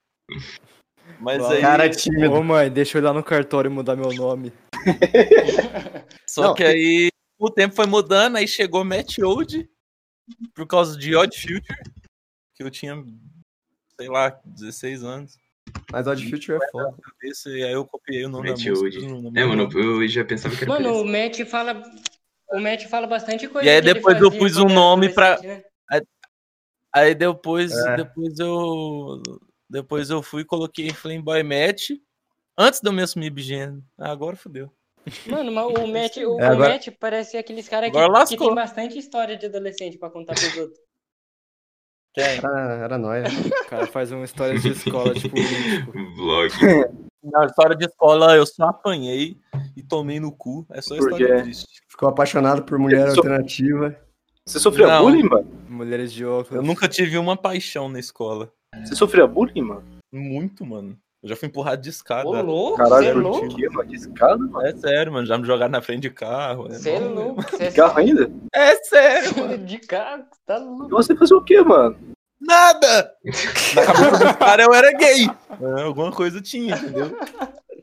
[1.19, 1.61] Mas aí.
[1.61, 2.33] Cara tímido.
[2.33, 4.51] Ô mãe, deixa eu ir lá no cartório e mudar meu nome.
[6.27, 9.69] Só Não, que aí o tempo foi mudando, aí chegou Matt Old
[10.53, 11.63] por causa de Odd Future,
[12.55, 13.03] que eu tinha,
[13.99, 15.37] sei lá, 16 anos.
[15.91, 16.95] Mas Odd Future é foda.
[17.23, 19.05] Esse, aí eu copiei o nome Matt da música.
[19.05, 19.39] Old.
[19.39, 21.81] É, mano, eu já pensava que era Mano, o Matt fala.
[22.51, 23.67] O Matt fala bastante coisa.
[23.67, 25.63] E aí que ele depois eu pus um nome pra- né?
[26.93, 27.97] Aí depois, É.
[27.97, 29.21] depois eu
[29.69, 31.89] depois eu fui e coloquei Flameboy Matt
[32.57, 33.83] antes de eu me assumir bigênero.
[33.97, 34.71] Ah, agora fodeu.
[35.25, 38.55] Mano, mas o Matt, o, É, o agora- Matt parece aqueles caras que, que tem
[38.55, 40.79] bastante história de adolescente pra contar pros outros.
[42.17, 43.25] Era, era nóia.
[43.27, 45.35] O cara faz uma história de escola, tipo.
[46.15, 46.49] Vlog.
[47.31, 49.37] Na história de escola eu só apanhei
[49.75, 50.65] e tomei no cu.
[50.71, 51.41] É só Por história quê?
[51.43, 51.81] triste.
[51.89, 53.95] Ficou apaixonado por mulher alternativa.
[54.45, 55.03] Você sofria Não.
[55.03, 55.47] bullying, mano?
[55.67, 56.51] Mulheres de óculos.
[56.55, 58.51] Eu nunca tive uma paixão na escola.
[58.83, 59.83] Você sofria bullying, mano?
[60.11, 60.97] Muito, mano.
[61.21, 62.29] Eu já fui empurrado de escada.
[62.29, 63.55] Ô, louco, Caralho, é louco.
[63.55, 63.89] quê, mano?
[63.89, 64.65] De escada, mano?
[64.65, 65.25] É sério, mano.
[65.25, 66.69] Já me jogaram na frente de carro.
[66.69, 67.41] Você é louco.
[67.41, 68.31] Você é Carro ainda?
[68.53, 69.57] É sério, mano.
[69.65, 70.89] de carro, tá E louco.
[70.89, 71.97] você fazia o quê, mano?
[72.47, 73.13] Nada!
[73.75, 75.25] Na cabeça dos caras eu era gay.
[75.61, 77.17] É, alguma coisa tinha, entendeu?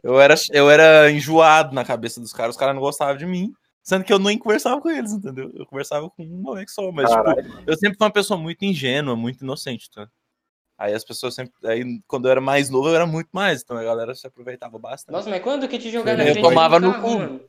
[0.02, 3.52] Eu era, eu era enjoado na cabeça dos caras, os caras não gostavam de mim.
[3.82, 5.52] Sendo que eu nem conversava com eles, entendeu?
[5.54, 7.22] Eu conversava com um moleque só, mas tipo,
[7.66, 10.08] eu sempre fui uma pessoa muito ingênua, muito inocente, tá?
[10.78, 11.52] Aí as pessoas sempre.
[11.64, 14.78] Aí quando eu era mais novo, eu era muito mais, então a galera se aproveitava
[14.78, 15.14] bastante.
[15.14, 17.18] Nossa, mas quando que te jogaram na Eu tomava do no cu.
[17.18, 17.40] mano?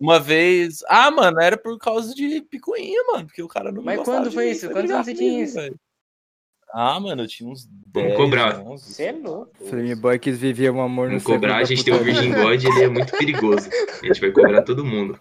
[0.00, 0.78] Uma vez.
[0.88, 3.26] Ah, mano, era por causa de picuinha, mano.
[3.26, 4.66] Porque o cara não Mas gostava quando de foi isso?
[4.66, 5.54] foi Quantos anos você tinha isso?
[5.54, 5.80] velho.
[6.72, 8.60] Ah, mano, eu tinha uns 10, cobrar.
[8.60, 8.92] 11.
[8.92, 9.52] Você é louco.
[9.64, 11.98] Flameboy que vivia um amor no Vamos cobrar, a gente tem o.
[12.02, 13.68] Virgin God, ele é muito perigoso.
[14.02, 15.18] A gente vai cobrar todo mundo.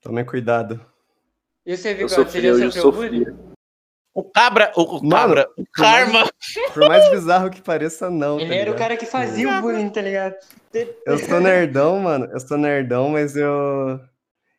[0.00, 0.80] Tomem cuidado.
[1.64, 3.52] E você, Eu Vigor, você já eu já sofreu bullying?
[4.14, 6.30] O cabra, o, o Mano, cabra, o karma.
[6.74, 8.38] Por mais bizarro que pareça, não.
[8.38, 10.34] Ele tá era o cara que fazia o bullying, tá ligado?
[11.06, 12.26] Eu sou nerdão, mano.
[12.30, 14.00] Eu sou nerdão, mas eu.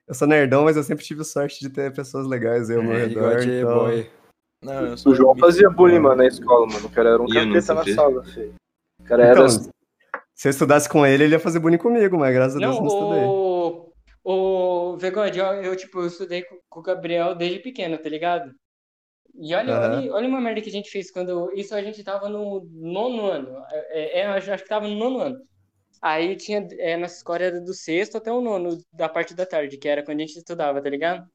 [0.07, 2.93] Eu sou nerdão, mas eu sempre tive sorte de ter pessoas legais aí ao meu
[2.93, 3.29] É, redor.
[3.37, 3.75] Bigode Então...
[3.75, 4.09] boy.
[4.63, 6.87] Não, O João fazia bullying, mano, na escola, mano.
[6.87, 8.53] O cara era um não capeta na sala, feio.
[8.99, 9.45] O cara era.
[9.45, 9.47] Então,
[10.33, 12.81] se eu estudasse com ele, ele ia fazer bullying comigo, mas graças a Deus Não,
[12.81, 13.23] não estudei.
[13.23, 13.93] o...
[14.25, 18.53] O Vegode, eu, eu, tipo, eu estudei com, com o Gabriel desde pequeno, tá ligado?
[19.35, 19.97] E olha, Aham.
[19.97, 21.51] olha, olha uma merda que a gente fez quando...
[21.53, 23.49] Isso a gente tava no nono ano.
[23.69, 25.37] É, é, eu acho acho que tava no nono ano.
[26.01, 26.65] Aí tinha...
[26.79, 30.03] É, nossa escola era do sexto até o nono, da parte da tarde, que era
[30.03, 31.27] quando a gente estudava, tá ligado?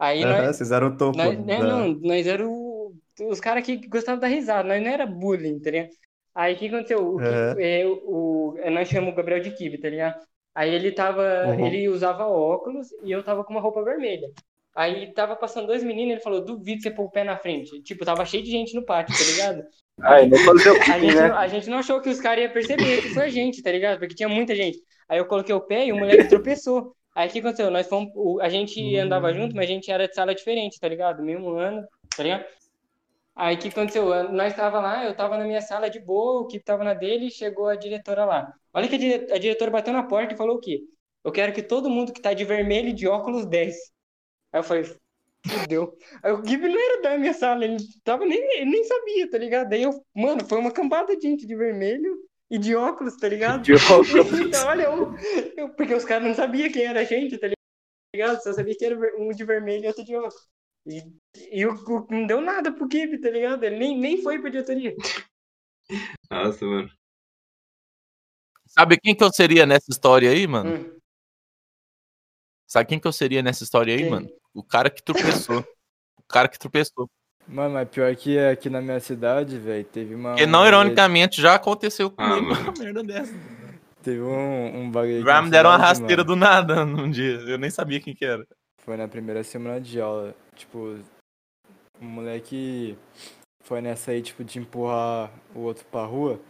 [0.00, 0.56] Aí Aham, nós...
[0.56, 1.18] vocês eram o topo.
[1.18, 2.94] Nós, né, da- não, nós era o-
[3.28, 5.90] os caras que gostavam da risada, nós não era bullying, tá ligado?
[6.34, 7.06] Aí o que aconteceu?
[7.16, 7.56] O, Ki- Aham.
[7.60, 10.18] é, o, é, nós chamamos o Gabriel de Kibe, tá ligado?
[10.54, 11.66] Aí ele tava, Uhum.
[11.66, 14.28] ele usava óculos e eu tava com uma roupa vermelha.
[14.74, 17.82] Aí tava passando dois meninos, ele falou, duvido você pôr o pé na frente.
[17.82, 19.62] Tipo, tava cheio de gente no pátio, tá ligado?
[20.02, 21.28] Ai, não fazer o A gente, né?
[21.28, 23.70] não- a gente não achou que os caras iam perceber que foi a gente, tá
[23.70, 23.98] ligado?
[23.98, 24.78] Porque tinha muita gente.
[25.08, 26.94] Aí eu coloquei o pé e o moleque tropeçou.
[27.14, 27.70] Aí o que aconteceu?
[27.70, 28.12] Nós fomos.
[28.40, 31.22] A gente andava junto, mas a gente era de sala diferente, tá ligado?
[31.22, 32.44] Mesmo ano, tá ligado?
[33.34, 34.32] Aí o que aconteceu?
[34.32, 37.26] Nós tava lá, eu tava na minha sala de boa, o que tava na dele,
[37.26, 38.52] e chegou a diretora lá.
[38.72, 40.80] Olha que a, dire- a diretora bateu na porta e falou o quê?
[41.24, 43.92] Eu quero que todo mundo que tá de vermelho e de óculos desce.
[44.52, 44.84] Aí eu falei,
[45.46, 45.96] fudeu.
[46.22, 49.38] Aí o Gibi não era da minha sala, ele tava nem, ele nem sabia, tá
[49.38, 49.68] ligado?
[49.70, 52.16] Daí eu, mano, foi uma cambada de gente de vermelho
[52.50, 53.62] e de óculos, tá ligado?
[53.62, 54.08] De óculos.
[54.48, 55.14] Então, olha, eu,
[55.56, 57.48] eu- porque os caras não sabiam quem era a gente, tá
[58.14, 58.42] ligado?
[58.42, 60.48] Só sabia que era um de vermelho e outro de óculos.
[60.86, 61.02] E,
[61.52, 63.62] e o, o- não deu nada pro Gibi, tá ligado?
[63.64, 64.96] Ele nem, nem foi pra diretoria.
[66.30, 66.90] Nossa, mano.
[68.66, 70.76] Sabe quem que eu seria nessa história aí, mano?
[70.76, 71.00] Hum.
[72.68, 74.10] Sabe quem que eu seria nessa história aí, Quem?
[74.10, 74.28] mano?
[74.54, 75.58] O cara que tropeçou.
[76.16, 77.10] o cara que tropeçou.
[77.52, 80.30] Mano, mas pior que aqui na minha cidade, velho, teve uma.
[80.30, 82.62] Porque não, um ironicamente, já aconteceu Ah, comigo mano.
[82.62, 83.34] uma merda dessa.
[84.02, 85.24] Teve um, um bagulho.
[85.24, 86.34] Já me deram uma rasteira mano.
[86.34, 87.34] do nada num dia.
[87.46, 88.46] Eu nem sabia quem que era.
[88.84, 90.34] Foi na primeira semana de aula.
[90.54, 90.96] Tipo,
[92.00, 92.96] o moleque
[93.64, 96.40] foi nessa aí, tipo, de empurrar o outro pra rua.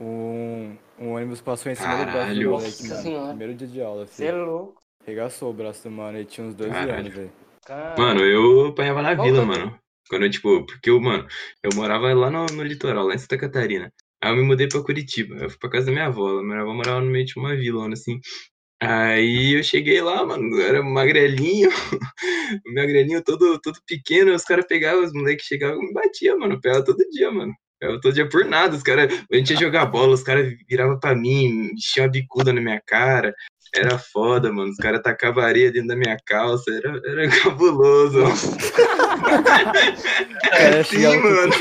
[0.00, 2.50] Um, um ônibus passou em cima do braço do Caralho.
[2.50, 3.02] moleque, Nossa mano.
[3.02, 3.28] senhora.
[3.30, 4.44] Primeiro dia de aula, Você é filho.
[4.44, 4.74] louco,
[5.06, 6.92] Regaçou o braço do mano, ele tinha uns 12 Caralho.
[7.00, 7.32] anos, velho.
[7.98, 9.58] Mano, eu apanhava na Qual vila, canto?
[9.58, 9.78] mano.
[10.08, 11.26] Quando eu, tipo, porque eu, mano,
[11.62, 13.92] eu morava lá no, no litoral, lá em Santa Catarina.
[14.22, 15.36] Aí eu me mudei pra Curitiba.
[15.36, 16.30] Eu fui pra casa da minha avó.
[16.30, 18.20] Ela morava, morava no meio de uma vila, assim.
[18.80, 21.68] Aí eu cheguei lá, mano, era magrelinho,
[22.74, 26.84] magrelinho todo, todo pequeno, os caras pegavam, os moleques chegavam e me batiam, mano, pegava
[26.84, 27.52] todo dia, mano.
[27.80, 30.98] Eu todo dia por nada, os caras, a gente ia jogar bola, os caras viravam
[30.98, 33.34] pra mim, enchiam a bicuda na minha cara,
[33.74, 38.24] era foda, mano, os caras tacavam areia dentro da minha calça, era, era cabuloso.
[40.84, 41.52] Sim, chegava com mano.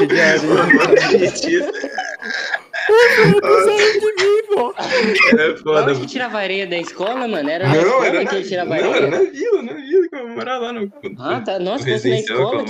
[5.32, 7.50] Era Da foda, onde que tirava areia da escola, mano?
[7.50, 8.96] Era na Não, escola era na, que tirava não, areia?
[8.96, 10.94] era na vila, na vila que eu morava lá no.
[11.20, 11.60] Ah, tá.
[11.60, 12.66] Nossa, no na escola,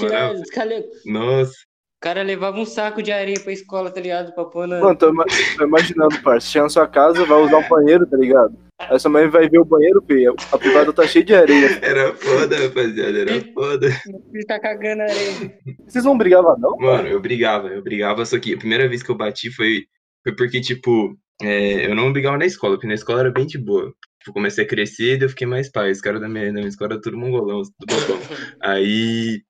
[0.49, 4.33] cara, Nossa, o cara levava um saco de areia pra escola, tá ligado?
[4.33, 4.79] Pra pôr na...
[4.79, 5.11] Mano, tô,
[5.57, 6.47] tô imaginando, parça.
[6.47, 8.66] Chega na sua casa, vai usar um banheiro, tá ligado?
[8.79, 10.35] Aí sua mãe vai ver o banheiro, filho.
[10.51, 11.79] A privada tá cheia de areia.
[11.81, 13.87] era foda, rapaziada, era foda.
[14.31, 15.59] Ele tá cagando areia.
[15.87, 16.77] Vocês não brigavam, não?
[16.77, 19.87] Mano, eu brigava, eu brigava, só que a primeira vez que eu bati foi,
[20.23, 23.57] foi porque, tipo, é, eu não brigava na escola, porque na escola era bem de
[23.57, 23.91] boa.
[24.19, 25.91] Tipo, comecei a crescer e daí eu fiquei mais pai.
[25.91, 28.19] Os caras da minha, da minha escola eram tudo mongolão, tudo bobão.
[28.61, 29.41] Aí,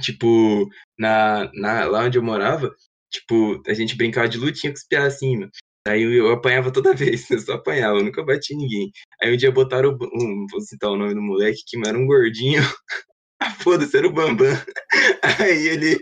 [0.00, 0.68] tipo,
[0.98, 2.74] na, na, lá onde eu morava,
[3.10, 5.50] tipo, a gente brincava de lutinha com os piá assim, mano.
[5.88, 8.90] Aí eu, apanhava toda vez, eu só apanhava, eu nunca bati em ninguém.
[9.22, 12.06] Aí um dia botaram, o- um, vou citar o nome do moleque, que era um
[12.06, 12.62] gordinho.
[13.42, 14.52] Ah, Foda-se, era o Bambam.
[15.40, 15.98] Aí ele.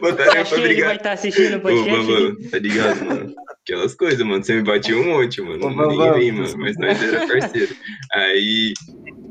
[0.00, 0.86] Botaram eu Acho pra que ele brigar.
[0.90, 1.90] vai estar assistindo o Ô, podcast.
[1.90, 3.34] Bambam, tá ligado, mano?
[3.62, 4.44] Aquelas coisas, mano.
[4.44, 5.66] Você me batia um monte, mano.
[5.66, 6.12] Ô, Ninguém Bambam.
[6.14, 6.58] vem, mano.
[6.58, 7.74] Mas nós era parceiro.
[8.12, 8.72] Aí.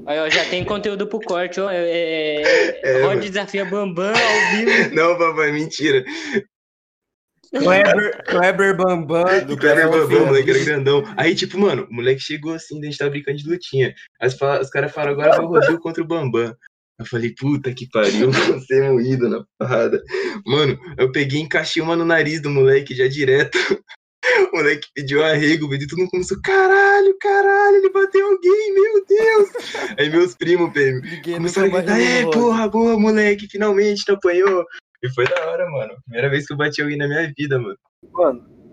[0.06, 1.72] Aí, ó, já tem conteúdo pro corte, ó.
[1.72, 3.22] É, é, É, Rod mano.
[3.22, 4.94] desafia Bambam ao vivo.
[4.94, 6.04] Não, Bambam, é mentira.
[7.50, 9.46] Kleber, Kleber Bambam.
[9.46, 11.04] Do Kleber Bambam, moleque era grandão.
[11.16, 13.94] Aí, tipo, mano, o moleque chegou assim, a gente tava brincando de lutinha.
[14.22, 16.56] Aí os, caras falaram, agora vai o Rodrigo contra o Bambam.
[17.00, 20.02] Eu falei, puta que pariu, vou ser moído na parada.
[20.46, 23.58] Mano, eu peguei e encaixei uma no nariz do moleque já direto.
[24.52, 29.50] O moleque pediu arrego, pediu, todo mundo começou, caralho, caralho, ele bateu alguém, meu Deus.
[29.98, 34.66] Aí meus primos, Ninguém começaram a gritar, é, porra, boa, moleque, finalmente tu apanhou.
[35.04, 35.94] E foi da hora, mano.
[36.06, 37.78] Primeira vez que eu bati alguém na minha vida, mano.
[38.12, 38.72] Mano.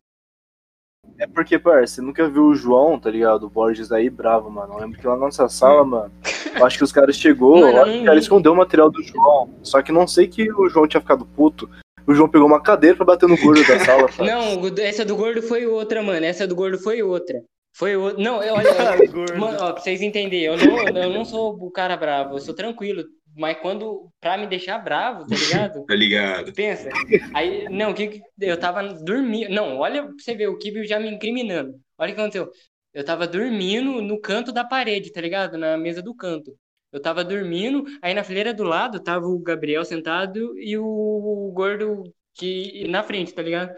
[1.19, 3.45] É porque, parça, você nunca viu o João, tá ligado?
[3.45, 4.75] O Borges aí bravo, mano.
[4.75, 6.13] Eu lembro que lá na nossa sala, mano,
[6.59, 8.91] eu acho que os caras chegou, Mano, eu acho que o cara escondeu o material
[8.91, 9.55] do João.
[9.63, 11.69] Só que não sei que o João tinha ficado puto.
[12.07, 14.03] O João pegou uma cadeira pra bater no gordo da sala.
[14.05, 14.25] parça.
[14.25, 16.25] Não, o- essa do gordo foi outra, mano.
[16.25, 17.41] Essa do gordo foi outra.
[17.77, 18.23] Foi outra.
[18.23, 18.71] Não, eu- olha,
[19.39, 22.55] mano, ó, pra vocês entenderem, eu não, eu não sou o cara bravo, eu sou
[22.55, 23.05] tranquilo.
[23.37, 25.85] Mas quando, pra me deixar bravo, tá ligado?
[25.85, 26.53] Tá ligado?
[26.53, 26.89] Pensa.
[27.35, 29.51] Aí, não, o que eu tava dormindo.
[29.51, 31.75] Não, olha pra você ver, o Kibio já me incriminando.
[31.99, 32.51] Olha o que aconteceu.
[32.93, 35.59] Eu tava dormindo no canto da parede, tá ligado?
[35.59, 36.57] Na mesa do canto.
[36.93, 42.05] Eu tava dormindo, aí na fileira do lado tava o Gabriel sentado e o gordo
[42.35, 43.75] que na frente, tá ligado?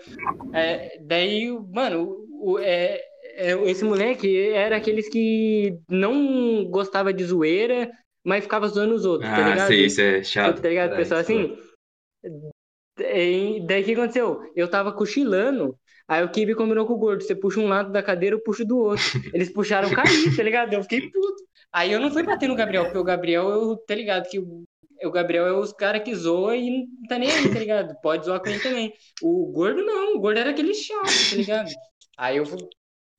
[0.53, 3.01] É, daí, mano, o, é,
[3.37, 7.91] é, esse moleque era aqueles que não gostava de zoeira,
[8.27, 9.69] mas ficava zoando os outros, tá Ah, ligado?
[9.69, 10.61] sei, isso é chato.
[10.61, 10.93] Tá ligado?
[10.95, 11.57] É, Pessoal assim.
[12.99, 14.41] E daí o que aconteceu?
[14.55, 15.79] Eu tava cochilando,
[16.09, 17.23] Aí o Kibe combinou com o gordo.
[17.25, 19.05] Você puxa um lado da cadeira, eu puxo do outro.
[19.35, 20.73] Eles puxaram cair, tá ligado?
[20.73, 21.45] Eu fiquei puto.
[21.73, 24.29] Aí eu não fui bater no Gabriel, porque o Gabriel, eu, tá ligado?
[24.29, 24.63] Que o,
[25.03, 28.01] o Gabriel é os caras que zoa e não tá nem aí, tá ligado?
[28.01, 28.93] Pode zoar com ele também.
[29.21, 31.71] O gordo não, o gordo era aquele chato, tá ligado?
[32.17, 32.45] Aí eu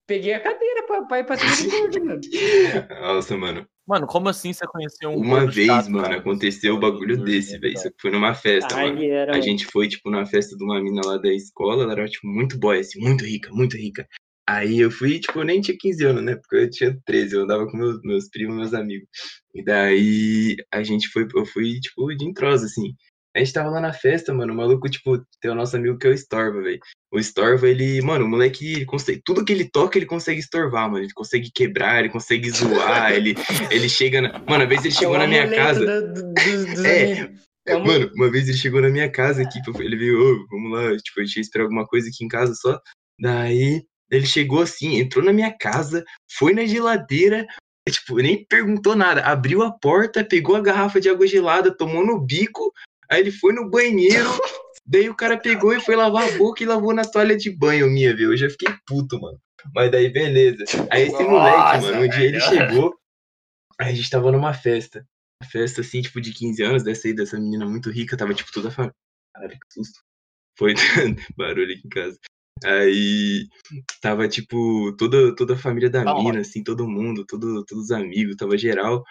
[0.08, 2.22] peguei a cadeira pra, pra ir pra cima do gordo, mano.
[3.02, 3.68] Nossa, mano.
[3.88, 6.18] Mano, como assim você conheceu um Uma vez, chato, mano, cara?
[6.18, 7.74] aconteceu o bagulho Gordo desse, mesmo, velho.
[7.74, 9.04] Isso foi numa festa, Ai, mano.
[9.04, 12.08] era, A gente foi, tipo, numa festa de uma mina lá da escola, ela era,
[12.08, 14.06] tipo, muito boy, assim, muito rica, muito rica.
[14.46, 16.36] Aí eu fui, tipo, eu nem tinha 15 anos, né?
[16.36, 19.08] Porque eu tinha 13, eu andava com meus, meus primos, meus amigos.
[19.56, 22.94] E daí a gente foi, eu fui, tipo, de entrosa, assim.
[23.38, 26.08] A gente tava lá na festa, mano, o maluco, tipo, tem o nosso amigo que
[26.08, 26.80] é o Storva, velho.
[27.12, 30.90] O Storva, ele, mano, o moleque, ele consegue, tudo que ele toca, ele consegue estorvar,
[30.90, 31.04] mano.
[31.06, 33.36] Ele consegue quebrar, ele consegue zoar, ele,
[33.70, 34.40] ele chega na...
[34.40, 35.86] Mano, uma vez ele chegou é na minha casa...
[35.86, 37.32] do- do- dos É.
[37.68, 40.72] É o Mano, uma vez ele chegou na minha casa aqui, ele veio, ô, vamos
[40.72, 42.80] lá, tipo, a gente ia esperar alguma coisa aqui em casa só.
[43.20, 47.46] Daí ele chegou assim, entrou na minha casa, foi na geladeira,
[47.90, 52.20] tipo, nem perguntou nada, abriu a porta, pegou a garrafa de água gelada, tomou no
[52.20, 52.72] bico,
[53.10, 54.30] aí ele foi no banheiro,
[54.86, 57.90] daí o cara pegou e foi lavar a boca e lavou na toalha de banho
[57.90, 58.32] minha, viu?
[58.32, 59.40] Eu já fiquei puto, mano.
[59.74, 60.64] Mas daí, beleza.
[60.90, 62.96] Aí esse moleque, mano, um dia ele chegou,
[63.80, 65.06] a gente tava numa festa
[65.42, 68.52] uma festa assim, tipo, de 15 anos, dessa aí, dessa menina muito rica, tava, tipo,
[68.52, 68.96] toda a família.
[69.34, 70.00] Caralho, que susto.
[70.58, 70.74] Foi
[71.38, 72.18] barulho aqui em casa.
[72.64, 73.48] Aí
[74.02, 76.24] tava, tipo, toda, toda a família da Calma.
[76.24, 79.04] mina, assim, todo mundo, todo, todos os amigos, tava geral.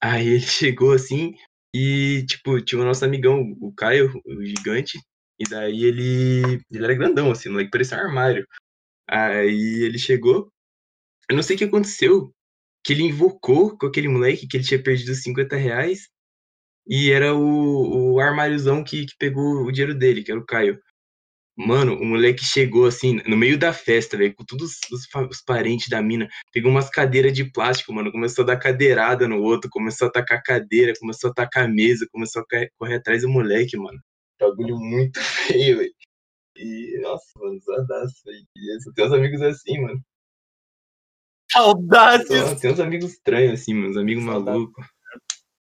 [0.00, 1.34] Aí ele chegou assim
[1.74, 4.98] e, tipo, tinha o nosso amigão, o Caio, o gigante,
[5.38, 6.60] e daí ele.
[6.70, 8.46] Ele era grandão, assim, moleque, parecia um armário.
[9.08, 10.52] Aí ele chegou.
[11.30, 12.34] Eu não sei o que aconteceu,
[12.84, 16.08] que ele invocou com aquele moleque que ele tinha perdido 50 reais
[16.88, 20.80] e era o, o armáriozão que, que pegou o dinheiro dele, que era o Caio.
[21.58, 25.88] Mano, o moleque chegou assim, no meio da festa, velho, com todos os, os parentes
[25.88, 30.06] da mina, pegou umas cadeiras de plástico, mano, começou a dar cadeirada no outro, começou
[30.06, 33.98] a tacar cadeira, começou a tacar mesa, começou a correr atrás do moleque, mano.
[34.40, 35.92] Bagulho muito feio, velho.
[36.56, 38.46] E, nossa, mano, zoadaço, velho.
[38.54, 40.00] E eu só tenho uns amigos assim, mano.
[41.50, 42.28] Saudades!
[42.28, 44.86] Só, tem uns amigos estranhos, assim, mano, uns amigos malucos.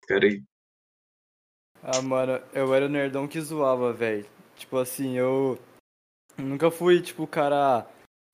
[0.10, 0.44] Cara, aí,
[1.82, 4.26] Ah, mano, eu era o nerdão que zoava, velho.
[4.58, 5.58] Tipo assim, eu
[6.42, 7.88] nunca fui, tipo, o cara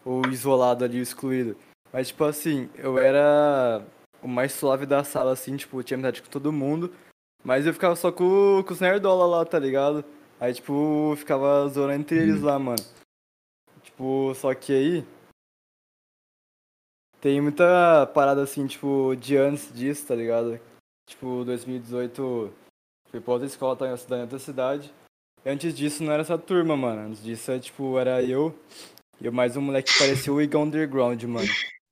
[0.05, 1.57] o isolado ali, o excluído.
[1.91, 3.83] Mas, tipo assim, eu era
[4.21, 6.93] o mais suave da sala, assim, tipo, tinha amizade com todo mundo.
[7.43, 10.03] Mas eu ficava só com, com os nerdola lá, tá ligado?
[10.39, 12.83] Aí, tipo, ficava zoando entre eles lá, mano.
[13.83, 15.07] Tipo, só que aí.
[17.21, 20.59] Tem muita parada assim, tipo, de antes disso, tá ligado?
[21.07, 22.53] Tipo, 2018
[23.09, 24.93] fui pra outra escola, tá estudando em outra cidade.
[25.45, 27.07] E antes disso não era essa turma, mano.
[27.07, 28.53] Antes disso, é, tipo, era eu
[29.21, 31.47] e mais um moleque que parecia o Igor Underground, mano.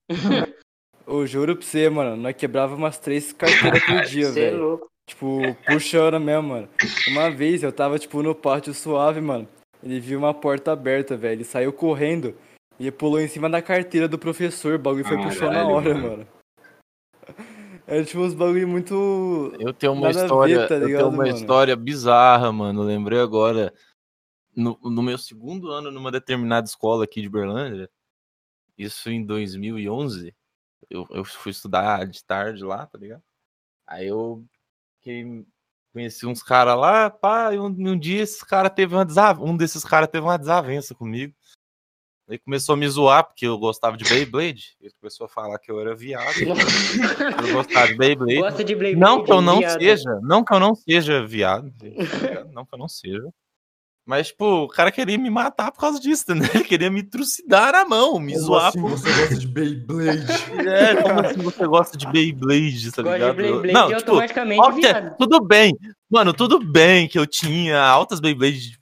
[1.05, 4.57] Eu juro pra você, mano, nós quebrava umas três carteiras por dia, é velho.
[4.57, 4.87] louco.
[5.05, 6.69] Tipo, puxando mesmo, mano.
[7.09, 9.45] Uma vez eu tava, tipo, no pátio suave, mano.
[9.83, 11.33] Ele viu uma porta aberta, velho.
[11.33, 12.33] Ele saiu correndo
[12.79, 14.75] e pulou em cima da carteira do professor.
[14.75, 16.07] O bagulho foi puxou na Caralho, hora, mano.
[16.09, 16.27] mano.
[17.85, 19.53] Era tipo uns bagulho muito.
[19.59, 21.35] Eu tenho uma Nada a ver, história, tá eu tenho ligado, uma mano?
[21.35, 22.81] história bizarra, mano.
[22.83, 23.73] Lembrei agora
[24.55, 27.89] no, no meu segundo ano numa determinada escola aqui de Berlândia.
[28.77, 30.33] Isso em 2011.
[30.89, 33.23] Eu, eu fui estudar de tarde lá, tá ligado?
[33.85, 34.45] Aí eu
[34.99, 35.45] fiquei-
[35.91, 39.41] conheci uns caras lá, pá, e um, um dia esses cara teve uma desav...
[39.43, 41.33] um desses caras teve uma desavença comigo.
[42.29, 44.75] Aí começou a me zoar porque eu gostava de Beyblade.
[44.79, 46.23] Ele começou a falar que eu era viado.
[47.47, 48.35] Eu gostava de Beyblade.
[48.39, 49.79] Gosta de Blade Não que eu não viado.
[49.81, 52.51] seja, não que eu não seja viado, tá ligado?
[52.53, 53.27] não que eu não seja.
[54.05, 56.45] Mas, tipo, o cara queria me matar por causa disso, né?
[56.53, 58.67] Ele queria me trucidar na mão, me Como zoar.
[58.67, 60.25] assim por- você gosta de Beyblade?
[60.67, 63.61] É, como assim você gosta de Beyblade, tá Gosta de ligado?
[63.61, 65.77] Blade não, tipo, automaticamente óbvio tudo bem.
[66.09, 68.77] Mano, tudo bem que eu tinha altas Beyblades,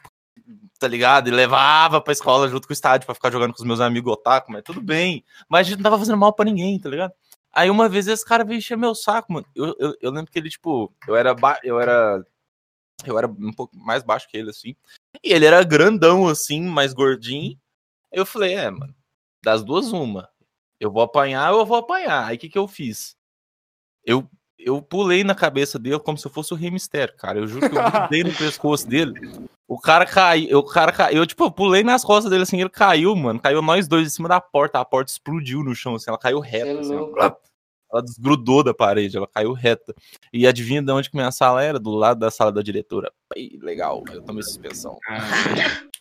[0.81, 1.27] tá ligado?
[1.27, 4.11] E levava pra escola junto com o estádio pra ficar jogando com os meus amigos
[4.11, 5.23] otaku, mas tudo bem.
[5.47, 7.13] Mas a gente não tava fazendo mal pra ninguém, tá ligado?
[7.53, 9.45] Aí uma vez esse cara veio encher meu saco, mano.
[9.55, 12.25] Eu, eu, eu lembro que ele, tipo, eu era, eu era.
[13.05, 14.75] Eu era um pouco mais baixo que ele, assim.
[15.23, 17.59] E ele era grandão, assim, mais gordinho.
[18.11, 18.95] Eu falei, é, mano,
[19.43, 20.29] das duas, uma.
[20.79, 22.25] Eu vou apanhar eu vou apanhar.
[22.25, 23.15] Aí o que, que eu fiz?
[24.03, 24.27] Eu,
[24.63, 27.39] eu pulei na cabeça dele como se eu fosse o Rei Mistério, cara.
[27.39, 29.13] Eu juro que eu grudei no pescoço dele.
[29.67, 32.69] O cara caiu, o cara caiu, eu, tipo, eu pulei nas costas dele assim, ele
[32.69, 33.39] caiu, mano.
[33.39, 36.39] Caiu nós dois em cima da porta, a porta explodiu no chão, assim, ela caiu
[36.39, 37.13] reta, é assim, ó, louco.
[37.13, 37.35] blá.
[37.91, 39.93] ela desgrudou da parede, ela caiu reta.
[40.33, 41.79] E adivinha de onde que minha sala era?
[41.79, 43.11] Do lado da sala da diretora.
[43.35, 44.97] Ih, legal, eu tomei suspensão.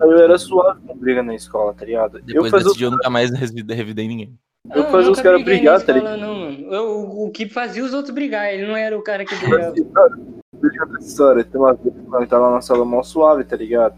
[0.00, 2.20] eu era suave com briga na escola, tá ligado?
[2.22, 4.36] Depois eu fazia desse dia eu nunca mais revidei ninguém.
[4.70, 6.20] Eu fazia os caras brigar, tá ligado?
[6.20, 6.72] Não, mano.
[6.72, 9.72] Eu, o, o que fazia os outros brigar, ele não era o cara que brigava.
[9.72, 11.44] Deixa essa história.
[11.44, 13.96] Tem uma vez eu tava na sala mó suave, tá ligado?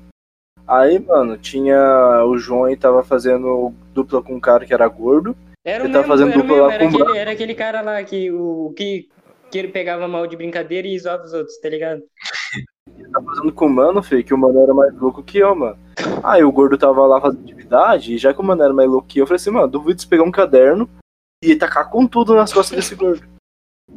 [0.67, 2.25] Aí, mano, tinha.
[2.27, 5.37] O João aí tava fazendo dupla com um cara que era gordo.
[5.63, 7.55] Era o Ele mesmo, tá fazendo era, o dupla mesmo, lá com aquele, era aquele
[7.55, 9.09] cara lá que, o, que,
[9.51, 12.03] que ele pegava mal de brincadeira e zoava os outros, tá ligado?
[12.99, 15.55] Ele tá fazendo com o mano, Fê, que o mano era mais louco que eu,
[15.55, 15.79] mano.
[16.23, 19.09] Aí o gordo tava lá fazendo atividade, e já que o mano era mais louco
[19.09, 20.89] que eu, eu falei assim, mano, duvido você pegar um caderno
[21.43, 23.27] e tacar com tudo nas costas desse gordo.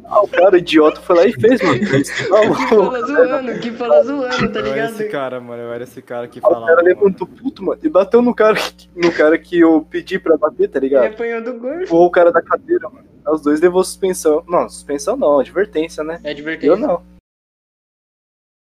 [0.04, 1.78] Ah, o cara idiota foi lá e fez, mano.
[1.80, 4.90] Que fala zoando, que fala zoando, tá Eu era ligado?
[4.92, 5.62] esse cara, mano.
[5.62, 6.66] Eu era esse cara que Aí o falava.
[6.66, 6.88] cara mano.
[6.88, 10.68] levantou puto, mano, e bateu no cara, que- no cara que eu pedi pra bater,
[10.68, 11.06] tá Ele ligado?
[11.14, 11.86] apanhou do gordo.
[11.94, 13.08] Ou o cara da cadeira, mano.
[13.26, 14.44] Os dois levou suspensão.
[14.46, 16.20] Não, suspensão não, advertência, né?
[16.22, 16.72] É divertido.
[16.72, 17.02] Eu não.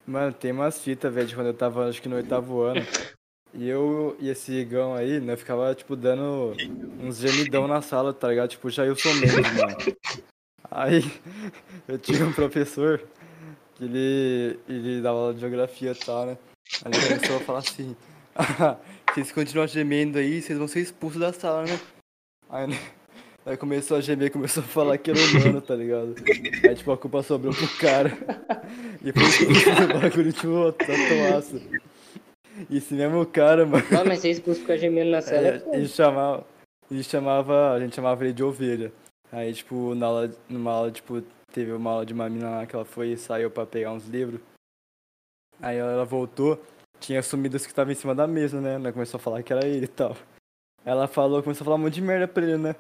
[0.07, 2.81] Mano, tem umas fitas, velho, de quando eu tava, acho que no oitavo ano.
[3.57, 6.57] E eu e esse Igão aí, né, ficava, tipo, dando
[7.01, 8.51] uns gemidão na sala, tá ligado?
[8.51, 9.77] Tipo, Jailson Mendes, mano.
[10.71, 11.05] Aí,
[11.87, 13.01] eu tinha um professor
[13.77, 16.39] que ele, ele dava aula de geografia e tal, né?
[16.85, 17.95] Aí ele começou a falar assim,
[18.35, 18.77] ah,
[19.15, 21.79] se vocês continuarem gemendo aí, vocês vão ser expulsos da sala, né?
[22.51, 22.79] Aí, né,
[23.47, 26.17] aí começou a gemer, começou a falar que era humano, tá ligado?
[26.65, 28.11] Aí, tipo, a culpa sobrou pro cara.
[29.05, 31.61] E foi expulso do bagulho, tipo, tatuaço.
[32.71, 33.85] E esse mesmo cara, mano.
[33.91, 36.47] Não, mas ser expulso ficar gemendo na cela é É, ele chamava,
[36.91, 38.93] ele chamava, a gente chamava ele de ovelha.
[39.33, 41.21] Aí, tipo, na aula, numa aula, tipo,
[41.53, 44.07] teve uma aula de uma menina lá que ela foi e saiu pra pegar uns
[44.07, 44.41] livros.
[45.61, 46.61] Aí ela voltou,
[47.01, 48.75] tinha sumido os que estavam em cima da mesa, né?
[48.75, 50.17] Ela começou a falar que era ele e tal.
[50.85, 52.77] Ela falou, começou a falar um monte de merda pra ele, né?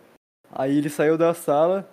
[0.53, 1.89] Aí ele saiu da sala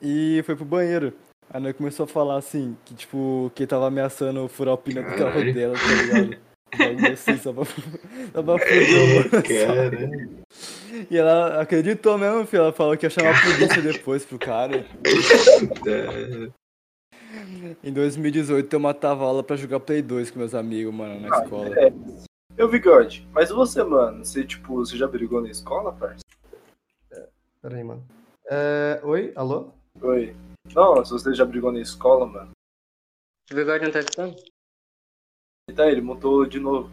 [0.00, 1.12] e foi pro banheiro.
[1.50, 5.16] Aí nós começou a falar assim, que tipo, que tava ameaçando furar o pneu do
[5.16, 6.42] carro dela, tá ligado?
[7.12, 7.64] Assim, só pra,
[8.32, 9.30] só pra mano.
[9.30, 12.62] Cara, E ela acreditou mesmo, filho.
[12.64, 14.84] Ela falou que ia chamar a polícia depois pro cara.
[15.84, 16.52] tá.
[17.82, 21.42] Em 2018 eu matava aula pra jogar Play 2 com meus amigos, mano, na Ah,
[21.44, 21.78] escola.
[21.78, 21.92] é.
[22.56, 26.20] Eu, Bigode, mas você, mano, você, tipo, você já brigou na escola, parça?
[27.60, 28.04] Pera aí, mano.
[28.46, 29.72] É, Oi, alô?
[30.00, 30.36] Oi.
[30.74, 32.50] Não, se você já brigou na escola, mano.
[33.50, 34.36] O bigode não tá escutando?
[35.68, 36.90] E tá, ele montou de novo.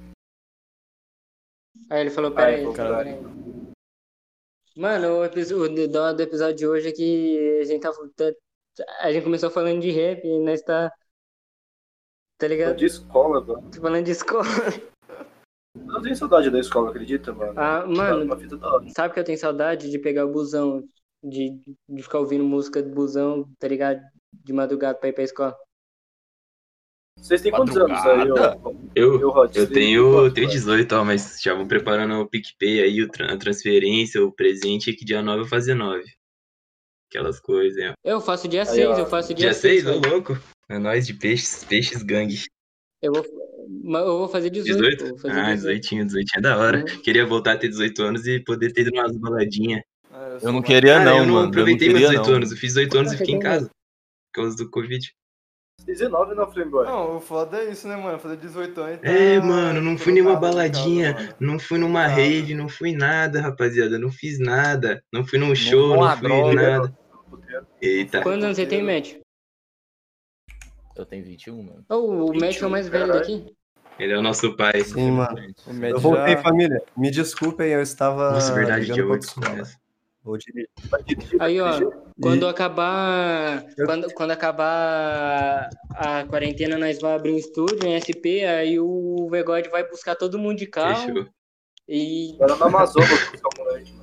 [1.89, 3.05] Aí ele falou, pera Ai, aí, vou pera parar.
[3.05, 3.21] aí.
[4.75, 8.31] Mano, o, episo- o do, do episódio de hoje é que a gente tá, tá-
[9.01, 10.91] A gente começou falando de rap e nós tá.
[12.37, 12.77] Tá ligado?
[12.77, 13.69] De escola, mano.
[13.71, 14.45] Tô falando de escola.
[15.75, 17.59] Eu tenho saudade da escola, acredita, mano?
[17.59, 18.25] Ah, mano,
[18.57, 18.89] da hora.
[18.89, 20.83] sabe que eu tenho saudade de pegar o busão,
[21.23, 24.01] de, de ficar ouvindo música de busão, tá ligado?
[24.33, 25.57] De madrugada pra ir pra escola.
[27.21, 28.35] Vocês têm quantos anos aí, ô?
[28.95, 30.59] Eu, Eu, Rod, eu tenho, quantos, tenho mano?
[30.59, 35.21] 18, ó, mas já vão preparando o PicPay aí, a transferência, o presente, que dia
[35.21, 36.03] 9 eu fazer 9.
[37.09, 37.93] Aquelas coisas, hein?
[38.03, 40.09] Eu faço dia Aí, 6, ó, eu faço dia, Dia 6, ô velho.
[40.13, 40.39] louco?
[40.69, 42.45] É nóis de peixes, peixes gangue.
[43.01, 43.25] Eu vou,
[43.83, 44.77] mas eu vou fazer 18.
[44.77, 45.03] 18?
[45.03, 45.81] eu Vou fazer Ah, 18.
[45.81, 46.77] 18, 18 é da hora.
[46.79, 47.01] Uhum.
[47.01, 49.81] Queria voltar a ter 18 anos e poder ter ido umas baladinhas.
[50.41, 51.47] Eu não queria, Cara, não, eu não mano.
[51.49, 52.35] aproveitei eu não meus queria, 18 não.
[52.37, 52.51] anos.
[52.51, 53.67] Eu fiz 18 anos e fiquei em casa.
[53.67, 55.13] Por causa do Covid.
[55.83, 56.85] 19 não, Playboy.
[56.85, 58.19] Não, o foda é isso, né, mano?
[58.19, 58.99] Fazer 18 anos.
[59.03, 61.35] É, tá mano, não fui nenhuma casa, baladinha, mano.
[61.39, 62.13] não fui numa Nada.
[62.13, 63.97] rave, não fui nada, rapaziada.
[63.97, 65.03] Não fiz nada.
[65.11, 66.79] Não fui num show, não fui droga.
[66.79, 66.97] nada.
[67.81, 68.21] Eita.
[68.21, 69.15] Quantos anos você tem, Matt?
[70.95, 71.85] Eu tenho 21, mano.
[71.89, 73.55] Oh, o Matt é o mais velho daqui.
[73.99, 74.81] Ele é o nosso pai.
[74.83, 75.37] Sim, mano.
[75.83, 76.41] Eu voltei, já...
[76.41, 76.81] família.
[76.97, 78.31] Me desculpem, eu estava.
[78.31, 79.49] Nossa, verdade, dia pra 8 outra escola.
[79.49, 79.77] começa.
[80.23, 80.69] Vou dirigir.
[81.39, 81.79] Aí, ó,
[82.21, 83.65] E- quando acabar.
[83.75, 89.27] Eu- Quando, quando acabar a quarentena, nós vamos abrir um estúdio em SP, aí o
[89.31, 91.27] Vegode vai buscar todo mundo de carro Fechou.
[91.89, 93.93] e, Era na Amazônia, buscar o moleque.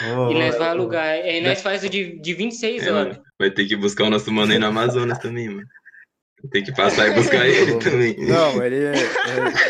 [0.00, 1.04] Ô, e nós vai alugar.
[1.06, 3.20] Aí nós faz o de, de 26 É, horas.
[3.38, 5.66] Vai ter que buscar o nosso mano aí no Amazonas também, mano.
[6.52, 8.16] Tem que passar e buscar ele também.
[8.26, 8.98] Não, ele, ele,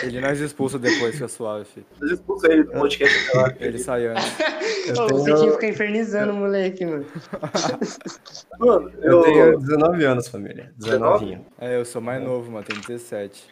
[0.03, 1.86] ele nós expulsa depois, fica suave, filho.
[1.99, 3.55] Vocês expulsam ele do podcast lá.
[3.59, 4.24] Ele sai antes.
[4.89, 7.07] Eu tenho- Você tinha que ficar infernizando o moleque, mano.
[8.59, 9.23] Mano, Eu eu.
[9.23, 10.73] tenho 19 anos, família.
[10.78, 11.24] 19?
[11.27, 11.47] 19.
[11.61, 13.45] É, eu sou mais novo, mano, tenho 17.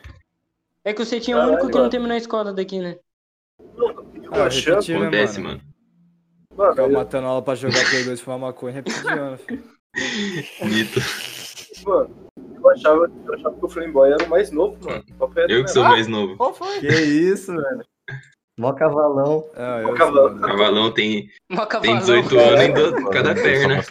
[0.84, 2.96] É que você tinha o único que não terminou a escola daqui, né?
[4.30, 5.60] Ah, repetindo, né, Acontece, mano?
[5.60, 5.62] mano.
[6.56, 9.64] mano, Ficava eu, matando aula pra jogar Play 2 e fumar maconha repetindo, filho.
[10.64, 11.00] Mito.
[11.84, 12.25] mano,
[12.66, 15.04] eu achava, eu achava que o Flameboy era o mais novo, mano.
[15.48, 16.36] Eu que sou mais novo.
[16.36, 16.80] Qual foi?
[16.80, 17.84] Que isso, velho.
[18.58, 19.44] Mó cavalão.
[19.54, 20.16] Ah, eu cavalo.
[20.16, 20.46] sou, mano.
[20.46, 21.68] Cavalão tem, Mó tem
[21.98, 21.98] cavalão.
[21.98, 23.82] 18 anos em do- cada perna.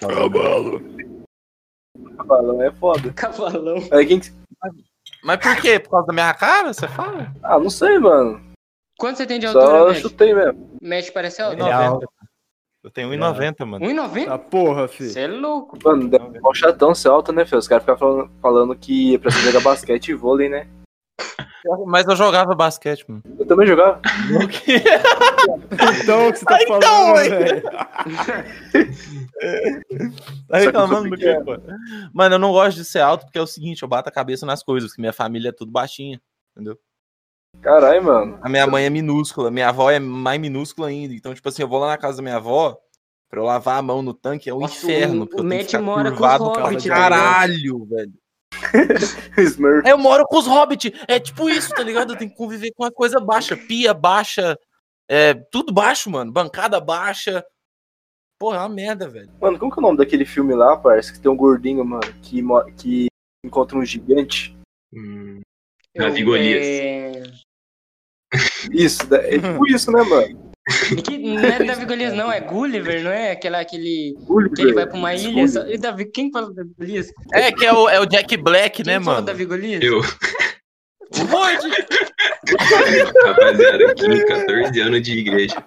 [2.17, 3.13] Cavalão é foda.
[3.13, 3.77] Cavalão.
[3.91, 4.31] Aí quem que...
[5.23, 5.79] Mas por quê?
[5.79, 7.31] Por causa da minha cara, você fala?
[7.43, 8.41] Ah, não sei, mano.
[8.97, 9.97] Quanto você tem de altura, Só Matt?
[10.01, 10.77] chutei mesmo.
[10.81, 11.57] Matt parece alto.
[11.57, 12.05] 1,90.
[12.85, 13.83] Eu tenho 1,90, mano.
[13.83, 14.25] 1,90?
[14.27, 15.09] Tá porra, filho.
[15.09, 15.75] Você é louco.
[15.83, 17.57] Mano, deve ser um chatão ser alto, né, filho?
[17.57, 20.67] Os caras ficam falando, falando que é pra jogar basquete e vôlei, né?
[21.87, 23.23] Mas eu jogava basquete, mano.
[23.39, 23.99] Eu também jogava.
[26.03, 27.29] Então, o que você tá Então, falando, ué.
[27.29, 27.61] velho?
[30.47, 31.55] Tá reclamando do quê, pô?
[32.13, 34.43] Mano, eu não gosto de ser alto porque é o seguinte, eu bato a cabeça
[34.45, 36.19] nas coisas, porque minha família é tudo baixinha,
[36.51, 36.77] entendeu?
[37.65, 38.39] Caralho, mano.
[38.43, 41.15] A minha mãe é minúscula, minha avó é mais minúscula ainda.
[41.15, 42.77] Então, tipo assim, eu vou lá na casa da minha avó
[43.27, 45.23] pra eu lavar a mão no tanque, é um Nossa, inferno.
[45.23, 48.13] o- o eu tenho que Matt mora com os hobbits, tá caralho, velho.
[49.39, 49.87] Smurf.
[49.87, 50.91] É, eu moro com os hobbits.
[51.07, 52.13] É tipo isso, tá ligado?
[52.13, 53.57] Eu tenho que conviver com uma coisa baixa.
[53.57, 54.55] Pia baixa.
[55.09, 56.31] É, tudo baixo, mano.
[56.31, 57.43] Bancada baixa.
[58.39, 59.29] Porra, é uma merda, velho.
[59.41, 61.11] Mano, como que é o nome daquele filme lá, parça?
[61.11, 62.41] Que tem um gordinho, mano, que,
[62.77, 63.07] que
[63.43, 64.55] encontra um gigante.
[64.93, 65.41] Hum,
[65.95, 67.44] Davi Golias.
[68.75, 70.45] É, Isso, da- é tipo isso, né, mano?
[71.05, 73.31] Que não é Davi Golias, não, é Gulliver, não é?
[73.33, 74.15] Aquela, aquele.
[74.21, 74.55] Gulliver.
[74.55, 75.47] Que ele vai pra uma ilha.
[75.47, 75.65] Só...
[75.67, 77.11] E Davi, quem fala Davi Golias?
[77.33, 79.21] É que é o, é o Jack Black, Quem né, mano?
[79.25, 79.83] Davi Golias?
[79.83, 81.59] Eu, Rod.
[83.25, 85.63] rapaziada, aqui, 14 anos de igreja.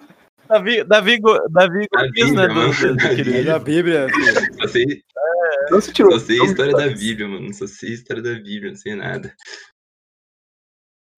[0.49, 1.19] Davi, Davi,
[1.51, 2.47] Davi Da Golias, né?
[2.47, 2.73] Do, mano.
[2.73, 3.43] do, Da É Bíblia.
[3.45, 4.55] da Bíblia, filho.
[4.61, 4.85] Só sei,
[5.69, 6.11] Não se tirou.
[6.13, 7.53] só sei a Não, história da Bíblia, mano.
[7.53, 9.33] Só sei a história da Bíblia, não sei nada.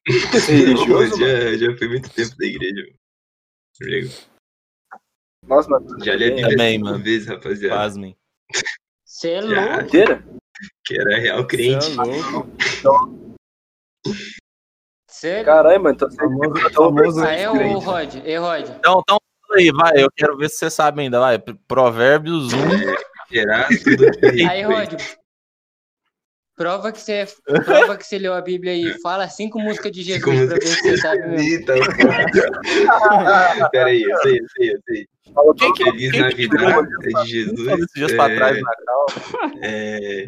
[0.07, 0.11] É
[0.51, 2.81] religioso, já, já foi muito tempo da igreja.
[3.79, 4.11] mano.
[5.47, 6.03] Nossa, mano.
[6.03, 7.03] Já li a Bíblia Também, cinco mano.
[7.03, 7.75] vezes, rapaziada.
[7.75, 8.17] Pasmem.
[9.05, 9.81] Você é louco.
[9.85, 10.23] Inteira?
[10.85, 11.91] Que era real Você crente.
[11.91, 12.47] é louco.
[15.07, 15.97] Você é Caralho, mano.
[15.99, 17.85] Você Famoso, famoso Ah, é o crente.
[17.85, 18.15] Rod.
[18.25, 18.69] É Rod.
[18.69, 20.03] Então, então, fala aí, vai.
[20.03, 21.19] Eu quero ver se você sabe ainda.
[21.19, 21.37] Vai.
[21.67, 22.57] Provérbios 1.
[23.31, 24.93] Gerar tudo que Aí, Rod.
[26.55, 27.25] Prova que você,
[27.65, 28.99] prova que você leu a Bíblia aí.
[29.01, 31.49] Fala cinco músicas de Jesus Cinco pra ver se você sabe mesmo.
[31.49, 31.73] Eita,
[33.71, 35.07] Pera aí, eu sei, eu sei, eu sei.
[35.57, 37.85] Quem que- Feliz quem que Navidad é de Jesus.
[37.95, 38.61] Dias pra é, trás, né?
[39.61, 40.25] é,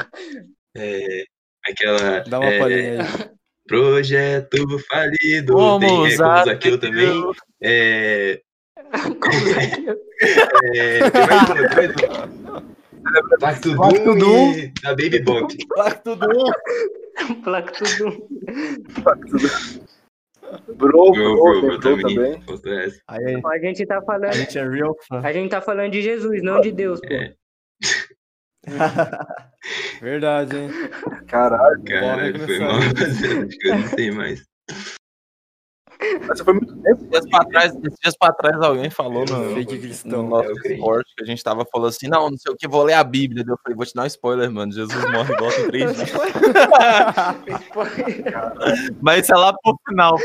[0.78, 1.24] é,
[1.70, 2.20] aquela.
[2.22, 3.30] Dá uma é, palhinha aí.
[3.68, 5.54] Projeto falido.
[5.54, 7.24] Como tem, é, como usar Zaqueu também.
[7.62, 8.42] É,
[9.20, 11.00] Como é que é?
[11.00, 12.64] é, tem mais uma, tem mais uma.
[13.40, 15.56] Pacto Pacto Doom e da Baby Bop.
[15.76, 16.28] Pacto do
[17.44, 18.28] Placa tudo.
[20.76, 22.44] Bro, Bro, bro, bro, bro, bro também.
[23.08, 24.34] Aí, A gente tá a falando.
[24.34, 25.22] gente é real fã.
[25.24, 27.14] A gente tá falando de Jesus, não de Deus, pô.
[27.14, 27.34] É.
[30.02, 30.70] Verdade, hein?
[31.28, 31.84] Caralho.
[31.84, 32.72] Caralho, foi mal.
[32.78, 34.44] Acho que eu não sei mais.
[36.28, 36.90] Mas você foi muito tempo.
[36.90, 40.30] Esses dias pra trás, dias pra trás alguém falou no, Fake no cristão.
[40.30, 40.76] nosso É o crente.
[40.76, 43.04] Discord que a gente tava falando assim, não, não sei o que, vou ler a
[43.04, 43.44] Bíblia.
[43.48, 44.72] Eu falei, vou te dar um spoiler, mano.
[44.72, 46.12] Jesus morre e volta em três dias.
[49.02, 50.18] Mas isso é lá pro final.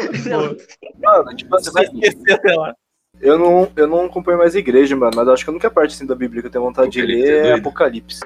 [1.03, 2.75] Mano, tipo assim, Você vai esquecer até lá.
[3.21, 5.95] eu não, eu não acompanho mais igreja, mano, mas eu acho que a única parte
[5.95, 7.53] assim, da Bíblia que eu tenho vontade de é ler é.
[7.55, 8.21] Apocalipse.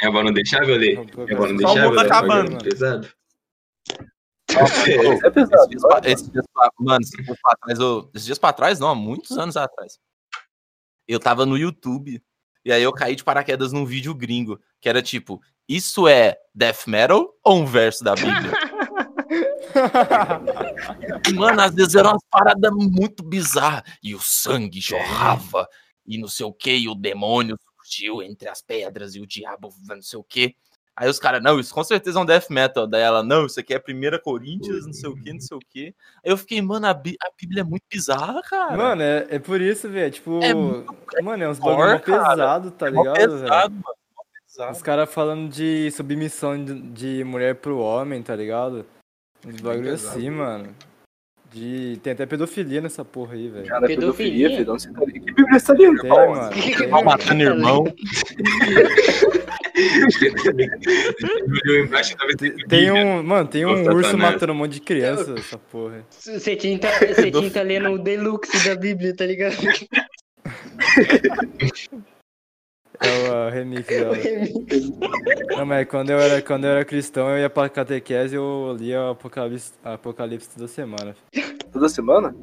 [0.00, 0.98] Minha avó não deixava eu ler.
[1.16, 2.62] Minha avó não deixava eu ler.
[2.62, 3.08] Pesado.
[5.24, 6.06] É pesado.
[6.06, 8.94] Esses dias, pra, mano, esses dias pra trás, eu- esses dias pra trás, não, há
[8.94, 9.98] muitos anos atrás.
[11.06, 12.22] Eu tava no YouTube
[12.64, 16.86] e aí eu caí de paraquedas num vídeo gringo, que era tipo, isso é death
[16.86, 18.52] metal ou um verso da Bíblia?
[21.34, 23.82] Mano, às vezes eram umas paradas muito bizarras.
[24.02, 25.68] E o sangue jorrava,
[26.06, 29.72] e não sei o que, e o demônio surgiu entre as pedras, e o diabo
[29.86, 30.54] não sei o que.
[30.96, 32.86] Aí os caras, não, isso com certeza é um death metal.
[32.86, 35.60] Daí ela, não, isso aqui é 1 Coríntios, não sei o que, não sei o
[35.60, 35.86] que.
[36.24, 38.76] Aí eu fiquei, mano, a, Bí- a Bíblia é muito bizarra, cara.
[38.76, 40.12] Mano, é, é por isso, velho.
[40.12, 40.54] Tipo, É
[41.22, 43.30] mano, é uns bagulho pesado, tá É ligado, velho?
[43.32, 43.84] pesado, mano.
[44.16, 44.72] mó pesado.
[44.72, 48.86] Os caras falando de submissão de, de mulher pro homem, tá ligado?
[49.44, 50.16] Uns bagulho pesado.
[50.16, 50.68] assim, mano.
[51.52, 51.98] De...
[52.02, 53.66] Tem até pedofilia nessa porra aí, velho.
[53.66, 54.48] Cara, é Pedofilia?
[54.48, 54.94] pedofilia, filho.
[54.96, 55.12] Tá ali?
[55.20, 56.00] Que Bíblia você tá lendo?
[56.00, 56.56] Tem, mano.
[56.56, 57.84] Irmão matando irmão.
[62.68, 66.04] Tem- um, mano, tem um urso matando um monte de criança, essa porra.
[66.10, 69.56] Você tinha tá, você tinha tá lendo o Deluxe da Bíblia, tá ligado?
[73.00, 74.16] É o uh, remix dela.
[75.56, 78.76] Não, mas quando eu era, quando eu era cristão, eu ia pra catequese e eu
[78.78, 81.16] lia Apocalipse, Apocalipse toda semana.
[81.72, 82.34] Toda semana?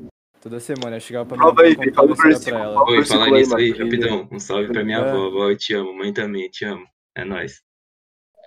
[0.42, 0.98] Toda semana.
[0.98, 2.84] Eu chegava pra Fala aí, contar fala pra ela.
[2.90, 4.28] Oi, falar nisso aí, rapidão.
[4.32, 5.02] Um salve pra minha É.
[5.10, 5.28] avó.
[5.28, 5.94] Avó, eu te amo.
[5.94, 6.86] Mãe também, te amo.
[7.16, 7.62] É nóis.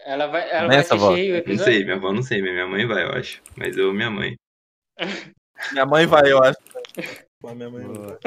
[0.07, 1.73] Ela vai, ela Nessa, vai assistir o Não episódio?
[1.73, 3.43] sei, minha avó não sei, mas minha mãe vai, eu acho.
[3.57, 4.37] Mas eu, minha mãe.
[5.73, 6.59] Minha mãe vai, eu acho.
[7.41, 8.19] Pô, minha mãe Boa.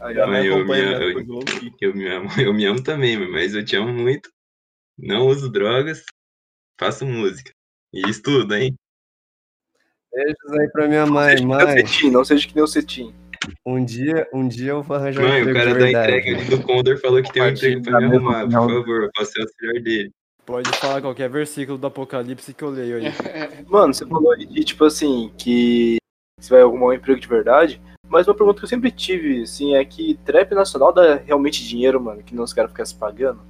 [0.00, 1.44] Aí, Minha mãe eu- acompanha minha- eu-.
[1.80, 4.28] Eu me amo, eu me amo também, mas eu te amo muito.
[4.98, 6.02] Não uso drogas,
[6.80, 7.52] faço música.
[7.92, 8.74] E estudo, hein?
[10.12, 11.86] Beijos aí pra minha mãe, seja que nem o mãe.
[11.86, 13.14] Cetim, não seja que nem o Cetim.
[13.66, 16.36] Um dia, um dia eu vou arranjar um Mãe, o emprego cara de da entrega
[16.38, 18.44] ali do Condor falou que tem um emprego pra me arrumar.
[18.44, 20.10] Por favor, eu posso ser auxiliar dele.
[20.46, 23.04] Pode falar qualquer versículo do Apocalipse que eu leio aí.
[23.66, 25.96] Mano, você falou aí de, tipo assim, que
[26.38, 29.74] você vai arrumar um emprego de verdade, mas uma pergunta que eu sempre tive, assim,
[29.74, 33.40] é que trap nacional dá realmente dinheiro, mano, que não os caras ficam se pagando?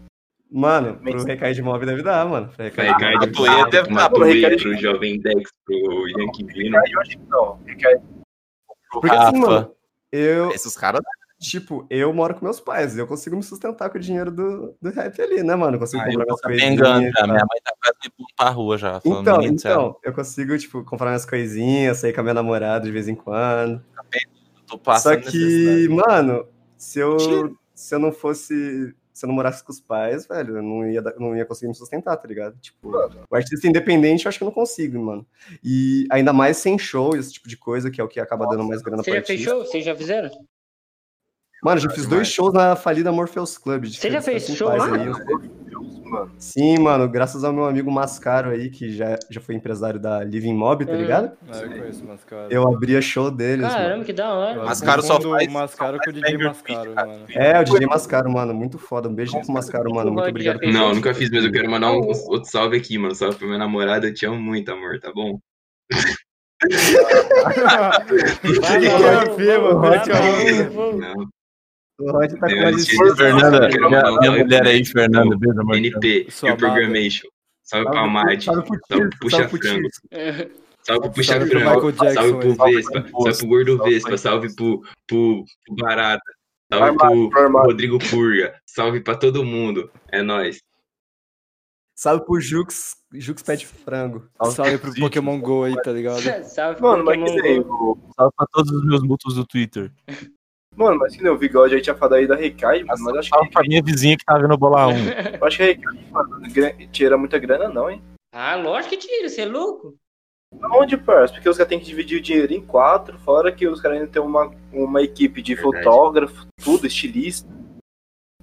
[0.50, 2.46] Mano, pro Recaide Móvel deve dar, mano.
[2.46, 6.44] Pro Vai, Recaide Ricardo, Matuê pro deve tá, Matuê, Ricardo- pro Jovem Dex, pro Yankee
[6.44, 6.78] Vino.
[6.78, 7.58] Acho que não.
[7.66, 8.00] Recai-
[8.92, 9.38] Porque assim, Rafa.
[9.50, 9.74] mano,
[10.16, 11.00] eu, Esses caras.
[11.40, 14.90] tipo, eu moro com meus pais, eu consigo me sustentar com o dinheiro do, do
[14.90, 15.76] rap ali, né, mano?
[15.76, 17.12] Eu consigo Aí comprar eu minhas tô coisinhas.
[17.12, 17.20] já.
[17.20, 17.26] tá?
[17.26, 19.00] Minha mãe tá quase me pondo pra rua já.
[19.04, 22.92] Então, é então, eu consigo, tipo, comprar minhas coisinhas, sair com a minha namorada de
[22.92, 23.82] vez em quando.
[24.66, 25.88] tô Só passando que, necessidade.
[25.88, 26.46] mano,
[26.78, 28.94] se eu, se eu não fosse.
[29.14, 31.74] Se eu não morasse com os pais, velho, eu não ia, não ia conseguir me
[31.74, 32.58] sustentar, tá ligado?
[32.58, 32.90] Tipo,
[33.30, 35.24] o artista independente eu acho que eu não consigo, mano.
[35.62, 38.64] E ainda mais sem show, esse tipo de coisa, que é o que acaba dando
[38.64, 39.38] mais grana Você já artista.
[39.38, 39.64] fechou?
[39.64, 40.30] Vocês já fizeram?
[41.64, 43.84] Mano, já fiz dois shows na falida Morpheus Club.
[43.84, 44.86] de Você já fez show lá?
[44.86, 45.14] Mano,
[46.38, 50.54] Sim, mano, graças ao meu amigo Mascaro aí, que já, já foi empresário da Living
[50.54, 50.98] Mob, tá Uhum.
[50.98, 51.32] ligado?
[51.50, 52.52] Ah, eu conheço o Mascaro.
[52.52, 54.04] Eu abria show deles, Caramba, mano.
[54.04, 54.58] que da hora.
[54.60, 57.24] Eu Mascaro só faz- o Mascaro com o DJ Mascaro, mano.
[57.30, 59.08] É, o DJ Mascaro, mano, muito foda.
[59.08, 60.12] Um beijo pro Mascaro, mano.
[60.12, 63.14] Muito obrigado fez Não, nunca fiz, mas eu quero mandar um outro salve aqui, mano.
[63.14, 65.38] Salve pra minha namorada, eu te amo muito, amor, tá bom?
[68.60, 68.80] Vai.
[68.84, 70.02] Não, O Rod com Eu uma assisti listinha.
[70.02, 70.74] Fernanda, Quero minha, mandar minha salve mulher pro- aí, Fernanda, beijo, amor.
[70.74, 71.33] NP, Sua Your Programmation.
[77.62, 80.00] Salve pra Madi, Salve pro salve pro Tirso, Puxa salve pro Frango, Tirso.
[80.82, 82.74] salve pro Puxa Salve pro Frango, Michael Jackson salve pro aí.
[82.74, 86.32] Vespa, salve pro Gordo Vespa, salve pro, Barata,
[86.72, 87.30] salve pro.
[87.62, 89.90] Rodrigo Purga, salve pra todo mundo.
[90.10, 90.58] É nóis.
[91.96, 94.28] Salve pro Jux, Jux Pet Frango.
[94.50, 96.20] Salve pro Pokémon GO aí, tá ligado?
[96.44, 97.92] Salve, mano mas que Pokémon Go.
[97.92, 98.12] o...
[98.14, 99.92] Salve pra todos os meus mútuos do Twitter.
[100.76, 103.30] Mano, mas que nem o Bigode aí tinha falado aí da Recai, mano, mas acho
[103.30, 104.90] que, pra minha vizinha que tá vendo bola 1.
[105.40, 108.02] eu acho que a Recai, mano, tira muita grana não, hein?
[108.34, 109.94] Ah, lógico que tira, você é louco?
[110.72, 111.34] Onde, parça?
[111.34, 114.10] Porque os caras têm que dividir o dinheiro em quatro, fora que os caras ainda
[114.10, 115.84] tem uma, uma equipe de Verdade.
[115.84, 117.48] fotógrafo, tudo, estilista,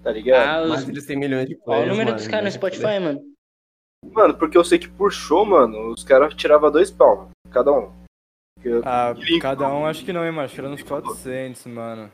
[0.02, 0.66] tá ligado?
[0.66, 0.90] Ah, Mas os...
[0.90, 2.52] eles têm milhões de Olha o players, número mano, dos caras no né?
[2.52, 3.22] Spotify, mano.
[4.12, 7.72] Mano, porque eu sei que por show, mano, os caras tiravam dois pau, mano, cada
[7.72, 7.92] um.
[8.56, 10.46] Porque Ah, cada um acho que não, hein, mano.
[10.46, 12.12] Acho que era uns 400, mano.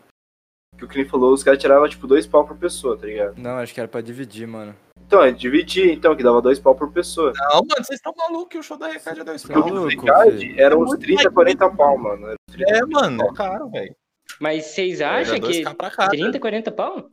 [0.78, 3.34] Que o Clean falou, os caras tiravam tipo dois pau por pessoa, tá ligado?
[3.38, 4.76] Não, acho que era pra dividir, mano.
[5.06, 7.32] Então, é dividir, então, que dava dois pau por pessoa.
[7.36, 9.64] Não, mano, vocês estão malucos que o show da Recade é dois pau.
[9.64, 9.90] Porque o
[10.32, 10.60] filho.
[10.60, 12.28] era É uns muito 30, mais 40 pau, mano.
[12.28, 12.76] Era 30.
[12.76, 13.96] É, mano, é caro, velho.
[14.42, 16.10] Mas vocês acham que 2K pra cada.
[16.10, 17.10] 30, 40 pau?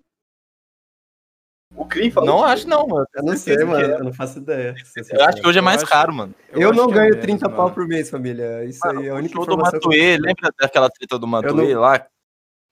[1.76, 2.28] O Clean falou.
[2.28, 3.06] Não acho não, mano.
[3.14, 3.84] Eu não sei, mano.
[3.84, 4.74] Eu não faço ideia.
[5.12, 6.34] Eu acho que hoje é mais Eu acho- caro, mano.
[6.52, 7.56] Eu, não é ganho menos, 30 mano.
[7.56, 8.64] pau por mês, família.
[8.64, 10.20] Isso aí é a O única show do tenho.
[10.22, 12.06] lembra daquela treta do Matuê não- lá?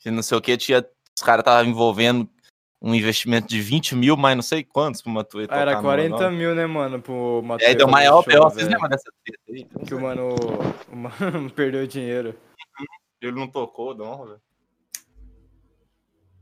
[0.03, 0.85] Que não sei o que, tinha.
[1.17, 2.29] Os caras estavam envolvendo
[2.81, 5.89] um investimento de 20 mil, mas não sei quantos pro Matuê Ah, era tocar no
[5.89, 6.33] 40 Manoel.
[6.33, 7.69] mil, né, mano, pro E Matheus.
[7.71, 9.87] aí deu maior B.O., vocês lembram dessa treta aí?
[9.87, 10.35] Que o mano,
[10.91, 12.35] o mano perdeu dinheiro.
[13.21, 14.41] Ele não tocou, não, velho.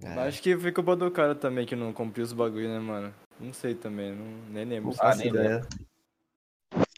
[0.02, 0.08] É.
[0.26, 3.14] Acho que foi culpa do cara também que não cumpriu os bagulho, né, mano?
[3.38, 4.92] Não sei também, não, nem lembro.
[4.92, 5.60] Faço nem ideia.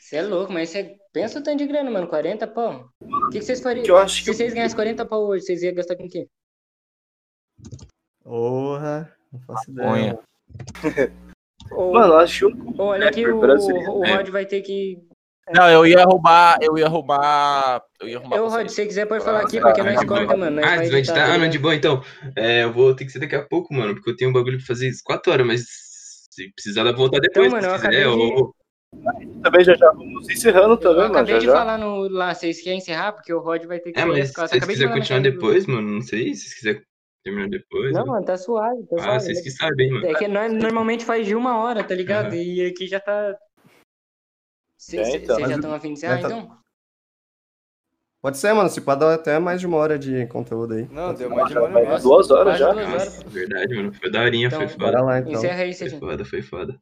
[0.00, 2.06] Você é louco, mas você pensa o tanto de grana, mano.
[2.06, 2.88] 40 pau.
[3.00, 3.84] O que, que vocês fariam?
[3.84, 6.08] Que eu acho que Se vocês ganhassem 40 pau hoje, vocês iam gastar com o
[6.08, 6.28] quê?
[8.24, 10.18] Porra, não faço ideia.
[11.70, 14.04] Ou, Mano, eu acho olha que o, o?
[14.06, 14.98] Rod vai ter que.
[15.52, 17.82] Não, eu ia roubar, eu ia roubar.
[18.00, 18.36] Eu ia roubar.
[18.36, 20.36] Eu, pra Rod, se você quiser, pode falar aqui, Ah, porque tá, nós tá corta,
[20.36, 20.58] mano.
[20.60, 21.26] Ah, vai vai editar, editar?
[21.26, 22.02] tá Ah, não, de boa, então.
[22.36, 24.58] É, eu vou ter que ser daqui a pouco, mano, porque eu tenho um bagulho
[24.58, 25.64] pra fazer às 4 horas, mas
[26.30, 28.06] se precisar, dá pra voltar depois, Então, mano, se eu quiser.
[28.06, 28.54] acabei de- ou-
[29.42, 31.14] também já já vamos encerrando Eu também, mano.
[31.14, 31.52] acabei Já, de já.
[31.52, 33.12] falar no, lá, vocês querem encerrar?
[33.12, 35.90] Porque o Rod vai ter que É, mas se vocês Acabei quiserem continuar depois, mano,
[35.90, 36.34] não sei.
[36.34, 36.82] Se vocês quiserem
[37.22, 37.92] terminar depois.
[37.92, 38.12] Não, mano.
[38.12, 39.20] mano, tá suave, tá Ah, suave.
[39.20, 40.06] vocês que sabem, mano.
[40.06, 42.26] É que nós normalmente faz de uma hora, tá ligado?
[42.28, 42.36] Aham.
[42.36, 43.36] E aqui já tá.
[44.76, 45.40] Vocês É, então.
[45.40, 46.58] já estão afim de encerrar, mas tá- então?
[48.20, 48.68] Pode ser, mano.
[48.68, 50.86] Se pode dar até mais de uma hora de conteúdo aí.
[50.92, 51.98] Não, deu mais de uma hora mesmo.
[52.00, 52.72] duas horas já.
[52.72, 53.04] duas horas.
[53.18, 53.92] Nossa, verdade, mano.
[53.94, 55.02] Foi daorinha, foi Então, Bora foda.
[55.10, 55.32] lá, então.
[55.32, 56.78] Encerra aí, Foi foda, foi foda.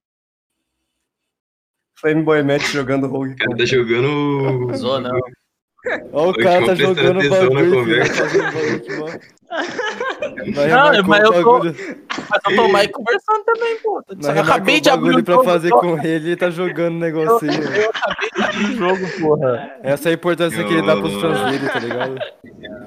[1.98, 4.68] Flame Boy Match jogando Rogue O cara tá jogando.
[5.02, 5.20] Não.
[6.12, 7.86] Ó, o cara tá jogando bagulho,
[10.20, 11.58] Não, mas eu tô-.
[11.64, 14.02] Mas eu tô mais conversando também, pô.
[14.22, 16.94] Eu acabei de o abrir o pra jogo, fazer eu- com ele e tá jogando
[16.96, 17.52] o negocinho.
[17.52, 19.70] Eu acabei de abrir o jogo, porra.
[19.82, 22.14] Essa é a importância que ele dá pros Eu- fãs dele, tá ligado?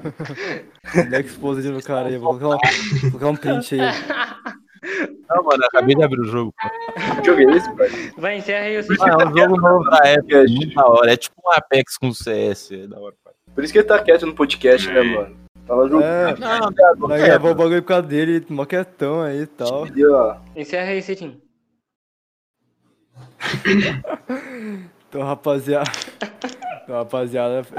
[0.94, 3.94] Ele é exposed no cara aí, vou colocar, um- vou colocar um print aí.
[5.30, 6.54] Não, mano, acabei de abrir o jogo.
[6.60, 7.20] Pô.
[7.22, 7.88] Que jogo é esse, pai?
[8.18, 11.12] Vai, encerra aí o Ah, é um jogo novo da época, é muito da hora.
[11.12, 13.14] É tipo um Apex com CS, é da hora.
[13.24, 13.32] Pai.
[13.54, 15.36] Por isso que ele tá quieto no podcast, né, mano?
[15.66, 16.04] Tava jogando.
[16.04, 19.82] É, Não, vai gravar o bagulho por causa dele, mó quietão aí e tal.
[19.84, 21.40] Ó, Encerra aí, Cetinho.
[25.08, 25.90] Então, rapaziada.
[26.82, 27.62] Então, rapaziada.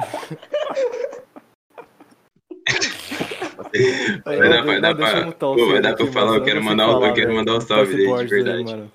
[4.24, 6.88] Vai dar, vai dar eu pra, pô, vai dar pra falar, eu quero não mandar,
[6.88, 8.64] um- eu falar, quero mandar um salve daí, de aí, verdade.
[8.64, 8.92] mano.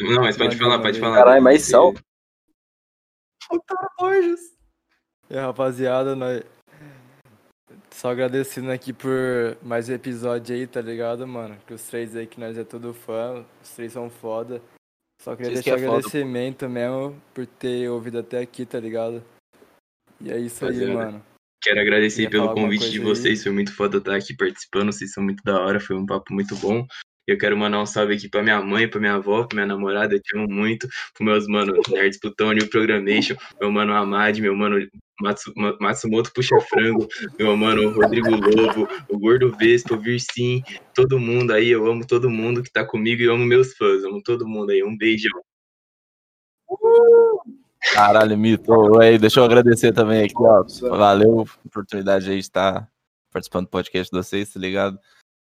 [0.00, 1.00] Não, mas pode falar, pode aí.
[1.00, 1.16] falar.
[1.16, 1.92] Caralho, mais sal?
[5.30, 6.42] E aí, rapaziada, nós...
[7.90, 11.56] Só agradecendo aqui por mais um episódio aí, tá ligado, mano?
[11.66, 14.60] Que os três aí que nós é tudo fã, os três são foda.
[15.22, 18.78] Só queria Vocês que deixar é foda, agradecimento mesmo por ter ouvido até aqui, tá
[18.78, 19.24] ligado?
[20.20, 21.04] E é isso aí, Rapaziada.
[21.04, 21.24] mano.
[21.62, 23.16] Quero agradecer pelo convite de coisa aí?
[23.22, 26.34] vocês, foi muito foda estar aqui participando, vocês são muito da hora, foi um papo
[26.34, 26.86] muito bom.
[27.26, 30.14] Eu quero mandar um salve aqui pra minha mãe, pra minha avó, pra minha namorada,
[30.14, 34.76] eu te amo muito, pros meus mano Nerds Plutônio Programmation, meu mano Amad, meu mano
[35.20, 37.06] Matsu, Ma- Matsumoto Puxa Frango,
[37.38, 40.62] meu mano Rodrigo Lobo, o Gordo Vespa, o Virsim,
[40.94, 44.22] todo mundo aí, eu amo todo mundo que tá comigo e amo meus fãs, amo
[44.22, 45.40] todo mundo aí, um beijão.
[47.92, 48.98] Caralho, Mito.
[48.98, 50.64] Aí, deixa eu agradecer também aqui, ó.
[50.96, 52.88] Valeu a oportunidade aí de estar
[53.30, 54.98] participando do podcast de vocês, tá ligado?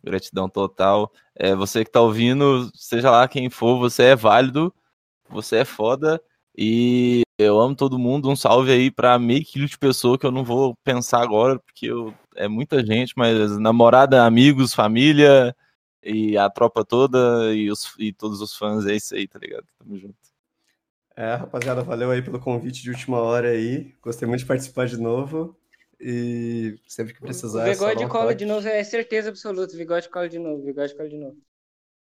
[0.02, 1.10] Gratidão total.
[1.34, 4.74] É, você que tá ouvindo, seja lá quem for, você é válido,
[5.28, 6.20] você é foda
[6.56, 8.28] e eu amo todo mundo.
[8.30, 11.86] Um salve aí pra meio quilo de pessoa que eu não vou pensar agora, porque
[11.86, 15.54] eu- é muita gente, mas namorada, amigos, família
[16.02, 19.66] e a tropa toda e, os, e todos os fãs, é isso aí, tá ligado?
[19.78, 20.16] Tamo junto.
[21.16, 23.94] É, rapaziada, valeu aí pelo convite de última hora aí.
[24.02, 25.56] Gostei muito de participar de novo.
[26.00, 27.68] E sempre que O precisar.
[27.68, 28.38] é só bigode cola toque.
[28.38, 29.76] de novo, é certeza absoluta.
[29.76, 31.36] Bigode cola de novo, bigode cola de novo.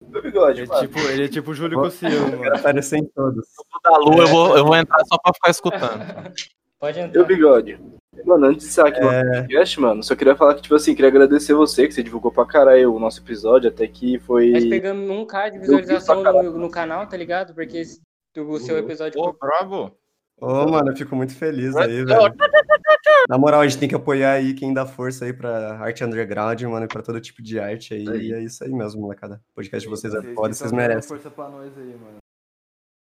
[0.02, 0.80] Bigode, Ele é mano.
[0.88, 2.54] tipo, ele é tipo o Júlio Quero mano.
[2.56, 3.46] aparecer em todos.
[3.84, 6.32] Da Lu, eu, vou, eu vou entrar só pra ficar escutando.
[6.80, 7.24] Pode Meu entrar.
[7.24, 7.78] bigode.
[8.24, 10.94] Mano, antes de sair aqui no É, podcast, mano, só queria falar que, tipo assim,
[10.94, 14.50] queria agradecer você, que você divulgou pra caralho o nosso episódio, até que foi.
[14.50, 17.54] Nós pegamos 1k de visualização no, no canal, tá ligado?
[17.54, 18.00] Porque esse-
[18.36, 19.92] o seu episódio Pô, bravo.
[20.40, 22.34] Ô, mano, eu fico muito feliz aí, velho.
[23.28, 26.60] Na moral, a gente tem que apoiar aí quem dá força aí pra arte underground,
[26.62, 28.04] mano, e pra todo tipo de arte aí.
[28.04, 29.40] E é isso aí mesmo, molecada.
[29.52, 31.08] O podcast de vocês é foda, vocês merecem.
[31.08, 32.19] força pra nós aí, mano.